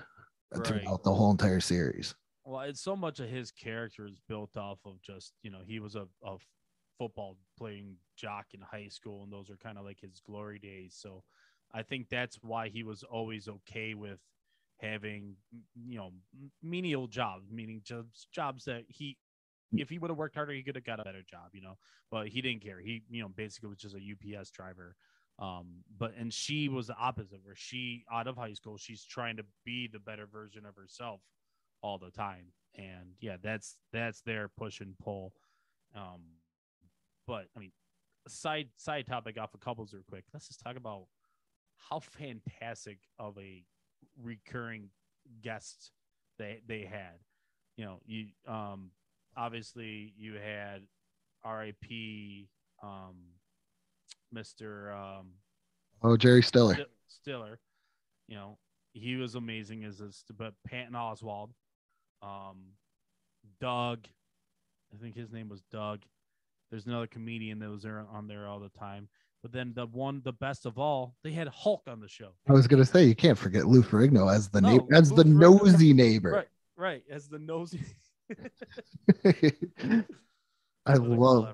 Right. 0.53 0.65
throughout 0.65 1.03
the 1.03 1.13
whole 1.13 1.31
entire 1.31 1.59
series. 1.59 2.15
Well, 2.45 2.61
it's 2.61 2.81
so 2.81 2.95
much 2.95 3.19
of 3.19 3.29
his 3.29 3.51
character 3.51 4.05
is 4.05 4.19
built 4.27 4.55
off 4.55 4.79
of 4.85 5.01
just 5.01 5.33
you 5.43 5.49
know 5.51 5.59
he 5.65 5.79
was 5.79 5.95
a, 5.95 6.07
a 6.23 6.37
football 6.97 7.37
playing 7.57 7.95
jock 8.15 8.45
in 8.53 8.61
high 8.61 8.87
school, 8.87 9.23
and 9.23 9.31
those 9.31 9.49
are 9.49 9.57
kind 9.57 9.77
of 9.77 9.83
like 9.85 9.99
his 9.99 10.21
glory 10.25 10.59
days. 10.59 10.95
So 10.97 11.23
I 11.73 11.83
think 11.83 12.07
that's 12.09 12.37
why 12.41 12.69
he 12.69 12.83
was 12.83 13.03
always 13.03 13.47
okay 13.47 13.93
with 13.93 14.19
having 14.79 15.35
you 15.75 15.97
know 15.97 16.11
menial 16.61 17.07
jobs, 17.07 17.51
meaning 17.51 17.81
jobs 17.83 18.27
jobs 18.31 18.65
that 18.65 18.83
he 18.87 19.17
if 19.75 19.89
he 19.89 19.99
would 19.99 20.09
have 20.09 20.17
worked 20.17 20.35
harder, 20.35 20.53
he 20.53 20.63
could 20.63 20.75
have 20.75 20.85
got 20.85 20.99
a 20.99 21.03
better 21.03 21.23
job, 21.29 21.49
you 21.51 21.61
know. 21.61 21.77
But 22.09 22.29
he 22.29 22.41
didn't 22.41 22.61
care. 22.61 22.79
He 22.79 23.03
you 23.09 23.21
know 23.21 23.29
basically 23.29 23.69
was 23.69 23.79
just 23.79 23.95
a 23.95 23.99
UPS 23.99 24.51
driver. 24.51 24.95
Um, 25.39 25.83
but 25.99 26.13
and 26.17 26.33
she 26.33 26.67
was 26.67 26.87
the 26.87 26.95
opposite, 26.97 27.39
where 27.43 27.55
she 27.55 28.05
out 28.11 28.27
of 28.27 28.37
high 28.37 28.53
school, 28.53 28.77
she's 28.77 29.03
trying 29.03 29.37
to 29.37 29.43
be 29.65 29.87
the 29.87 29.99
better 29.99 30.25
version 30.25 30.65
of 30.65 30.75
herself 30.75 31.21
all 31.81 31.97
the 31.97 32.11
time. 32.11 32.45
And 32.75 33.13
yeah, 33.19 33.37
that's 33.41 33.77
that's 33.91 34.21
their 34.21 34.47
push 34.47 34.81
and 34.81 34.97
pull. 34.99 35.33
Um, 35.95 36.21
but 37.27 37.47
I 37.55 37.59
mean, 37.59 37.71
side 38.27 38.69
side 38.77 39.05
topic 39.05 39.37
off 39.39 39.53
of 39.53 39.59
couples 39.59 39.93
real 39.93 40.03
quick. 40.07 40.23
Let's 40.33 40.47
just 40.47 40.59
talk 40.59 40.75
about 40.75 41.05
how 41.89 41.99
fantastic 41.99 42.99
of 43.19 43.37
a 43.37 43.63
recurring 44.21 44.89
guests 45.41 45.91
they 46.37 46.61
they 46.67 46.81
had. 46.81 47.19
You 47.77 47.85
know, 47.85 47.99
you 48.05 48.27
um 48.47 48.91
obviously 49.35 50.13
you 50.17 50.33
had 50.35 50.81
R.I.P. 51.43 52.49
um 52.83 53.15
Mr. 54.33 54.93
Um 54.93 55.27
Oh, 56.03 56.15
Jerry 56.17 56.43
Stiller. 56.43 56.75
Sti- 56.75 56.85
Stiller, 57.07 57.59
you 58.27 58.35
know, 58.35 58.57
he 58.93 59.15
was 59.15 59.35
amazing 59.35 59.83
as 59.83 59.97
this, 59.97 60.23
but 60.37 60.53
Patton 60.67 60.93
Oswalt, 60.93 61.49
um, 62.21 62.57
Doug, 63.59 64.05
I 64.93 64.97
think 65.01 65.15
his 65.15 65.31
name 65.31 65.49
was 65.49 65.61
Doug. 65.71 66.01
There's 66.69 66.85
another 66.85 67.07
comedian 67.07 67.59
that 67.59 67.69
was 67.69 67.81
there 67.83 68.05
on 68.13 68.27
there 68.27 68.47
all 68.47 68.59
the 68.59 68.69
time. 68.69 69.07
But 69.41 69.51
then 69.51 69.73
the 69.75 69.85
one, 69.85 70.21
the 70.23 70.33
best 70.33 70.65
of 70.65 70.77
all, 70.77 71.15
they 71.23 71.31
had 71.31 71.47
Hulk 71.47 71.83
on 71.87 71.99
the 72.01 72.07
show. 72.07 72.31
I 72.49 72.53
was 72.53 72.67
gonna 72.67 72.85
say 72.85 73.05
you 73.05 73.15
can't 73.15 73.37
forget 73.37 73.67
Lou 73.67 73.83
Ferrigno 73.83 74.33
as 74.33 74.49
the 74.49 74.61
No, 74.61 74.69
neighbor 74.69 74.85
as 74.93 75.11
Lou 75.11 75.17
the 75.17 75.29
Ferrigno- 75.29 75.61
nosy 75.63 75.93
neighbor. 75.93 76.31
Right, 76.31 76.47
right, 76.75 77.03
as 77.09 77.27
the 77.27 77.39
nosy. 77.39 77.81
I 80.85 80.93
love 80.95 81.53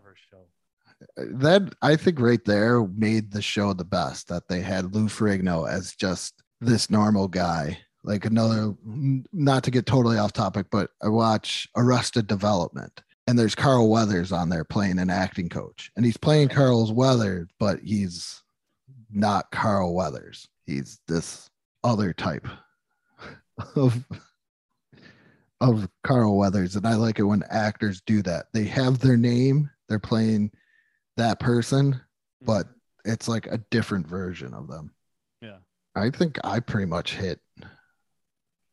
that 1.18 1.74
I 1.82 1.96
think 1.96 2.20
right 2.20 2.44
there 2.46 2.84
made 2.86 3.32
the 3.32 3.42
show 3.42 3.74
the 3.74 3.84
best 3.84 4.28
that 4.30 4.48
they 4.48 4.62
had 4.62 4.96
Lou 4.96 5.08
Ferrigno 5.08 5.70
as 5.70 5.94
just 5.96 6.42
this 6.62 6.90
normal 6.90 7.28
guy. 7.28 7.80
Like 8.06 8.26
another, 8.26 8.74
not 8.84 9.64
to 9.64 9.72
get 9.72 9.86
totally 9.86 10.18
off 10.18 10.34
topic, 10.34 10.68
but 10.70 10.90
I 11.02 11.08
watch 11.08 11.70
Arrested 11.76 12.28
Development 12.28 13.02
and 13.28 13.38
there's 13.38 13.56
Carl 13.56 13.90
Weathers 13.90 14.32
on 14.32 14.50
there 14.50 14.64
playing 14.64 15.00
an 15.00 15.10
acting 15.10 15.50
coach, 15.50 15.92
and 15.96 16.06
he's 16.06 16.18
playing. 16.18 16.50
Carl's 16.50 16.92
Weathers, 16.92 17.50
but 17.60 17.80
he's 17.80 18.42
not 19.12 19.52
Carl 19.52 19.94
Weathers. 19.94 20.48
He's 20.66 21.00
this 21.08 21.50
other 21.84 22.14
type 22.14 22.48
of 23.76 24.04
of 25.62 25.88
Carl 26.04 26.38
Weathers, 26.38 26.76
and 26.76 26.86
I 26.86 26.96
like 26.96 27.20
it 27.20 27.24
when 27.24 27.44
actors 27.50 28.02
do 28.06 28.22
that. 28.24 28.48
They 28.54 28.66
have 28.66 29.00
their 29.00 29.18
name, 29.18 29.70
they're 29.88 30.00
playing 30.00 30.52
that 31.18 31.40
person, 31.40 31.94
mm-hmm. 31.94 32.46
but 32.46 32.68
it's 33.06 33.28
like 33.28 33.48
a 33.48 33.60
different 33.70 34.08
version 34.08 34.54
of 34.54 34.68
them. 34.68 34.94
Yeah. 35.42 35.58
I 35.96 36.10
think 36.10 36.40
I 36.44 36.60
pretty 36.60 36.88
much 36.88 37.16
hit 37.16 37.40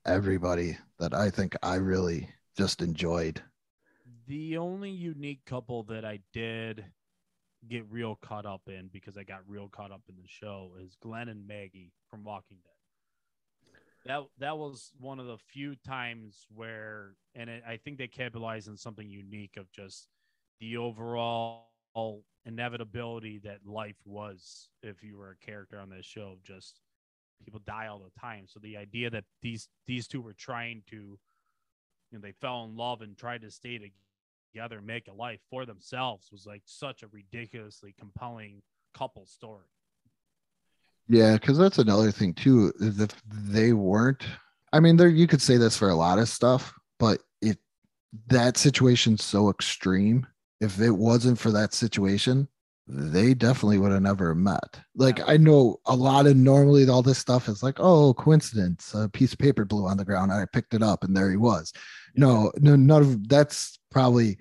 everybody 0.07 0.79
that 0.99 1.15
I 1.15 1.31
think 1.31 1.55
I 1.63 1.77
really 1.77 2.29
just 2.57 2.83
enjoyed. 2.83 3.43
The 4.31 4.59
only 4.59 4.91
unique 4.91 5.45
couple 5.45 5.83
that 5.85 6.05
I 6.05 6.21
did 6.33 6.85
get 7.69 7.85
real 7.91 8.15
caught 8.15 8.47
up 8.47 8.63
in 8.69 8.89
because 8.93 9.17
I 9.17 9.25
got 9.25 9.41
real 9.49 9.69
caught 9.69 9.91
up 9.91 10.03
in 10.09 10.15
the 10.15 10.29
show 10.29 10.71
is 10.81 10.97
Glenn 11.03 11.29
and 11.29 11.49
Maggie 11.49 11.91
from 12.09 12.23
Walking 12.23 12.59
Dead. 12.63 13.73
That 14.07 14.23
that 14.39 14.57
was 14.57 14.93
one 15.01 15.19
of 15.19 15.27
the 15.27 15.37
few 15.37 15.75
times 15.85 16.47
where, 16.55 17.17
and 17.35 17.51
it, 17.51 17.65
I 17.69 17.77
think 17.77 17.99
they 17.99 18.07
capitalized 18.07 18.69
on 18.69 18.77
something 18.77 19.11
unique 19.11 19.57
of 19.57 19.69
just 19.73 20.07
the 20.61 20.77
overall 20.77 21.65
inevitability 22.47 23.41
that 23.43 23.67
life 23.67 23.99
was 24.05 24.69
if 24.85 25.03
you 25.03 25.19
were 25.19 25.31
a 25.33 25.45
character 25.45 25.81
on 25.81 25.91
this 25.91 26.07
show. 26.07 26.37
Just 26.45 26.79
people 27.45 27.63
die 27.67 27.89
all 27.89 27.99
the 27.99 28.21
time. 28.21 28.45
So 28.47 28.61
the 28.61 28.77
idea 28.77 29.11
that 29.11 29.25
these 29.43 29.69
these 29.89 30.07
two 30.07 30.21
were 30.21 30.35
trying 30.35 30.85
to, 30.91 30.97
you 30.97 31.19
know, 32.13 32.21
they 32.21 32.35
fell 32.41 32.63
in 32.63 32.77
love 32.77 33.03
and 33.03 33.17
tried 33.17 33.43
to 33.43 33.51
stay 33.51 33.77
together, 33.77 33.95
and 34.55 34.87
make 34.87 35.09
a 35.09 35.13
life 35.13 35.41
for 35.51 35.65
themselves 35.65 36.29
was 36.31 36.47
like 36.47 36.63
such 36.65 37.03
a 37.03 37.09
ridiculously 37.09 37.95
compelling 37.99 38.63
couple 38.95 39.27
story. 39.27 39.67
Yeah, 41.09 41.35
because 41.35 41.59
that's 41.59 41.79
another 41.79 42.11
thing 42.11 42.35
too. 42.35 42.73
Is 42.81 43.01
if 43.01 43.21
they 43.27 43.73
weren't, 43.73 44.25
I 44.73 44.81
mean, 44.81 44.97
there 44.97 45.09
you 45.09 45.27
could 45.27 45.43
say 45.43 45.57
this 45.57 45.77
for 45.77 45.89
a 45.89 45.97
lot 45.97 46.19
of 46.19 46.29
stuff, 46.29 46.73
but 46.99 47.21
it 47.43 47.59
that 48.29 48.57
situation's 48.57 49.25
so 49.25 49.51
extreme 49.51 50.27
if 50.61 50.81
it 50.81 50.91
wasn't 50.91 51.39
for 51.39 51.51
that 51.53 51.75
situation, 51.75 52.47
they 52.93 53.35
definitely 53.35 53.79
would 53.79 53.93
have 53.93 54.03
never 54.03 54.35
met. 54.35 54.81
Like 54.97 55.27
I 55.29 55.37
know 55.37 55.79
a 55.87 55.95
lot 55.95 56.27
of 56.27 56.37
normally 56.37 56.89
all 56.89 57.03
this 57.03 57.19
stuff 57.19 57.49
is 57.49 57.63
like, 57.63 57.79
oh, 57.79 58.15
coincidence, 58.15 58.93
a 58.95 59.09
piece 59.09 59.33
of 59.33 59.39
paper 59.39 59.65
blew 59.65 59.87
on 59.87 59.97
the 59.97 60.05
ground. 60.05 60.33
I 60.33 60.45
picked 60.53 60.75
it 60.75 60.83
up 60.83 61.05
and 61.05 61.17
there 61.17 61.31
he 61.31 61.37
was. 61.37 61.73
No, 62.17 62.51
no, 62.59 62.75
none 62.77 63.03
of 63.03 63.29
that's 63.29 63.79
probably 63.91 64.39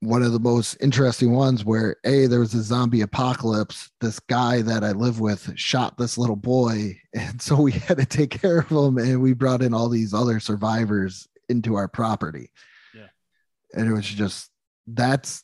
one 0.00 0.22
of 0.22 0.32
the 0.32 0.40
most 0.40 0.76
interesting 0.80 1.32
ones 1.32 1.64
where 1.64 1.96
a 2.04 2.26
there 2.26 2.38
was 2.40 2.54
a 2.54 2.62
zombie 2.62 3.00
apocalypse 3.00 3.90
this 4.00 4.20
guy 4.20 4.62
that 4.62 4.84
i 4.84 4.92
live 4.92 5.18
with 5.18 5.52
shot 5.56 5.98
this 5.98 6.16
little 6.16 6.36
boy 6.36 6.96
and 7.14 7.42
so 7.42 7.60
we 7.60 7.72
had 7.72 7.98
to 7.98 8.06
take 8.06 8.30
care 8.30 8.58
of 8.60 8.68
him 8.68 8.96
and 8.98 9.20
we 9.20 9.32
brought 9.32 9.60
in 9.60 9.74
all 9.74 9.88
these 9.88 10.14
other 10.14 10.38
survivors 10.38 11.26
into 11.48 11.74
our 11.74 11.88
property 11.88 12.52
Yeah. 12.94 13.08
and 13.74 13.88
it 13.88 13.92
was 13.92 14.06
just 14.06 14.50
that's 14.86 15.42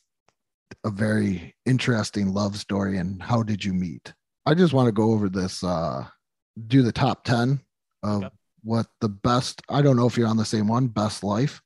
a 0.83 0.89
very 0.89 1.55
interesting 1.65 2.33
love 2.33 2.57
story 2.57 2.97
and 2.97 3.21
how 3.21 3.43
did 3.43 3.63
you 3.63 3.73
meet 3.73 4.13
i 4.45 4.53
just 4.53 4.73
want 4.73 4.87
to 4.87 4.91
go 4.91 5.11
over 5.11 5.29
this 5.29 5.63
uh 5.63 6.05
do 6.67 6.81
the 6.81 6.91
top 6.91 7.23
10 7.23 7.59
of 8.03 8.23
Okay. 8.23 8.35
what 8.63 8.87
the 9.01 9.09
best 9.09 9.61
i 9.69 9.81
don't 9.81 9.95
know 9.97 10.07
if 10.07 10.17
you're 10.17 10.27
on 10.27 10.37
the 10.37 10.45
same 10.45 10.67
one 10.67 10.87
best 10.87 11.23
life 11.23 11.61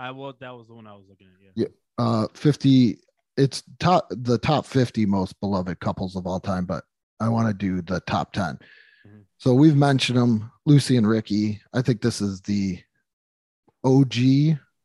I 0.00 0.12
well, 0.12 0.32
that 0.40 0.54
was 0.54 0.68
the 0.68 0.74
one 0.74 0.86
I 0.86 0.94
was 0.94 1.06
looking 1.08 1.26
at. 1.26 1.40
Yeah. 1.56 1.64
Yeah. 1.98 2.04
uh 2.04 2.26
50 2.34 2.98
it's 3.36 3.62
top 3.80 4.06
the 4.10 4.38
top 4.38 4.64
50 4.64 5.06
most 5.06 5.38
beloved 5.40 5.80
couples 5.80 6.14
of 6.16 6.26
all 6.26 6.38
time 6.40 6.64
but 6.66 6.84
i 7.20 7.28
want 7.28 7.48
to 7.48 7.54
do 7.54 7.82
the 7.82 8.00
top 8.00 8.32
10 8.32 8.58
Mhm. 9.06 9.22
so 9.38 9.54
we've 9.54 9.76
mentioned 9.76 10.18
them 10.18 10.50
lucy 10.66 10.96
and 10.96 11.08
ricky 11.08 11.60
i 11.72 11.82
think 11.82 12.00
this 12.00 12.20
is 12.20 12.40
the 12.42 12.78
og 13.84 14.14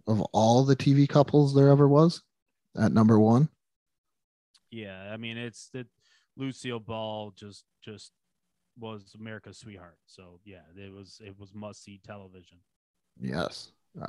of 0.08 0.22
all 0.34 0.64
the 0.66 0.76
tv 0.76 1.08
couples 1.08 1.54
there 1.54 1.70
ever 1.70 1.88
was 1.88 2.22
at 2.78 2.92
number 2.92 3.20
one 3.20 3.50
Yeah, 4.72 5.12
I 5.14 5.18
mean 5.18 5.38
it's 5.38 5.70
that 5.74 5.88
Lucille 6.38 6.80
Ball 6.80 7.32
just 7.36 7.66
just 7.84 8.12
was 8.80 9.14
America's 9.20 9.60
sweetheart. 9.60 9.98
So 10.08 10.40
yeah, 10.46 10.62
it 10.76 10.92
was 10.92 11.20
it 11.24 11.36
was 11.38 11.54
must 11.54 11.84
see 11.84 12.00
television. 12.06 12.58
yes 13.20 13.72
Uh, 14.02 14.08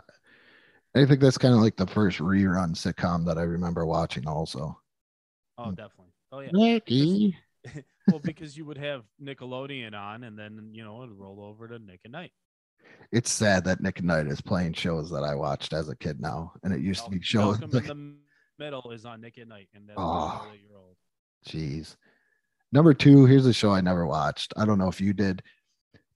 i 0.97 1.05
think 1.05 1.21
that's 1.21 1.37
kind 1.37 1.53
of 1.55 1.61
like 1.61 1.77
the 1.77 1.87
first 1.87 2.19
rerun 2.21 2.71
sitcom 2.75 3.27
that 3.27 3.37
i 3.37 3.43
remember 3.43 3.85
watching 3.85 4.27
also 4.27 4.81
Oh, 5.59 5.65
Mm. 5.71 5.77
definitely. 5.77 6.13
Oh 6.33 6.41
yeah. 6.41 6.51
ricky 6.55 7.37
well, 8.09 8.19
because 8.23 8.57
you 8.57 8.65
would 8.65 8.77
have 8.79 9.05
Nickelodeon 9.23 9.95
on, 9.95 10.25
and 10.25 10.39
then 10.39 10.71
you 10.73 10.83
know 10.85 11.03
it'd 11.03 11.15
roll 11.17 11.43
over 11.43 11.69
to 11.69 11.79
Nick 11.79 12.01
at 12.05 12.11
Night. 12.11 12.33
it's 13.13 13.31
sad 13.31 13.65
that 13.65 13.81
nick 13.81 13.99
at 13.99 14.05
night 14.05 14.27
is 14.27 14.41
playing 14.41 14.73
shows 14.73 15.11
that 15.11 15.23
i 15.25 15.35
watched 15.35 15.73
as 15.75 15.89
a 15.91 15.97
kid 15.97 16.21
now 16.21 16.53
and 16.63 16.73
it 16.73 16.81
used 16.81 17.05
to 17.05 17.11
be 17.11 17.21
shows 17.23 17.61
like- 17.61 17.91
Middle 18.59 18.91
is 18.93 19.05
on 19.05 19.21
Nick 19.21 19.39
at 19.39 19.49
Night, 19.49 19.69
and 19.75 19.89
that's 19.89 19.99
Oh. 19.99 20.53
year 20.53 20.77
old. 20.77 20.97
Jeez. 21.47 21.97
Number 22.73 22.95
two, 22.95 23.27
here's 23.27 23.47
a 23.47 23.53
show 23.53 23.71
I 23.73 23.81
never 23.81 24.07
watched. 24.07 24.53
I 24.57 24.65
don't 24.65 24.79
know 24.79 24.89
if 24.89 25.01
you 25.01 25.13
did. 25.13 25.43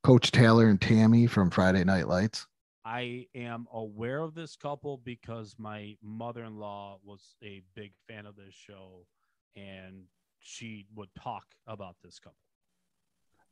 Coach 0.03 0.31
Taylor 0.31 0.69
and 0.69 0.81
Tammy 0.81 1.27
from 1.27 1.51
Friday 1.51 1.85
Night 1.85 2.09
Lights. 2.09 2.47
I 2.85 3.27
am 3.35 3.67
aware 3.73 4.21
of 4.21 4.35
this 4.35 4.57
couple 4.57 4.97
because 4.99 5.55
my 5.59 5.97
mother 6.03 6.45
in 6.45 6.57
law 6.57 6.99
was 7.05 7.35
a 7.43 7.63
big 7.75 7.93
fan 8.07 8.25
of 8.25 8.35
this 8.37 8.55
show, 8.55 9.05
and 9.57 10.05
she 10.41 10.87
would 10.95 11.11
talk 11.15 11.45
about 11.67 11.97
this 12.03 12.19
couple. 12.19 12.39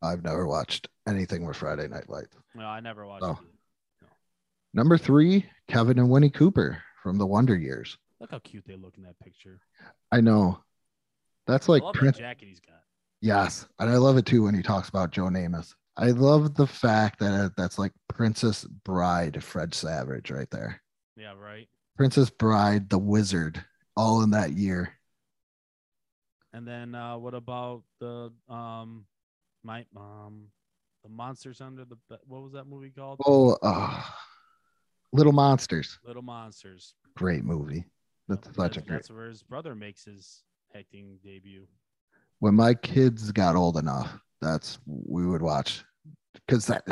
I've 0.03 0.23
never 0.23 0.47
watched 0.47 0.89
anything 1.07 1.45
with 1.45 1.57
Friday 1.57 1.89
Night 1.89 2.09
Lights. 2.09 2.37
No, 2.55 2.65
I 2.67 2.81
never 2.81 3.07
watched 3.07 3.25
Oh. 3.25 3.33
it. 3.33 3.39
either. 4.03 4.13
Number 4.73 4.97
three, 4.99 5.51
Kevin 5.69 5.99
and 5.99 6.11
Winnie 6.11 6.31
Cooper 6.31 6.83
from 7.03 7.19
the 7.19 7.27
Wonder 7.27 7.57
Years. 7.57 7.99
Look 8.21 8.31
how 8.31 8.39
cute 8.39 8.65
they 8.67 8.77
look 8.77 8.97
in 8.97 9.03
that 9.05 9.19
picture. 9.21 9.61
I 10.11 10.21
know. 10.21 10.59
That's 11.47 11.69
like 11.69 11.83
Prince. 11.95 12.19
jacket 12.19 12.49
he's 12.49 12.61
got. 12.61 12.81
Yes. 13.21 13.67
And 13.79 13.91
I 13.91 13.97
love 13.97 14.17
it 14.17 14.27
too 14.27 14.45
when 14.45 14.55
he 14.55 14.63
talks 14.63 14.89
about 14.89 15.11
Joe 15.11 15.25
Namath. 15.27 15.75
I 15.97 16.11
love 16.11 16.55
the 16.55 16.67
fact 16.67 17.21
that 17.21 17.53
that's 17.57 17.79
like 17.79 17.93
Princess 18.09 18.65
Bride 18.65 19.43
Fred 19.43 19.75
Savage 19.75 20.31
right 20.31 20.51
there. 20.51 20.83
Yeah, 21.17 21.33
right. 21.33 21.69
Princess 21.97 22.29
Bride, 22.29 22.91
the 22.91 22.99
wizard, 22.99 23.65
all 23.97 24.23
in 24.23 24.31
that 24.31 24.53
year. 24.53 24.93
And 26.53 26.67
then 26.67 26.95
uh, 26.95 27.17
what 27.17 27.35
about 27.35 27.83
the 28.01 28.33
um 28.49 29.07
my 29.63 29.85
um 29.97 30.49
the 31.03 31.09
monsters 31.09 31.61
under 31.61 31.85
the 31.85 31.97
what 32.27 32.43
was 32.43 32.53
that 32.53 32.67
movie 32.67 32.91
called? 32.91 33.21
Oh, 33.25 33.57
uh, 33.63 34.03
Little 35.13 35.33
Monsters. 35.33 35.99
Little 36.05 36.23
Monsters. 36.23 36.95
Great 37.17 37.45
movie. 37.45 37.85
That's 38.29 38.47
such 38.49 38.57
a 38.57 38.59
That's, 38.61 38.77
great. 38.79 38.89
that's 38.89 39.11
where 39.11 39.29
his 39.29 39.43
brother 39.43 39.75
makes 39.75 40.05
his 40.05 40.43
acting 40.77 41.19
debut. 41.23 41.67
When 42.41 42.55
my 42.55 42.75
kids 42.75 43.31
got 43.33 43.57
old 43.57 43.77
enough, 43.79 44.19
that's 44.41 44.79
we 44.87 45.27
would 45.27 45.43
watch 45.43 45.85
because 46.35 46.67
that 46.67 46.85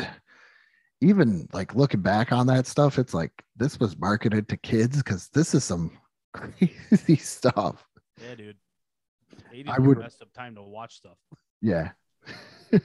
even 1.01 1.47
like 1.53 1.75
looking 1.75 2.01
back 2.01 2.31
on 2.31 2.47
that 2.47 2.65
stuff, 2.67 2.97
it's 2.97 3.13
like 3.13 3.31
this 3.55 3.79
was 3.79 3.97
marketed 3.97 4.47
to 4.49 4.57
kids 4.57 4.97
because 4.97 5.29
this 5.29 5.53
is 5.53 5.63
some 5.63 5.91
crazy 6.33 7.15
stuff. 7.17 7.85
Yeah, 8.21 8.35
dude. 8.35 8.57
I 9.67 9.77
would- 9.79 9.97
rest 9.99 10.21
of 10.21 10.31
time 10.33 10.55
to 10.55 10.63
watch 10.63 10.95
stuff. 10.95 11.17
Yeah. 11.61 11.91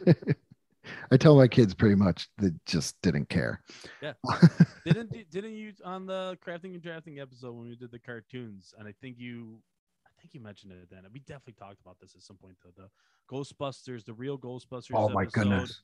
I 1.13 1.17
tell 1.17 1.37
my 1.37 1.49
kids 1.49 1.75
pretty 1.75 1.95
much 1.95 2.29
they 2.39 2.51
just 2.67 2.97
didn't 3.03 3.29
care. 3.29 3.63
Yeah. 4.03 4.13
didn't 4.85 5.13
didn't 5.31 5.55
you 5.55 5.73
on 5.85 6.07
the 6.07 6.39
crafting 6.47 6.75
and 6.75 6.83
drafting 6.83 7.21
episode 7.21 7.53
when 7.55 7.69
we 7.69 7.77
did 7.77 7.91
the 7.91 7.99
cartoons? 7.99 8.75
And 8.79 8.87
I 8.89 8.95
think 9.01 9.17
you, 9.19 9.61
I 10.07 10.11
think 10.21 10.35
you 10.35 10.41
mentioned 10.41 10.73
it 10.73 10.89
then. 10.91 11.03
We 11.13 11.21
definitely 11.21 11.55
talked 11.55 11.81
about 11.81 11.99
this 12.01 12.15
at 12.15 12.23
some 12.23 12.37
point. 12.37 12.57
though. 12.65 12.83
the 12.83 12.89
Ghostbusters, 13.35 14.05
the 14.05 14.15
real 14.15 14.39
Ghostbusters. 14.39 14.91
Oh 14.95 15.09
my 15.09 15.25
goodness. 15.25 15.83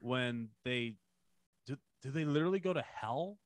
When 0.00 0.48
they 0.64 0.94
do, 1.66 1.76
do 2.02 2.10
they 2.10 2.24
literally 2.24 2.60
go 2.60 2.72
to 2.72 2.82
hell? 3.00 3.38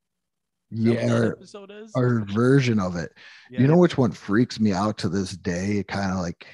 Is 0.71 0.83
that 0.85 0.95
what 0.95 1.03
Yeah, 1.03 1.13
our, 1.13 1.31
episode 1.33 1.71
is. 1.71 1.91
our 1.95 2.25
version 2.25 2.79
of 2.79 2.95
it. 2.95 3.11
Yeah. 3.49 3.61
You 3.61 3.67
know 3.67 3.77
which 3.77 3.97
one 3.97 4.11
freaks 4.11 4.59
me 4.59 4.71
out 4.71 4.97
to 4.99 5.09
this 5.09 5.31
day? 5.31 5.77
It 5.77 5.87
kind 5.87 6.11
of 6.13 6.19
like 6.19 6.45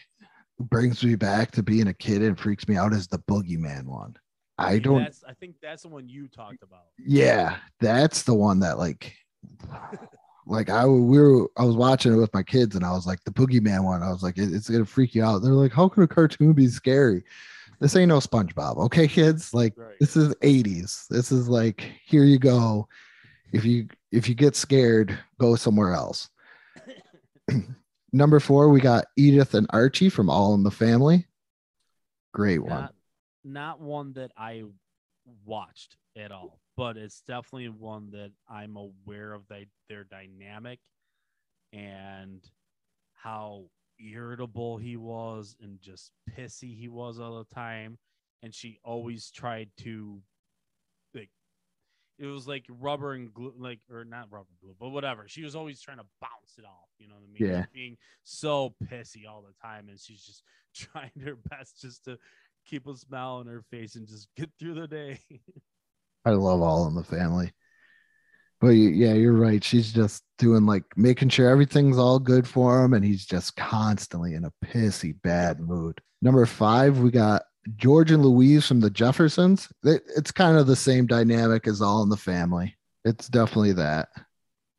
brings 0.60 1.04
me 1.04 1.16
back 1.16 1.52
to 1.52 1.62
being 1.62 1.88
a 1.88 1.94
kid 1.94 2.24
and 2.24 2.40
freaks 2.40 2.68
me 2.68 2.76
out 2.78 2.94
is 2.94 3.08
the 3.08 3.20
boogeyman 3.20 3.84
one. 3.86 4.16
I 4.58 4.80
don't 4.80 5.04
That's, 5.04 5.24
I 5.24 5.34
think 5.34 5.56
that's 5.62 5.84
the 5.84 5.90
one 5.90 6.08
you 6.10 6.28
talked 6.28 6.64
about. 6.64 6.86
yeah, 6.98 7.58
that's 7.80 8.24
the 8.24 8.34
one 8.34 8.60
that 8.62 8.78
like 8.78 9.14
like 10.48 10.70
I 10.70 10.86
we 10.86 11.20
were 11.20 11.48
I 11.58 11.64
was 11.64 11.76
watching 11.76 12.14
it 12.14 12.18
with 12.18 12.34
my 12.34 12.44
kids 12.44 12.76
and 12.76 12.84
I 12.86 12.92
was 12.92 13.06
like 13.06 13.24
the 13.24 13.32
boogeyman 13.32 13.84
one. 13.84 14.02
I 14.04 14.10
was 14.10 14.24
like, 14.24 14.38
"It- 14.38 14.54
it's 14.54 14.70
gonna 14.70 14.86
freak 14.86 15.14
you 15.14 15.24
out. 15.24 15.40
They're 15.40 15.52
like, 15.54 15.74
how 15.74 15.90
could 15.90 16.04
a 16.04 16.08
cartoon 16.08 16.54
be 16.54 16.68
scary? 16.68 17.24
This 17.80 17.96
ain't 17.96 18.08
no 18.10 18.18
SpongeBob, 18.18 18.78
okay, 18.86 19.08
kids? 19.08 19.54
Like 19.54 19.74
Right. 19.78 19.96
this 20.00 20.16
is 20.18 20.34
80s. 20.42 21.08
This 21.10 21.32
is 21.32 21.48
like 21.48 21.82
here 22.06 22.24
you 22.24 22.40
go. 22.40 22.88
If 23.54 23.64
you 23.66 23.88
if 24.12 24.28
you 24.28 24.36
get 24.36 24.56
scared, 24.56 25.18
go 25.40 25.56
somewhere 25.56 25.94
else. 25.94 26.30
Number 28.14 28.40
four, 28.40 28.70
we 28.70 28.80
got 28.80 29.06
Edith 29.18 29.54
and 29.54 29.68
Archie 29.72 30.10
from 30.10 30.30
All 30.30 30.54
in 30.56 30.64
the 30.64 30.72
Family. 30.72 31.28
Great 32.34 32.60
one. 32.60 32.70
Not, 32.82 32.94
not 33.48 33.80
one 33.80 34.14
that 34.14 34.32
I 34.38 34.64
watched 35.46 35.98
at 36.18 36.32
all, 36.32 36.60
but 36.76 36.98
it's 36.98 37.22
definitely 37.22 37.70
one 37.70 38.12
that 38.12 38.32
I'm 38.50 38.76
aware 38.76 39.34
of 39.34 39.48
they, 39.48 39.68
their 39.90 40.04
dynamic 40.04 40.80
and 41.74 42.42
how 43.14 43.66
irritable 44.00 44.78
he 44.78 44.98
was 44.98 45.56
and 45.62 45.80
just 45.82 46.12
pissy 46.38 46.78
he 46.78 46.88
was 46.88 47.20
all 47.20 47.38
the 47.38 47.56
time. 47.56 47.98
And 48.44 48.54
she 48.54 48.80
always 48.84 49.32
tried 49.32 49.70
to 49.80 50.22
like 51.16 51.30
it 52.20 52.28
was 52.28 52.48
like 52.48 52.66
rubber 52.70 53.14
and 53.14 53.34
glue 53.34 53.54
like 53.58 53.80
or 53.92 54.06
not 54.06 54.28
rubber 54.30 54.54
glue, 54.62 54.76
but 54.80 54.90
whatever. 54.90 55.26
She 55.28 55.44
was 55.44 55.56
always 55.56 55.82
trying 55.82 55.98
to 55.98 56.06
bounce 56.22 56.58
it 56.58 56.66
off, 56.66 56.90
you 57.00 57.08
know 57.08 57.16
what 57.16 57.24
I 57.24 57.40
mean? 57.40 57.52
Yeah. 57.52 57.66
Being 57.74 57.98
so 58.24 58.76
pissy 58.86 59.28
all 59.28 59.42
the 59.42 59.54
time 59.62 59.90
and 59.90 60.00
she's 60.00 60.24
just 60.24 60.44
trying 60.76 61.12
her 61.24 61.36
best 61.50 61.82
just 61.82 62.06
to 62.06 62.18
keep 62.68 62.88
a 62.88 62.96
smile 62.96 63.36
on 63.36 63.48
her 63.48 63.64
face 63.72 63.96
and 63.96 64.08
just 64.08 64.28
get 64.36 64.50
through 64.60 64.76
the 64.76 64.88
day. 64.88 65.20
I 66.26 66.32
love 66.32 66.62
All 66.62 66.88
in 66.88 66.96
the 66.96 67.04
Family. 67.04 67.52
But 68.60 68.70
yeah, 68.70 69.14
you're 69.14 69.34
right. 69.34 69.64
She's 69.64 69.94
just 69.94 70.24
doing 70.40 70.66
like 70.66 70.84
making 70.96 71.30
sure 71.30 71.48
everything's 71.50 71.98
all 72.00 72.18
good 72.20 72.48
for 72.48 72.84
him, 72.84 72.94
and 72.94 73.06
he's 73.06 73.26
just 73.26 73.56
constantly 73.56 74.34
in 74.34 74.46
a 74.46 74.54
pissy 74.66 75.16
bad 75.22 75.60
mood. 75.60 76.02
Number 76.24 76.46
five, 76.48 76.98
we 77.00 77.12
got 77.12 77.44
George 77.76 78.10
and 78.12 78.24
Louise 78.26 78.68
from 78.68 78.80
the 78.80 78.90
Jeffersons. 78.90 79.70
It- 79.84 80.04
It's 80.16 80.32
kind 80.32 80.58
of 80.58 80.66
the 80.68 80.76
same 80.76 81.06
dynamic 81.06 81.68
as 81.68 81.82
All 81.82 82.02
in 82.02 82.10
the 82.10 82.18
Family. 82.18 82.76
It's 83.06 83.28
definitely 83.28 83.74
that. 83.74 84.10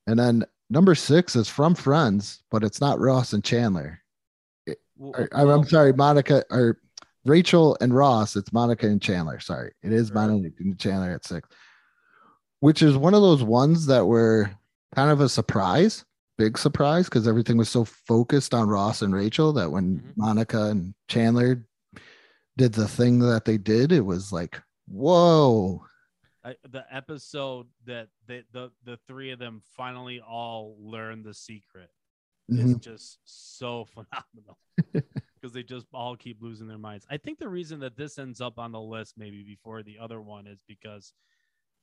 And 0.08 0.18
then 0.18 0.44
number 0.70 0.94
six 0.96 1.36
is 1.36 1.48
from 1.48 1.74
Friends, 1.76 2.42
but 2.50 2.64
it's 2.64 2.80
not 2.80 2.98
Ross 2.98 3.32
and 3.32 3.44
Chandler. 3.44 4.00
Well, 4.96 5.12
Or- 5.16 5.28
I'm, 5.32 5.48
I'm 5.50 5.64
sorry, 5.68 5.92
Monica 5.92 6.44
or 6.50 6.80
Rachel 7.28 7.76
and 7.80 7.94
Ross. 7.94 8.34
It's 8.36 8.52
Monica 8.52 8.86
and 8.86 9.00
Chandler. 9.00 9.38
Sorry, 9.40 9.72
it 9.82 9.92
is 9.92 10.10
Right. 10.10 10.26
Monica 10.28 10.54
and 10.60 10.78
Chandler 10.78 11.10
at 11.12 11.24
six, 11.26 11.48
which 12.60 12.82
is 12.82 12.96
one 12.96 13.14
of 13.14 13.22
those 13.22 13.42
ones 13.42 13.86
that 13.86 14.06
were 14.06 14.50
kind 14.94 15.10
of 15.10 15.20
a 15.20 15.28
surprise 15.28 16.04
big 16.38 16.56
surprise 16.56 17.06
because 17.06 17.26
everything 17.26 17.56
was 17.56 17.68
so 17.68 17.84
focused 17.84 18.54
on 18.54 18.68
Ross 18.68 19.02
and 19.02 19.12
Rachel 19.12 19.52
that 19.54 19.72
when 19.72 19.98
Mhm. 19.98 20.16
Monica 20.16 20.66
and 20.66 20.94
Chandler 21.08 21.66
did 22.56 22.72
the 22.74 22.86
thing 22.86 23.18
that 23.18 23.44
they 23.44 23.58
did, 23.58 23.90
it 23.90 24.02
was 24.02 24.30
like, 24.32 24.62
whoa. 24.86 25.84
I, 26.44 26.54
the 26.70 26.84
episode 26.94 27.66
that 27.86 28.08
they, 28.28 28.44
the 28.52 28.70
the 28.84 28.96
three 29.08 29.32
of 29.32 29.40
them 29.40 29.60
finally 29.76 30.20
all 30.20 30.76
learn 30.78 31.24
the 31.24 31.34
secret 31.34 31.90
is 32.48 32.76
Mhm. 32.76 32.80
just 32.82 33.18
so 33.24 33.84
phenomenal 33.92 34.58
because 35.48 35.54
they 35.54 35.62
just 35.62 35.86
all 35.94 36.16
keep 36.16 36.42
losing 36.42 36.66
their 36.68 36.78
minds. 36.78 37.06
I 37.10 37.16
think 37.16 37.38
the 37.38 37.48
reason 37.48 37.80
that 37.80 37.96
this 37.96 38.18
ends 38.18 38.40
up 38.40 38.58
on 38.58 38.72
the 38.72 38.80
list 38.80 39.14
maybe 39.16 39.42
before 39.42 39.82
the 39.82 39.98
other 39.98 40.20
one 40.20 40.46
is 40.46 40.60
because 40.68 41.12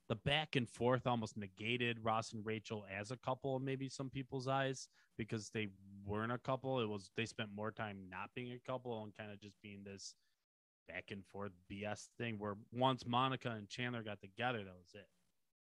the 0.07 0.15
back 0.15 0.55
and 0.55 0.69
forth 0.69 1.07
almost 1.07 1.35
negated 1.35 1.97
Ross 2.03 2.33
and 2.33 2.45
Rachel 2.45 2.85
as 2.95 3.09
a 3.09 3.17
couple 3.17 3.55
in 3.57 3.65
maybe 3.65 3.89
some 3.89 4.09
people's 4.09 4.47
eyes 4.47 4.87
because 5.17 5.49
they 5.49 5.69
weren't 6.05 6.31
a 6.31 6.37
couple. 6.37 6.79
It 6.79 6.87
was 6.87 7.09
they 7.17 7.25
spent 7.25 7.49
more 7.55 7.71
time 7.71 7.97
not 8.09 8.29
being 8.35 8.51
a 8.51 8.71
couple 8.71 9.03
and 9.03 9.15
kind 9.17 9.31
of 9.31 9.41
just 9.41 9.55
being 9.63 9.83
this 9.83 10.13
back 10.87 11.05
and 11.09 11.25
forth 11.25 11.51
BS 11.71 12.09
thing 12.19 12.35
where 12.37 12.55
once 12.71 13.03
Monica 13.07 13.49
and 13.49 13.67
Chandler 13.67 14.03
got 14.03 14.21
together, 14.21 14.59
that 14.59 14.75
was 14.77 14.93
it 14.93 15.07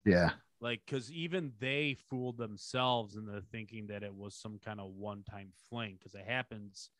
Yeah. 0.07 0.33
like 0.61 0.81
because 0.85 1.11
even 1.11 1.53
they 1.59 1.97
fooled 2.07 2.37
themselves 2.37 3.15
into 3.15 3.41
thinking 3.51 3.87
that 3.87 4.03
it 4.03 4.13
was 4.13 4.35
some 4.35 4.59
kind 4.63 4.79
of 4.79 4.91
one-time 4.91 5.49
fling 5.67 5.95
because 5.97 6.13
it 6.13 6.25
happens 6.27 6.91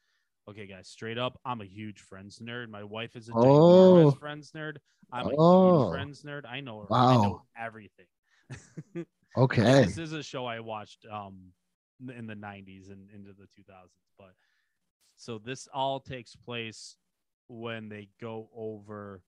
okay 0.50 0.66
guys 0.66 0.88
straight 0.88 1.18
up 1.18 1.40
i'm 1.46 1.62
a 1.62 1.66
huge 1.66 2.00
friends 2.00 2.40
nerd 2.40 2.70
my 2.70 2.84
wife 2.84 3.16
is 3.16 3.30
a 3.30 3.34
Oh. 3.36 4.12
friends 4.20 4.52
nerd 4.56 4.78
i'm 5.12 5.28
a 5.28 5.34
Oh. 5.38 5.80
huge 5.82 5.90
friends 5.90 6.22
nerd 6.24 6.46
i 6.50 6.60
know, 6.60 6.88
I 6.90 6.92
Wow. 6.92 7.24
know 7.24 7.42
everything 7.58 8.06
Okay. 9.38 9.84
this 9.84 9.98
is 9.98 10.14
a 10.14 10.24
show 10.24 10.46
i 10.46 10.60
watched 10.60 11.06
um 11.12 11.52
in 12.16 12.28
the 12.28 12.36
90s 12.36 12.90
and 12.90 13.10
into 13.14 13.34
the 13.34 13.48
2000s 13.56 13.90
but 14.18 14.34
so 15.16 15.38
this 15.38 15.68
all 15.74 16.00
takes 16.00 16.36
place 16.36 16.98
when 17.48 17.90
they 17.90 18.08
go 18.22 18.50
over 18.56 19.22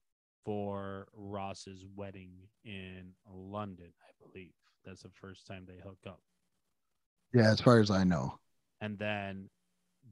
for 0.44 1.08
ross's 1.12 1.84
wedding 1.96 2.32
in 2.64 3.12
london 3.30 3.92
i 4.08 4.10
believe 4.24 4.52
that's 4.84 5.02
the 5.02 5.10
first 5.10 5.46
time 5.46 5.64
they 5.66 5.80
hook 5.84 5.98
up 6.06 6.20
Yeah, 7.32 7.50
as 7.50 7.60
far 7.60 7.78
as 7.80 7.90
I 7.90 8.02
know. 8.04 8.38
and 8.80 8.98
then 8.98 9.48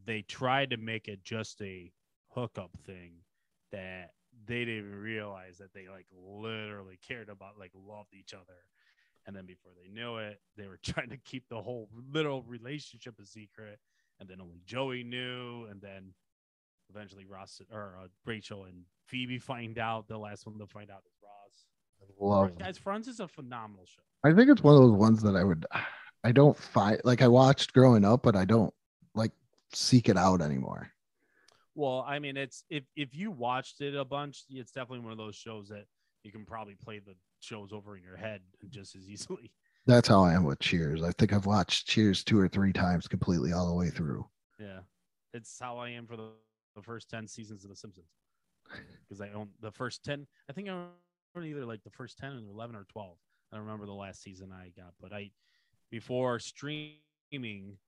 they 0.07 0.23
tried 0.23 0.71
to 0.71 0.77
make 0.77 1.09
it 1.09 1.25
just 1.25 1.61
a 1.63 1.93
hookup 2.29 2.77
thing 2.87 3.13
that 3.73 4.13
they 4.47 4.61
didn't 4.61 4.79
even 4.79 4.95
realize 4.95 5.59
that 5.59 5.73
they 5.75 5.89
like 5.89 6.07
literally 6.13 6.99
cared 7.07 7.29
about 7.29 7.59
like 7.59 7.73
loved 7.75 8.15
each 8.15 8.35
other. 8.35 8.57
And 9.27 9.37
then 9.37 9.45
before 9.45 9.73
they 9.77 9.89
knew 9.89 10.17
it 10.17 10.41
they 10.57 10.67
were 10.67 10.79
trying 10.83 11.11
to 11.11 11.19
keep 11.19 11.49
the 11.49 11.61
whole 11.61 11.89
little 12.13 12.43
relationship 12.43 13.15
a 13.21 13.27
secret. 13.27 13.79
And 14.21 14.29
then 14.29 14.41
only 14.41 14.61
joey 14.65 15.05
knew. 15.05 15.67
And 15.71 15.81
then 15.81 16.13
eventually 16.91 17.25
ross 17.25 17.61
or 17.73 17.99
uh, 18.03 18.09
rachel 18.25 18.65
and 18.65 18.85
phoebe 19.07 19.39
find 19.39 19.79
out. 19.79 20.09
The 20.09 20.19
last 20.19 20.47
one 20.47 20.59
to 20.59 20.67
find 20.67 20.91
out 20.91 21.03
is 21.07 21.13
ross. 21.23 21.67
Love. 22.21 22.59
guys 22.59 22.79
friends 22.79 23.09
is 23.09 23.21
a 23.21 23.29
phenomenal 23.29 23.85
show. 23.87 24.03
I 24.25 24.33
think 24.33 24.51
it's 24.51 24.63
one 24.63 24.75
of 24.75 24.81
those 24.81 24.93
ones 24.99 25.23
that 25.23 25.37
I 25.37 25.45
would, 25.45 25.67
I 26.25 26.33
don't 26.33 26.57
find 26.57 27.01
like 27.05 27.23
I 27.23 27.29
watched 27.29 27.73
growing 27.73 28.05
up, 28.05 28.23
but 28.23 28.37
I 28.37 28.45
don't 28.45 28.73
seek 29.73 30.09
it 30.09 30.17
out 30.17 30.41
anymore. 30.41 30.91
Well, 31.75 32.05
I 32.07 32.19
mean, 32.19 32.37
it's 32.37 32.65
if 32.71 32.85
if 32.97 33.15
you 33.15 33.31
watched 33.31 33.81
it 33.81 33.95
a 33.95 34.05
bunch, 34.05 34.45
it's 34.51 34.73
definitely 34.73 35.01
one 35.01 35.13
of 35.13 35.19
those 35.19 35.37
shows 35.37 35.69
that 35.69 35.85
you 36.25 36.33
can 36.33 36.45
probably 36.45 36.75
play 36.75 36.99
the 36.99 37.15
shows 37.41 37.73
over 37.73 37.97
in 37.97 38.03
your 38.03 38.17
head 38.17 38.41
just 38.69 38.97
as 38.97 39.09
easily. 39.09 39.53
That's 39.87 40.09
how 40.09 40.23
I 40.23 40.35
am 40.35 40.45
with 40.45 40.59
Cheers. 40.59 41.03
I 41.03 41.13
think 41.13 41.33
I've 41.33 41.47
watched 41.47 41.87
Cheers 41.87 42.25
two 42.25 42.39
or 42.39 42.49
three 42.49 42.73
times 42.73 43.09
completely 43.09 43.53
all 43.53 43.69
the 43.69 43.75
way 43.75 43.91
through. 43.91 44.27
Yeah, 44.59 44.81
it's 45.33 45.57
how 45.59 45.79
I 45.79 45.91
am 45.91 46.07
for 46.07 46.17
the, 46.17 46.31
the 46.75 46.83
first 46.83 47.09
ten 47.09 47.27
seasons 47.27 47.65
of 47.65 47.71
The 47.71 47.77
Simpsons 47.77 48.11
because 49.09 49.21
I 49.21 49.31
own 49.31 49.49
the 49.61 49.71
first 49.71 50.05
ten. 50.05 50.27
I 50.51 50.53
think 50.53 50.69
I 50.69 50.73
own 50.73 51.45
either 51.45 51.65
like 51.65 51.83
the 51.85 51.91
first 51.91 52.19
ten 52.19 52.33
and 52.33 52.51
eleven 52.51 52.77
or 52.77 52.85
twelve. 52.91 53.17
I 53.53 53.57
don't 53.57 53.65
remember 53.65 53.87
the 53.87 53.93
last 53.93 54.23
season 54.23 54.53
I 54.53 54.73
got, 54.77 54.93
but 55.01 55.13
I 55.13 55.31
before 55.91 56.39
streaming 56.39 56.97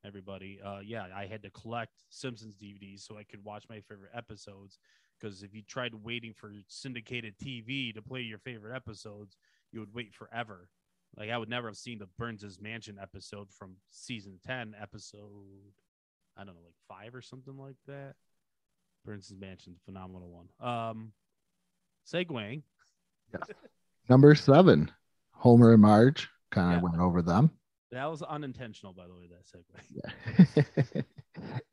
everybody, 0.05 0.61
uh, 0.65 0.81
yeah, 0.85 1.07
I 1.15 1.27
had 1.27 1.43
to 1.43 1.51
collect 1.51 1.93
Simpsons 2.11 2.57
DVDs 2.57 3.01
so 3.07 3.17
I 3.19 3.25
could 3.25 3.43
watch 3.45 3.65
my 3.69 3.81
favorite 3.81 4.13
episodes. 4.15 4.79
Because 5.19 5.43
if 5.43 5.55
you 5.55 5.63
tried 5.63 5.95
waiting 5.95 6.33
for 6.33 6.53
syndicated 6.69 7.35
TV 7.39 7.95
to 7.95 8.01
play 8.03 8.21
your 8.23 8.39
favorite 8.39 8.75
episodes, 8.75 9.37
you 9.73 9.81
would 9.81 9.95
wait 9.95 10.15
forever. 10.15 10.69
Like 11.17 11.31
I 11.31 11.37
would 11.37 11.49
never 11.49 11.69
have 11.69 11.77
seen 11.77 11.99
the 11.99 12.09
Burns's 12.19 12.61
Mansion 12.61 12.99
episode 13.01 13.49
from 13.51 13.77
season 13.91 14.39
ten, 14.47 14.75
episode 14.81 15.75
I 16.37 16.45
don't 16.45 16.55
know, 16.55 16.61
like 16.65 16.75
five 16.89 17.15
or 17.15 17.21
something 17.21 17.59
like 17.59 17.77
that. 17.87 18.15
Burns' 19.05 19.33
Mansion, 19.39 19.75
phenomenal 19.85 20.29
one. 20.31 20.67
Um, 20.67 21.13
segueing, 22.11 22.63
Number 24.09 24.35
seven, 24.35 24.91
Homer 25.33 25.73
and 25.73 25.83
Marge. 25.83 26.29
Kind 26.51 26.77
of 26.77 26.83
Yeah. 26.83 26.89
went 26.89 27.01
over 27.01 27.23
them. 27.23 27.51
That 27.93 28.07
was 28.11 28.23
unintentional, 28.23 28.93
by 28.93 29.07
the 29.07 29.15
way. 29.15 29.29
That 29.29 29.47
segue. 30.65 30.65
Yeah. 30.95 31.03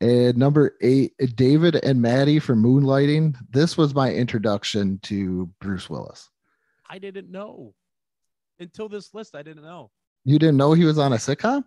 and 0.00 0.36
number 0.36 0.76
eight, 0.80 1.12
David 1.36 1.76
and 1.84 2.00
Maddie 2.02 2.38
for 2.38 2.54
Moonlighting. 2.54 3.36
This 3.50 3.76
was 3.76 3.94
my 3.94 4.12
introduction 4.12 4.98
to 5.04 5.48
Bruce 5.60 5.88
Willis. 5.88 6.28
I 6.90 6.98
didn't 6.98 7.30
know 7.30 7.74
until 8.58 8.88
this 8.88 9.14
list. 9.14 9.34
I 9.34 9.42
didn't 9.42 9.62
know. 9.62 9.90
You 10.24 10.38
didn't 10.38 10.56
know 10.56 10.72
he 10.72 10.84
was 10.84 10.98
on 10.98 11.12
a 11.12 11.16
sitcom? 11.16 11.64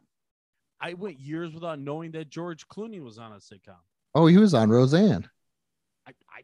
I 0.80 0.93
went 0.95 1.20
years 1.20 1.54
without 1.54 1.80
knowing 1.80 2.12
that 2.12 2.30
George 2.30 2.68
Clooney 2.68 3.02
was 3.02 3.18
on 3.20 3.32
a 3.34 3.36
sitcom. 3.36 3.78
Oh, 4.16 4.26
he 4.28 4.38
was 4.38 4.54
on 4.54 4.70
Roseanne. 4.70 5.30
I 6.08 6.12
I, 6.36 6.41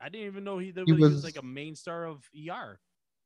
I 0.00 0.08
didn't 0.08 0.26
even 0.26 0.44
know 0.44 0.58
he, 0.58 0.72
He 0.74 0.82
he 0.86 0.92
was, 0.92 1.14
was- 1.14 1.24
like 1.24 1.38
a 1.38 1.44
main 1.44 1.74
star 1.76 2.04
of 2.06 2.28
ER. 2.50 2.78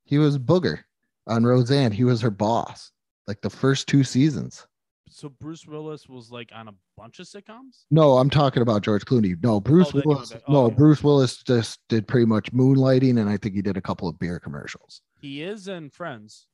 He 0.05 0.17
was 0.17 0.37
Booger 0.37 0.79
on 1.27 1.43
Roseanne. 1.45 1.91
He 1.91 2.03
was 2.03 2.21
her 2.21 2.29
boss, 2.29 2.91
like 3.27 3.41
the 3.41 3.49
first 3.49 3.87
two 3.87 4.03
seasons. 4.03 4.65
So 5.09 5.29
Bruce 5.29 5.67
Willis 5.67 6.09
was 6.09 6.31
like 6.31 6.49
on 6.55 6.67
a 6.69 6.73
bunch 6.97 7.19
of 7.19 7.27
sitcoms. 7.27 7.83
No, 7.91 8.17
I'm 8.17 8.29
talking 8.29 8.61
about 8.63 8.81
George 8.81 9.05
Clooney. 9.05 9.35
No, 9.43 9.59
Bruce 9.59 9.93
went 9.93 10.05
Willis. 10.07 10.31
back- 10.33 10.49
no, 10.49 10.65
oh. 10.65 10.71
Bruce 10.71 11.03
Willis 11.03 11.37
just 11.43 11.79
did 11.87 12.07
pretty 12.07 12.25
much 12.25 12.51
moonlighting, 12.51 13.19
and 13.19 13.29
I 13.29 13.37
think 13.37 13.53
he 13.53 13.61
did 13.61 13.77
a 13.77 13.81
couple 13.81 14.07
of 14.07 14.17
beer 14.17 14.39
commercials. 14.39 15.01
He 15.21 15.43
is 15.43 15.67
in 15.67 15.89
Friends. 15.91 16.47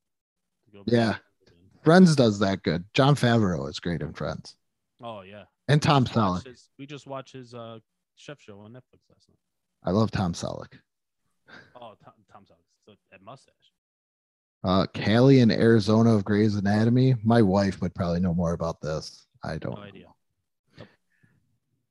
Yeah. 0.86 1.18
Friends 1.84 2.16
does 2.16 2.40
that 2.40 2.62
good. 2.64 2.84
Jon 2.94 3.16
Favreau 3.16 3.70
is 3.70 3.80
great 3.80 4.02
in 4.02 4.12
Friends, 4.14 4.56
Oh 5.02 5.22
yeah. 5.22 5.46
and 5.70 5.82
Tom 5.82 6.06
Selleck. 6.06 6.46
his- 6.46 6.70
we 6.78 6.86
just 6.86 7.08
watched 7.08 7.34
his 7.34 7.54
uh, 7.54 7.80
chef 8.16 8.42
show 8.42 8.60
on 8.60 8.74
Netflix 8.74 9.08
last 9.10 9.30
night. 9.30 9.38
I 9.84 9.92
love 9.92 10.12
Tom 10.12 10.34
Selleck. 10.34 10.74
Oh, 11.76 11.94
Tom, 12.04 12.14
Tom 12.32 12.44
Selleck. 12.44 12.66
So 12.86 12.94
that 13.12 13.22
mustache. 13.24 13.54
Uh, 14.64 14.86
Callie 14.88 15.40
in 15.40 15.52
Arizona 15.52 16.14
of 16.14 16.26
Grey's 16.26 16.56
Anatomy. 16.56 17.16
My 17.24 17.42
wife 17.42 17.82
would 17.82 17.96
probably 17.96 18.20
know 18.20 18.34
more 18.34 18.54
about 18.54 18.82
this. 18.82 19.26
I 19.44 19.58
don't. 19.58 19.76
No 19.76 19.82
know. 19.82 19.88
idea. 19.88 20.06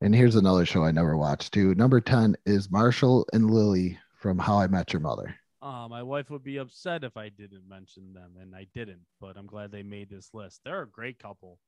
And 0.01 0.15
here's 0.15 0.37
another 0.37 0.65
show 0.65 0.85
I 0.85 0.93
never 0.93 1.17
watched 1.17 1.53
too. 1.53 1.75
Number 1.75 2.01
10 2.01 2.37
is 2.47 2.71
Marshall 2.71 3.27
and 3.33 3.51
Lily 3.51 3.99
from 4.17 4.39
How 4.39 4.59
I 4.59 4.67
Met 4.69 4.93
Your 4.93 5.01
Mother. 5.01 5.35
Uh, 5.61 5.89
my 5.89 6.03
wife 6.03 6.31
would 6.31 6.45
be 6.45 6.59
upset 6.59 7.03
if 7.03 7.17
I 7.17 7.31
didn't 7.31 7.69
mention 7.69 8.13
them, 8.13 8.33
and 8.41 8.55
I 8.55 8.67
didn't. 8.75 9.01
But 9.21 9.37
I'm 9.37 9.47
glad 9.47 9.73
they 9.73 9.83
made 9.83 10.09
this 10.09 10.31
list. 10.33 10.61
They're 10.65 10.83
a 10.83 10.89
great 10.89 11.19
couple. 11.19 11.59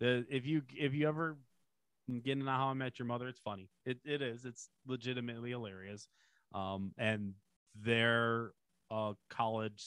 The 0.00 0.24
if 0.30 0.46
you 0.46 0.62
if 0.74 0.94
you 0.94 1.06
ever 1.08 1.36
get 2.08 2.38
into 2.38 2.50
How 2.50 2.68
I 2.68 2.74
Met 2.74 2.98
Your 2.98 3.06
Mother, 3.06 3.28
it's 3.28 3.40
funny. 3.40 3.68
It 3.84 3.98
it 4.04 4.22
is. 4.22 4.46
It's 4.46 4.70
legitimately 4.86 5.50
hilarious. 5.50 6.08
Um, 6.54 6.92
and 6.96 7.34
they're 7.82 8.52
a 8.90 9.12
college 9.28 9.84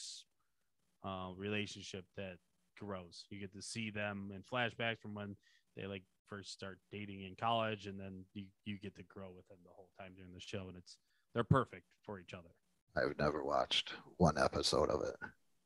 uh 1.04 1.30
relationship 1.36 2.06
that 2.16 2.38
grows. 2.80 3.26
You 3.30 3.40
get 3.40 3.54
to 3.54 3.62
see 3.62 3.90
them 3.90 4.32
in 4.34 4.42
flashbacks 4.42 5.00
from 5.00 5.14
when 5.14 5.36
they 5.76 5.86
like 5.86 6.04
first 6.28 6.52
start 6.52 6.80
dating 6.92 7.22
in 7.22 7.36
college, 7.40 7.88
and 7.88 8.00
then 8.00 8.26
you 8.34 8.46
you 8.66 8.78
get 8.80 8.96
to 8.96 9.04
grow 9.04 9.30
with 9.36 9.48
them 9.48 9.58
the 9.64 9.72
whole 9.76 9.90
time 10.00 10.14
during 10.16 10.34
the 10.34 10.40
show, 10.40 10.68
and 10.68 10.78
it's 10.78 10.98
they're 11.34 11.44
perfect 11.44 11.84
for 12.04 12.20
each 12.20 12.34
other. 12.34 12.50
I've 12.96 13.18
never 13.20 13.44
watched 13.44 13.94
one 14.18 14.38
episode 14.38 14.90
of 14.90 15.02
it. 15.04 15.16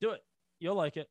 Do 0.01 0.11
it. 0.11 0.23
You'll 0.59 0.75
like 0.75 0.97
it. 0.97 1.09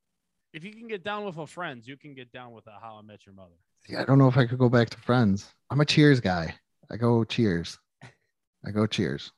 If 0.53 0.65
you 0.65 0.73
can 0.73 0.89
get 0.89 1.05
down 1.05 1.25
with 1.25 1.39
a 1.39 1.47
friends, 1.47 1.87
you 1.87 1.97
can 1.97 2.15
get 2.15 2.33
down 2.33 2.53
with 2.53 2.67
a 2.67 2.79
How 2.81 2.99
I 2.99 3.03
Met 3.03 3.25
Your 3.25 3.35
Mother. 3.35 3.55
See, 3.87 3.97
I 3.97 4.05
don't 4.05 4.19
know 4.19 4.29
if 4.29 4.37
I 4.37 4.47
could 4.47 4.59
go 4.59 4.69
back 4.69 4.91
to 4.91 4.99
Friends. 4.99 5.55
I'm 5.71 5.81
a 5.81 5.85
Cheers 5.85 6.21
guy. 6.21 6.55
I 6.91 6.97
go 6.97 7.25
Cheers. 7.25 7.79
I 8.67 8.71
go 8.71 8.87
Cheers. 8.87 9.33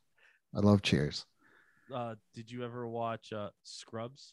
I 0.55 0.61
love 0.61 0.83
Cheers. 0.83 1.27
Uh, 1.95 2.15
did 2.35 2.51
you 2.51 2.65
ever 2.65 2.89
watch 2.89 3.33
uh, 3.33 3.51
Scrubs? 3.63 4.33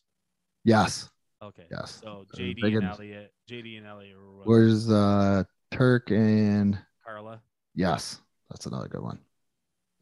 Yes. 0.70 1.10
Okay. 1.42 1.64
Yes. 1.72 2.00
So 2.04 2.26
JD 2.36 2.78
and 2.78 2.84
Elliot, 2.86 3.34
JD 3.50 3.78
and 3.78 3.88
Elliot 3.88 4.16
Where's 4.44 4.90
uh 4.90 5.44
Turk 5.72 6.12
and 6.12 6.78
Carla. 7.06 7.42
yes, 7.76 8.20
that's 8.50 8.66
another 8.66 8.88
good 8.88 9.02
one. 9.02 9.20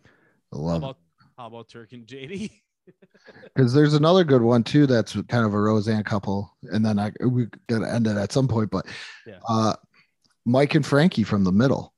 I 0.05 0.09
How 0.53 0.59
love 0.59 0.77
about 0.83 0.97
how 1.37 1.47
about 1.47 1.69
Turk 1.69 1.93
and 1.93 2.05
JD? 2.05 2.51
because 3.53 3.73
there's 3.75 3.93
another 3.93 4.23
good 4.23 4.41
one 4.41 4.63
too 4.63 4.87
that's 4.87 5.13
kind 5.27 5.45
of 5.45 5.53
a 5.53 5.59
Roseanne 5.59 6.03
couple, 6.03 6.55
and 6.63 6.85
then 6.85 6.97
I 6.99 7.11
we 7.25 7.47
gotta 7.67 7.91
end 7.91 8.07
it 8.07 8.17
at 8.17 8.31
some 8.31 8.47
point. 8.47 8.71
But 8.71 8.85
Yeah. 9.25 9.39
uh 9.47 9.73
Mike 10.45 10.75
and 10.75 10.85
Frankie 10.85 11.23
from 11.23 11.43
the 11.43 11.51
middle. 11.51 11.93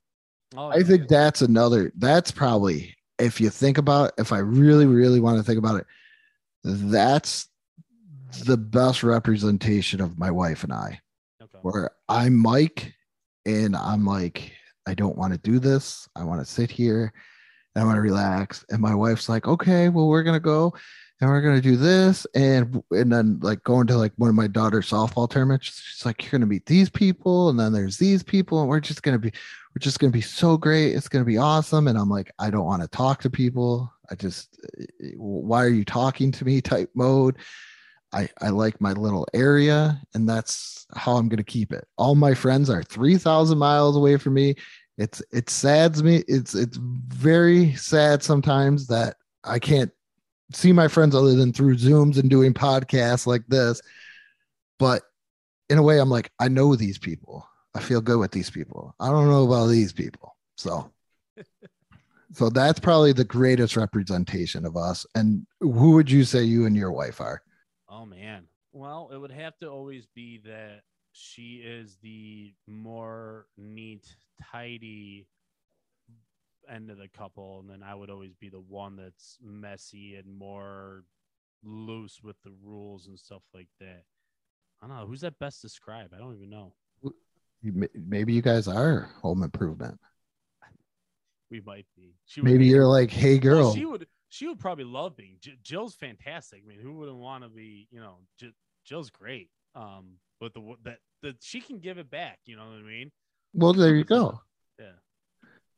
Oh, 0.57 0.69
I 0.69 0.81
think 0.81 1.07
that's 1.07 1.41
another. 1.43 1.91
That's 1.95 2.31
probably 2.31 2.95
if 3.19 3.39
you 3.39 3.49
think 3.51 3.77
about 3.77 4.13
if 4.17 4.31
I 4.33 4.39
really 4.39 4.85
really 4.87 5.19
want 5.19 5.37
to 5.37 5.43
think 5.43 5.59
about 5.59 5.79
it, 5.79 5.85
that's 6.63 7.47
the 8.45 8.57
best 8.57 9.03
representation 9.03 10.01
of 10.01 10.17
my 10.17 10.31
wife 10.31 10.63
and 10.63 10.73
I. 10.73 10.99
okay. 11.41 11.59
Where 11.61 11.91
I'm 12.07 12.37
Mike, 12.37 12.93
and 13.45 13.75
I'm 13.75 14.05
like, 14.05 14.51
I 14.87 14.93
don't 14.93 15.17
want 15.17 15.33
to 15.33 15.39
do 15.39 15.59
this. 15.59 16.07
I 16.15 16.23
want 16.23 16.39
to 16.39 16.51
sit 16.51 16.71
here. 16.71 17.13
And 17.75 17.83
I 17.83 17.85
want 17.85 17.97
to 17.97 18.01
relax. 18.01 18.65
And 18.69 18.81
my 18.81 18.95
wife's 18.95 19.29
like, 19.29 19.47
okay, 19.47 19.89
well, 19.89 20.07
we're 20.07 20.23
gonna 20.23 20.39
go 20.39 20.73
and 21.21 21.29
we're 21.29 21.41
gonna 21.41 21.61
do 21.61 21.75
this. 21.75 22.25
And 22.33 22.81
and 22.91 23.11
then 23.11 23.39
like 23.41 23.63
going 23.63 23.87
to 23.87 23.97
like 23.97 24.13
one 24.17 24.29
of 24.29 24.35
my 24.35 24.47
daughter's 24.47 24.89
softball 24.89 25.29
tournaments. 25.29 25.65
She's 25.65 26.05
like, 26.05 26.23
You're 26.23 26.31
gonna 26.31 26.47
meet 26.47 26.65
these 26.65 26.89
people, 26.89 27.49
and 27.49 27.59
then 27.59 27.73
there's 27.73 27.97
these 27.97 28.23
people, 28.23 28.59
and 28.61 28.69
we're 28.69 28.79
just 28.79 29.03
gonna 29.03 29.19
be 29.19 29.31
we're 29.73 29.79
just 29.79 29.99
going 29.99 30.11
to 30.11 30.17
be 30.17 30.21
so 30.21 30.57
great. 30.57 30.93
It's 30.93 31.09
going 31.09 31.23
to 31.23 31.29
be 31.29 31.37
awesome. 31.37 31.87
And 31.87 31.97
I'm 31.97 32.09
like, 32.09 32.31
I 32.39 32.49
don't 32.49 32.65
want 32.65 32.81
to 32.81 32.87
talk 32.87 33.21
to 33.21 33.29
people. 33.29 33.91
I 34.09 34.15
just, 34.15 34.59
eh, 34.79 34.85
eh, 35.03 35.11
why 35.15 35.63
are 35.63 35.69
you 35.69 35.85
talking 35.85 36.31
to 36.33 36.45
me 36.45 36.61
type 36.61 36.89
mode? 36.95 37.37
I, 38.11 38.29
I 38.41 38.49
like 38.49 38.81
my 38.81 38.93
little 38.93 39.27
area 39.33 40.01
and 40.13 40.27
that's 40.27 40.87
how 40.95 41.17
I'm 41.17 41.29
going 41.29 41.37
to 41.37 41.43
keep 41.43 41.71
it. 41.71 41.87
All 41.97 42.15
my 42.15 42.33
friends 42.33 42.69
are 42.69 42.83
3000 42.83 43.57
miles 43.57 43.95
away 43.95 44.17
from 44.17 44.33
me. 44.33 44.55
It's, 44.97 45.21
it 45.31 45.49
sads 45.49 46.03
me. 46.03 46.23
It's, 46.27 46.55
it's 46.55 46.77
very 46.77 47.73
sad 47.75 48.23
sometimes 48.23 48.87
that 48.87 49.15
I 49.43 49.59
can't 49.59 49.91
see 50.53 50.71
my 50.71 50.87
friends 50.87 51.15
other 51.15 51.35
than 51.35 51.53
through 51.53 51.77
zooms 51.77 52.17
and 52.17 52.29
doing 52.29 52.53
podcasts 52.53 53.27
like 53.27 53.45
this. 53.47 53.81
But 54.79 55.03
in 55.69 55.77
a 55.77 55.83
way, 55.83 55.99
I'm 55.99 56.09
like, 56.09 56.31
I 56.39 56.47
know 56.47 56.75
these 56.75 56.97
people. 56.97 57.47
I 57.75 57.79
feel 57.79 58.01
good 58.01 58.17
with 58.17 58.31
these 58.31 58.49
people. 58.49 58.95
I 58.99 59.09
don't 59.09 59.29
know 59.29 59.45
about 59.45 59.67
these 59.67 59.93
people. 59.93 60.35
So 60.57 60.91
so 62.33 62.49
that's 62.49 62.79
probably 62.79 63.13
the 63.13 63.23
greatest 63.23 63.75
representation 63.75 64.65
of 64.65 64.77
us. 64.77 65.05
And 65.15 65.45
who 65.59 65.91
would 65.91 66.09
you 66.09 66.23
say 66.23 66.43
you 66.43 66.65
and 66.65 66.75
your 66.75 66.91
wife 66.91 67.21
are? 67.21 67.41
Oh 67.99 68.05
man. 68.05 68.45
Well, 68.71 69.09
it 69.13 69.17
would 69.17 69.31
have 69.31 69.57
to 69.59 69.67
always 69.67 70.05
be 70.15 70.39
that 70.45 70.81
she 71.11 71.55
is 71.65 71.97
the 72.01 72.53
more 72.67 73.47
neat, 73.57 74.05
tidy 74.51 75.27
end 76.69 76.91
of 76.91 76.97
the 76.97 77.07
couple, 77.09 77.59
and 77.59 77.69
then 77.69 77.81
I 77.83 77.95
would 77.95 78.09
always 78.09 78.33
be 78.35 78.47
the 78.49 78.59
one 78.61 78.95
that's 78.95 79.37
messy 79.41 80.15
and 80.15 80.31
more 80.31 81.03
loose 81.63 82.21
with 82.23 82.37
the 82.45 82.51
rules 82.63 83.07
and 83.07 83.19
stuff 83.19 83.41
like 83.53 83.67
that. 83.79 84.03
I 84.81 84.87
don't 84.87 84.95
know 84.95 85.05
who's 85.07 85.21
that 85.21 85.37
best 85.39 85.61
described. 85.61 86.13
I 86.13 86.19
don't 86.19 86.35
even 86.35 86.49
know. 86.49 86.73
Maybe 87.61 88.31
you 88.33 88.41
guys 88.41 88.67
are 88.69 89.09
home 89.21 89.43
improvement. 89.43 89.99
We 91.51 91.59
might 91.61 91.87
be. 91.97 92.13
She 92.27 92.39
would 92.39 92.45
Maybe 92.45 92.59
be- 92.59 92.65
you're 92.67 92.85
like, 92.85 93.09
hey 93.11 93.33
Well, 93.33 93.41
girl. 93.41 93.75
she 93.75 93.85
would. 93.85 94.07
She 94.29 94.47
would 94.47 94.59
probably 94.59 94.83
love 94.83 95.15
being. 95.17 95.37
J- 95.41 95.57
Jill's 95.63 95.95
fantastic. 95.95 96.61
I 96.63 96.67
mean, 96.67 96.79
who 96.79 96.93
wouldn't 96.93 97.17
want 97.17 97.43
to 97.43 97.49
be? 97.49 97.87
You 97.91 97.99
know, 97.99 98.17
J- 98.39 98.53
Jill's 98.85 99.09
great. 99.09 99.49
Um, 99.75 100.17
but 100.39 100.53
the 100.53 100.75
that 100.83 100.99
that 101.23 101.35
she 101.41 101.61
can 101.61 101.79
give 101.79 101.97
it 101.97 102.09
back. 102.09 102.39
You 102.45 102.55
know 102.55 102.65
what 102.65 102.79
I 102.79 102.81
mean? 102.81 103.11
Well, 103.53 103.73
there 103.73 103.95
you 103.95 104.03
go. 104.03 104.39
Yeah. 104.79 104.91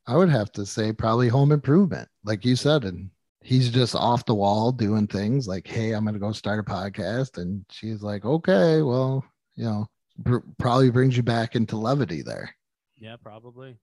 I 0.07 0.17
would 0.17 0.29
have 0.29 0.51
to 0.53 0.65
say 0.65 0.91
probably 0.91 1.27
home 1.29 1.51
improvement, 1.51 2.07
like 2.23 2.43
you 2.43 2.55
said, 2.55 2.83
and 2.85 3.09
he's 3.41 3.69
just 3.69 3.95
off 3.95 4.25
the 4.25 4.35
wall 4.35 4.71
doing 4.71 5.07
things 5.07 5.47
like, 5.47 5.65
"Hey, 5.67 5.93
I'm 5.93 6.03
going 6.03 6.13
to 6.13 6.19
go 6.19 6.31
start 6.31 6.59
a 6.59 6.63
podcast," 6.63 7.37
and 7.37 7.65
she's 7.69 8.01
like, 8.01 8.25
"Okay, 8.25 8.81
well, 8.81 9.23
you 9.55 9.63
know, 9.65 9.87
pr- 10.25 10.37
probably 10.59 10.89
brings 10.89 11.15
you 11.15 11.23
back 11.23 11.55
into 11.55 11.77
levity 11.77 12.21
there." 12.21 12.53
Yeah, 12.97 13.15
probably. 13.21 13.77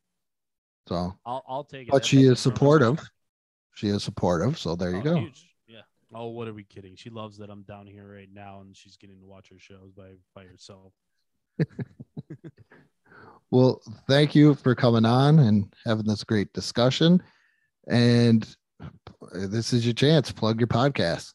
So, 0.88 1.14
I'll 1.24 1.44
I'll 1.48 1.64
take 1.64 1.88
it. 1.88 1.90
but 1.92 2.04
she 2.04 2.24
is 2.24 2.40
supportive. 2.40 2.98
She 3.78 3.86
is 3.88 4.02
supportive, 4.02 4.58
so 4.58 4.74
there 4.74 4.90
you 4.90 4.98
Oh, 4.98 5.02
go. 5.02 5.16
huge. 5.20 5.46
Yeah. 5.68 5.82
Oh, 6.12 6.26
what 6.30 6.48
are 6.48 6.52
we 6.52 6.64
kidding? 6.64 6.96
She 6.96 7.10
loves 7.10 7.38
that 7.38 7.48
I'm 7.48 7.62
down 7.62 7.86
here 7.86 8.12
right 8.12 8.28
now, 8.32 8.60
and 8.60 8.76
she's 8.76 8.96
getting 8.96 9.20
to 9.20 9.26
watch 9.26 9.50
her 9.50 9.58
shows 9.60 9.92
by 9.92 10.14
by 10.34 10.44
herself. 10.44 10.92
Well, 13.50 13.80
thank 14.06 14.34
you 14.34 14.54
for 14.54 14.74
coming 14.74 15.06
on 15.06 15.38
and 15.38 15.72
having 15.86 16.04
this 16.06 16.22
great 16.22 16.52
discussion. 16.52 17.22
And 17.88 18.46
this 19.32 19.72
is 19.72 19.86
your 19.86 19.94
chance. 19.94 20.30
Plug 20.30 20.60
your 20.60 20.66
podcast. 20.66 21.32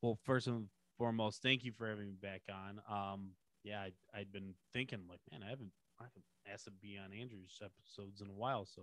Well, 0.00 0.16
first 0.24 0.46
and 0.46 0.66
foremost, 0.96 1.42
thank 1.42 1.64
you 1.64 1.72
for 1.72 1.88
having 1.88 2.06
me 2.06 2.14
back 2.22 2.42
on. 2.48 2.80
Um, 2.88 3.30
yeah, 3.64 3.80
I, 3.80 3.90
I'd 4.16 4.30
been 4.32 4.54
thinking 4.72 5.00
like, 5.08 5.18
man, 5.32 5.42
I 5.44 5.50
haven't, 5.50 5.72
I 5.98 6.04
haven't 6.04 6.24
asked 6.52 6.66
to 6.66 6.70
be 6.70 6.98
on 7.04 7.12
Andrew's 7.12 7.60
episodes 7.60 8.20
in 8.20 8.28
a 8.28 8.32
while, 8.32 8.64
so 8.64 8.82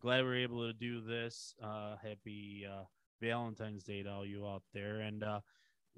glad 0.00 0.24
we're 0.24 0.36
able 0.36 0.66
to 0.66 0.72
do 0.72 1.00
this. 1.00 1.54
Uh, 1.62 1.96
happy 2.02 2.66
uh, 2.70 2.84
Valentine's 3.20 3.84
Day 3.84 4.02
to 4.02 4.10
all 4.10 4.26
you 4.26 4.46
out 4.46 4.62
there, 4.72 5.00
and 5.00 5.22
uh, 5.22 5.40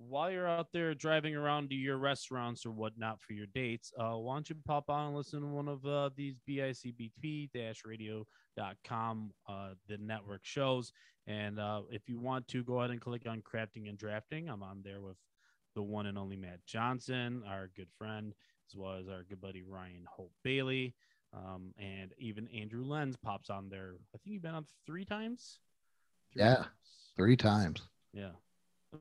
while 0.08 0.30
you're 0.30 0.48
out 0.48 0.68
there 0.72 0.94
driving 0.94 1.36
around 1.36 1.68
to 1.70 1.74
your 1.74 1.98
restaurants 1.98 2.64
or 2.64 2.70
whatnot 2.70 3.20
for 3.20 3.34
your 3.34 3.46
dates, 3.54 3.92
uh, 3.98 4.16
why 4.16 4.34
don't 4.34 4.48
you 4.48 4.56
pop 4.64 4.88
on 4.88 5.08
and 5.08 5.16
listen 5.16 5.40
to 5.40 5.46
one 5.46 5.68
of 5.68 5.84
uh, 5.84 6.08
these 6.16 6.36
bicbp-radio.com, 6.48 9.30
uh, 9.48 9.68
the 9.88 9.98
network 9.98 10.40
shows. 10.42 10.92
And 11.26 11.60
uh, 11.60 11.82
if 11.90 12.08
you 12.08 12.18
want 12.18 12.48
to, 12.48 12.64
go 12.64 12.78
ahead 12.78 12.90
and 12.90 13.00
click 13.00 13.26
on 13.28 13.42
crafting 13.42 13.90
and 13.90 13.98
drafting. 13.98 14.48
I'm 14.48 14.62
on 14.62 14.80
there 14.82 15.02
with 15.02 15.18
the 15.74 15.82
one 15.82 16.06
and 16.06 16.16
only 16.16 16.36
Matt 16.36 16.60
Johnson, 16.66 17.42
our 17.46 17.68
good 17.76 17.90
friend, 17.98 18.32
as 18.70 18.76
well 18.76 18.94
as 18.94 19.08
our 19.08 19.24
good 19.28 19.40
buddy 19.40 19.62
Ryan 19.62 20.06
Hope 20.08 20.32
Bailey. 20.42 20.94
Um, 21.32 21.72
and 21.78 22.12
even 22.18 22.48
Andrew 22.48 22.84
Lenz 22.84 23.16
pops 23.16 23.50
on 23.50 23.68
there. 23.68 23.94
I 24.14 24.18
think 24.18 24.32
you've 24.34 24.42
been 24.42 24.54
on 24.54 24.66
three 24.86 25.04
times. 25.04 25.58
Three 26.32 26.42
Yeah. 26.42 26.54
times. 26.56 26.66
Three 27.16 27.36
times. 27.36 27.82
Yeah. 28.12 28.30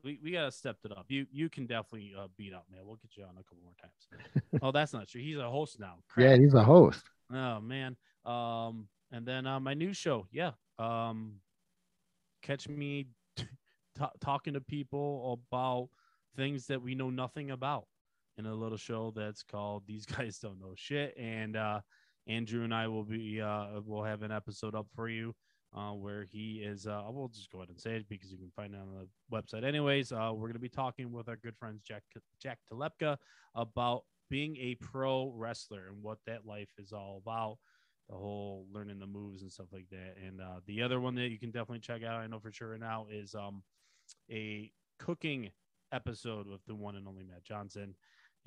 We, 0.04 0.20
we 0.22 0.30
gotta 0.30 0.52
step 0.52 0.76
it 0.84 0.92
up. 0.92 1.06
You 1.08 1.26
you 1.32 1.48
can 1.48 1.66
definitely 1.66 2.12
uh, 2.16 2.28
beat 2.36 2.54
up, 2.54 2.64
man. 2.70 2.82
We'll 2.84 2.96
get 2.96 3.16
you 3.16 3.24
on 3.24 3.30
a 3.30 3.42
couple 3.42 3.58
more 3.64 3.74
times. 3.80 4.42
oh, 4.62 4.70
that's 4.70 4.92
not 4.92 5.08
true. 5.08 5.20
He's 5.20 5.38
a 5.38 5.50
host 5.50 5.80
now. 5.80 5.96
Yeah, 6.16 6.36
he's 6.36 6.54
a 6.54 6.62
host. 6.62 7.02
Oh 7.32 7.60
man. 7.60 7.96
Um, 8.24 8.86
and 9.10 9.26
then 9.26 9.46
uh, 9.48 9.58
my 9.58 9.74
new 9.74 9.92
show. 9.92 10.28
Yeah. 10.30 10.52
Um, 10.78 11.40
catch 12.42 12.68
me 12.68 13.08
t- 13.36 13.44
talking 14.20 14.54
to 14.54 14.60
people 14.60 15.40
about 15.50 15.88
things 16.36 16.66
that 16.68 16.80
we 16.80 16.94
know 16.94 17.10
nothing 17.10 17.50
about 17.50 17.86
in 18.38 18.46
a 18.46 18.54
little 18.54 18.78
show 18.78 19.12
that's 19.16 19.42
called 19.42 19.82
"These 19.88 20.06
Guys 20.06 20.38
Don't 20.38 20.60
Know 20.60 20.74
Shit." 20.76 21.16
And 21.18 21.56
uh, 21.56 21.80
Andrew 22.30 22.64
and 22.64 22.72
I 22.72 22.86
will 22.88 23.04
be 23.04 23.40
uh, 23.40 23.80
we'll 23.84 24.04
have 24.04 24.22
an 24.22 24.30
episode 24.30 24.74
up 24.74 24.86
for 24.94 25.08
you 25.08 25.34
uh, 25.76 25.90
where 25.90 26.24
he 26.24 26.62
is. 26.64 26.86
Uh, 26.86 27.02
we'll 27.08 27.28
just 27.28 27.50
go 27.50 27.58
ahead 27.58 27.70
and 27.70 27.80
say 27.80 27.96
it 27.96 28.08
because 28.08 28.30
you 28.30 28.38
can 28.38 28.50
find 28.54 28.74
it 28.74 28.80
on 28.80 28.88
the 28.92 29.36
website. 29.36 29.64
Anyways, 29.64 30.12
uh, 30.12 30.30
we're 30.32 30.46
going 30.46 30.54
to 30.54 30.58
be 30.60 30.68
talking 30.68 31.12
with 31.12 31.28
our 31.28 31.36
good 31.36 31.56
friends 31.56 31.82
Jack 31.82 32.02
Jack 32.40 32.58
Telepka 32.72 33.16
about 33.54 34.02
being 34.28 34.56
a 34.56 34.76
pro 34.76 35.32
wrestler 35.34 35.88
and 35.88 36.02
what 36.02 36.18
that 36.26 36.46
life 36.46 36.70
is 36.78 36.92
all 36.92 37.20
about. 37.24 37.58
The 38.08 38.16
whole 38.16 38.66
learning 38.72 38.98
the 38.98 39.06
moves 39.06 39.42
and 39.42 39.52
stuff 39.52 39.68
like 39.72 39.86
that. 39.90 40.14
And 40.24 40.40
uh, 40.40 40.60
the 40.66 40.82
other 40.82 41.00
one 41.00 41.14
that 41.14 41.28
you 41.28 41.38
can 41.38 41.50
definitely 41.50 41.80
check 41.80 42.02
out, 42.02 42.20
I 42.20 42.26
know 42.26 42.40
for 42.40 42.52
sure 42.52 42.76
now, 42.76 43.06
is 43.10 43.34
um, 43.36 43.62
a 44.30 44.72
cooking 44.98 45.50
episode 45.92 46.48
with 46.48 46.60
the 46.66 46.74
one 46.74 46.96
and 46.96 47.06
only 47.06 47.22
Matt 47.22 47.44
Johnson. 47.44 47.94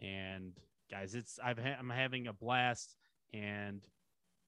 And 0.02 0.58
guys, 0.92 1.16
it's 1.16 1.40
I've 1.42 1.58
ha- 1.58 1.78
I'm 1.80 1.90
having 1.90 2.28
a 2.28 2.34
blast. 2.34 2.96
And 3.34 3.82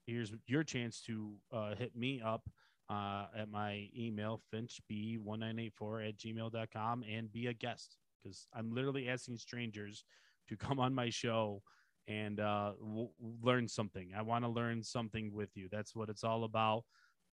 here's 0.06 0.34
your 0.48 0.64
chance 0.64 1.02
to 1.08 1.34
uh, 1.52 1.76
hit 1.76 1.96
me 1.96 2.22
up 2.24 2.48
uh, 2.90 3.26
at 3.36 3.50
my 3.50 3.90
email, 3.98 4.42
finchb1984 4.54 6.10
at 6.10 6.18
gmail.com, 6.18 7.04
and 7.10 7.32
be 7.32 7.48
a 7.48 7.54
guest 7.54 7.98
because 8.24 8.48
I'm 8.54 8.74
literally 8.74 9.10
asking 9.10 9.38
strangers 9.38 10.04
to 10.50 10.56
come 10.56 10.80
on 10.80 10.94
my 10.94 11.10
show 11.10 11.62
and 12.08 12.40
uh, 12.40 12.74
w- 12.80 13.10
learn 13.42 13.68
something. 13.68 14.12
I 14.16 14.22
want 14.22 14.44
to 14.44 14.50
learn 14.50 14.84
something 14.84 15.34
with 15.34 15.50
you. 15.56 15.68
That's 15.72 15.96
what 15.96 16.10
it's 16.10 16.24
all 16.24 16.44
about. 16.44 16.84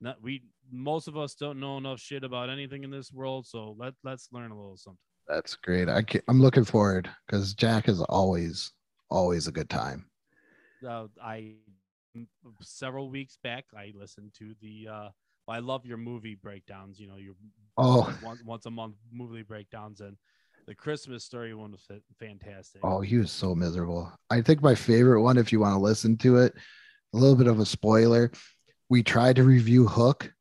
Not, 0.01 0.21
we 0.21 0.43
most 0.71 1.07
of 1.07 1.17
us 1.17 1.35
don't 1.35 1.59
know 1.59 1.77
enough 1.77 1.99
shit 1.99 2.23
about 2.23 2.49
anything 2.49 2.83
in 2.83 2.91
this 2.91 3.11
world, 3.11 3.45
so 3.45 3.75
let 3.77 3.93
let's 4.03 4.29
learn 4.31 4.51
a 4.51 4.55
little 4.55 4.77
something. 4.77 4.99
That's 5.27 5.55
great. 5.55 5.89
I 5.89 6.01
can, 6.01 6.21
I'm 6.27 6.41
looking 6.41 6.63
forward 6.63 7.09
because 7.25 7.53
Jack 7.53 7.89
is 7.89 8.01
always, 8.01 8.71
always 9.11 9.47
a 9.47 9.51
good 9.51 9.69
time. 9.69 10.08
Uh, 10.87 11.07
I 11.21 11.53
several 12.61 13.09
weeks 13.09 13.37
back 13.43 13.65
I 13.77 13.93
listened 13.95 14.33
to 14.39 14.55
the 14.61 14.87
uh 14.91 15.09
I 15.47 15.59
love 15.59 15.85
your 15.85 15.97
movie 15.97 16.35
breakdowns, 16.35 16.99
you 16.99 17.07
know, 17.07 17.15
your 17.15 17.33
Oh. 17.77 18.13
once, 18.23 18.41
once 18.45 18.65
a 18.65 18.71
month 18.71 18.95
movie 19.11 19.41
breakdowns 19.41 19.99
and 20.01 20.15
the 20.67 20.75
Christmas 20.75 21.23
story 21.23 21.53
one 21.55 21.71
was 21.71 21.87
fantastic. 22.19 22.81
Oh, 22.83 23.01
he 23.01 23.17
was 23.17 23.31
so 23.31 23.55
miserable. 23.55 24.11
I 24.29 24.41
think 24.41 24.61
my 24.61 24.75
favorite 24.75 25.21
one, 25.21 25.37
if 25.37 25.51
you 25.51 25.59
want 25.59 25.73
to 25.73 25.79
listen 25.79 26.17
to 26.17 26.37
it, 26.37 26.53
a 27.13 27.17
little 27.17 27.35
bit 27.35 27.47
of 27.47 27.59
a 27.59 27.65
spoiler. 27.65 28.31
We 28.89 29.01
tried 29.01 29.37
to 29.37 29.43
review 29.43 29.87
Hook, 29.87 30.31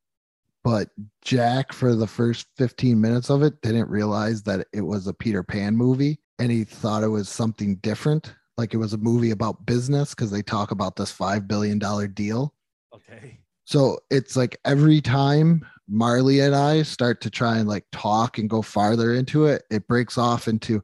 but 0.62 0.90
Jack, 1.22 1.72
for 1.72 1.94
the 1.94 2.06
first 2.06 2.46
15 2.58 3.00
minutes 3.00 3.30
of 3.30 3.42
it, 3.42 3.60
didn't 3.62 3.88
realize 3.88 4.42
that 4.42 4.66
it 4.74 4.82
was 4.82 5.06
a 5.06 5.14
Peter 5.14 5.42
Pan 5.42 5.74
movie 5.76 6.20
and 6.38 6.52
he 6.52 6.64
thought 6.64 7.02
it 7.02 7.08
was 7.08 7.28
something 7.28 7.76
different. 7.76 8.34
Like 8.58 8.74
it 8.74 8.78
was 8.78 8.92
a 8.92 8.98
movie 8.98 9.30
about 9.30 9.64
business 9.64 10.10
because 10.10 10.30
they 10.30 10.42
talk 10.42 10.72
about 10.72 10.96
this 10.96 11.10
five 11.10 11.48
billion 11.48 11.78
dollar 11.78 12.08
deal. 12.08 12.52
Okay. 12.92 13.38
So 13.64 13.98
it's 14.10 14.36
like 14.36 14.58
every 14.64 15.00
time 15.00 15.64
Marley 15.88 16.40
and 16.40 16.54
I 16.54 16.82
start 16.82 17.20
to 17.22 17.30
try 17.30 17.58
and 17.58 17.68
like 17.68 17.86
talk 17.92 18.38
and 18.38 18.50
go 18.50 18.60
farther 18.60 19.14
into 19.14 19.46
it, 19.46 19.62
it 19.70 19.86
breaks 19.86 20.18
off 20.18 20.48
into 20.48 20.82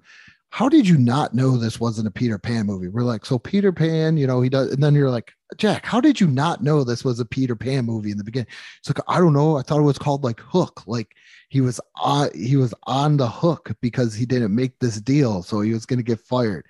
how 0.50 0.68
did 0.68 0.86
you 0.86 0.96
not 0.96 1.34
know 1.34 1.56
this 1.56 1.80
wasn't 1.80 2.06
a 2.06 2.12
Peter 2.12 2.38
Pan 2.38 2.64
movie? 2.64 2.86
We're 2.86 3.02
like, 3.02 3.26
so 3.26 3.40
Peter 3.40 3.72
Pan, 3.72 4.16
you 4.16 4.24
know, 4.24 4.40
he 4.40 4.48
does, 4.48 4.70
and 4.70 4.80
then 4.80 4.94
you're 4.94 5.10
like, 5.10 5.32
Jack, 5.56 5.84
how 5.84 6.00
did 6.00 6.20
you 6.20 6.28
not 6.28 6.62
know 6.62 6.84
this 6.84 7.04
was 7.04 7.18
a 7.18 7.24
Peter 7.24 7.56
Pan 7.56 7.84
movie 7.84 8.12
in 8.12 8.18
the 8.18 8.22
beginning? 8.22 8.46
It's 8.78 8.88
like, 8.88 9.04
I 9.08 9.18
don't 9.18 9.32
know. 9.32 9.56
I 9.56 9.62
thought 9.62 9.80
it 9.80 9.82
was 9.82 9.98
called 9.98 10.22
like 10.22 10.38
Hook. 10.38 10.84
Like 10.86 11.16
he 11.48 11.60
was 11.60 11.80
on 11.96 12.30
he 12.34 12.56
was 12.56 12.72
on 12.84 13.16
the 13.16 13.28
hook 13.28 13.72
because 13.80 14.14
he 14.14 14.26
didn't 14.26 14.54
make 14.54 14.78
this 14.78 15.00
deal, 15.00 15.42
so 15.42 15.60
he 15.60 15.72
was 15.72 15.86
gonna 15.86 16.04
get 16.04 16.20
fired. 16.20 16.66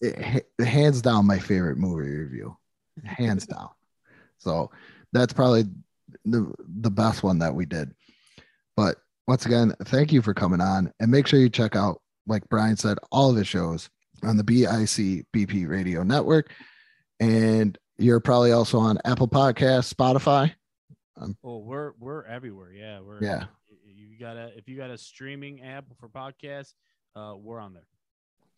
It, 0.00 0.44
it, 0.58 0.64
hands 0.64 1.02
down 1.02 1.26
my 1.26 1.38
favorite 1.38 1.78
movie 1.78 2.16
review. 2.16 2.56
Hands 3.04 3.44
down. 3.46 3.70
So 4.38 4.70
that's 5.12 5.32
probably 5.32 5.64
the 6.24 6.52
the 6.80 6.90
best 6.90 7.22
one 7.22 7.38
that 7.38 7.54
we 7.54 7.66
did. 7.66 7.94
But 8.76 8.96
once 9.26 9.46
again, 9.46 9.74
thank 9.84 10.12
you 10.12 10.20
for 10.22 10.34
coming 10.34 10.60
on 10.60 10.92
and 11.00 11.10
make 11.10 11.26
sure 11.26 11.40
you 11.40 11.48
check 11.48 11.76
out 11.76 12.00
like 12.26 12.48
Brian 12.48 12.76
said, 12.76 12.98
all 13.12 13.30
of 13.30 13.36
his 13.36 13.46
shows 13.46 13.90
on 14.22 14.36
the 14.36 14.44
BIC 14.44 15.26
BP 15.32 15.68
Radio 15.68 16.02
Network. 16.02 16.50
And 17.20 17.78
you're 17.98 18.20
probably 18.20 18.52
also 18.52 18.78
on 18.78 18.98
Apple 19.04 19.28
Podcasts, 19.28 19.92
Spotify. 19.92 20.52
Um, 21.16 21.36
oh, 21.44 21.58
we're 21.58 21.92
we're 22.00 22.24
everywhere. 22.24 22.72
Yeah, 22.72 23.00
we're 23.00 23.22
yeah. 23.22 23.44
You 23.86 24.18
got 24.18 24.36
a 24.36 24.50
if 24.56 24.68
you 24.68 24.76
got 24.76 24.90
a 24.90 24.98
streaming 24.98 25.62
app 25.62 25.84
for 26.00 26.08
podcasts, 26.08 26.74
uh, 27.14 27.34
we're 27.36 27.60
on 27.60 27.72
there. 27.72 27.86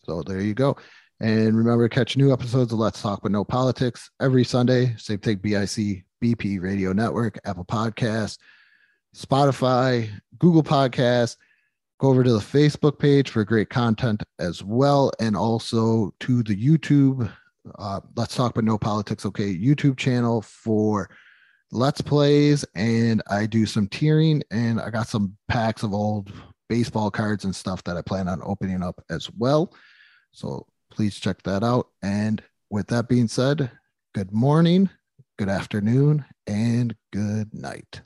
So 0.04 0.22
there 0.22 0.40
you 0.40 0.54
go. 0.54 0.76
And 1.20 1.56
remember, 1.56 1.88
to 1.88 1.94
catch 1.94 2.16
new 2.16 2.32
episodes 2.32 2.72
of 2.72 2.78
Let's 2.78 3.00
Talk 3.00 3.22
But 3.22 3.32
No 3.32 3.44
Politics 3.44 4.10
every 4.20 4.44
Sunday. 4.44 4.94
Same 4.98 5.18
thing, 5.18 5.38
BIC, 5.38 6.04
BP 6.22 6.60
Radio 6.60 6.92
Network, 6.92 7.38
Apple 7.44 7.64
Podcasts, 7.64 8.38
Spotify, 9.14 10.10
Google 10.38 10.62
Podcasts, 10.62 11.36
Go 11.98 12.08
over 12.08 12.22
to 12.22 12.32
the 12.32 12.38
Facebook 12.38 12.98
page 12.98 13.30
for 13.30 13.42
great 13.42 13.70
content 13.70 14.22
as 14.38 14.62
well, 14.62 15.10
and 15.18 15.34
also 15.34 16.12
to 16.20 16.42
the 16.42 16.54
YouTube. 16.54 17.30
Uh, 17.78 18.00
Let's 18.16 18.36
talk 18.36 18.54
but 18.54 18.64
no 18.64 18.76
politics. 18.76 19.24
Okay, 19.24 19.56
YouTube 19.56 19.96
channel 19.96 20.42
for 20.42 21.08
Let's 21.72 22.02
Plays, 22.02 22.66
and 22.74 23.22
I 23.30 23.46
do 23.46 23.64
some 23.64 23.88
tiering, 23.88 24.42
and 24.50 24.78
I 24.78 24.90
got 24.90 25.08
some 25.08 25.38
packs 25.48 25.82
of 25.82 25.94
old 25.94 26.30
baseball 26.68 27.10
cards 27.10 27.46
and 27.46 27.56
stuff 27.56 27.82
that 27.84 27.96
I 27.96 28.02
plan 28.02 28.28
on 28.28 28.42
opening 28.44 28.82
up 28.82 29.02
as 29.08 29.30
well. 29.30 29.72
So 30.32 30.66
please 30.90 31.16
check 31.16 31.42
that 31.42 31.62
out. 31.62 31.88
And 32.02 32.42
with 32.70 32.88
that 32.88 33.08
being 33.08 33.28
said, 33.28 33.70
good 34.14 34.32
morning, 34.32 34.90
good 35.38 35.48
afternoon, 35.48 36.24
and 36.46 36.96
good 37.12 37.52
night. 37.52 38.02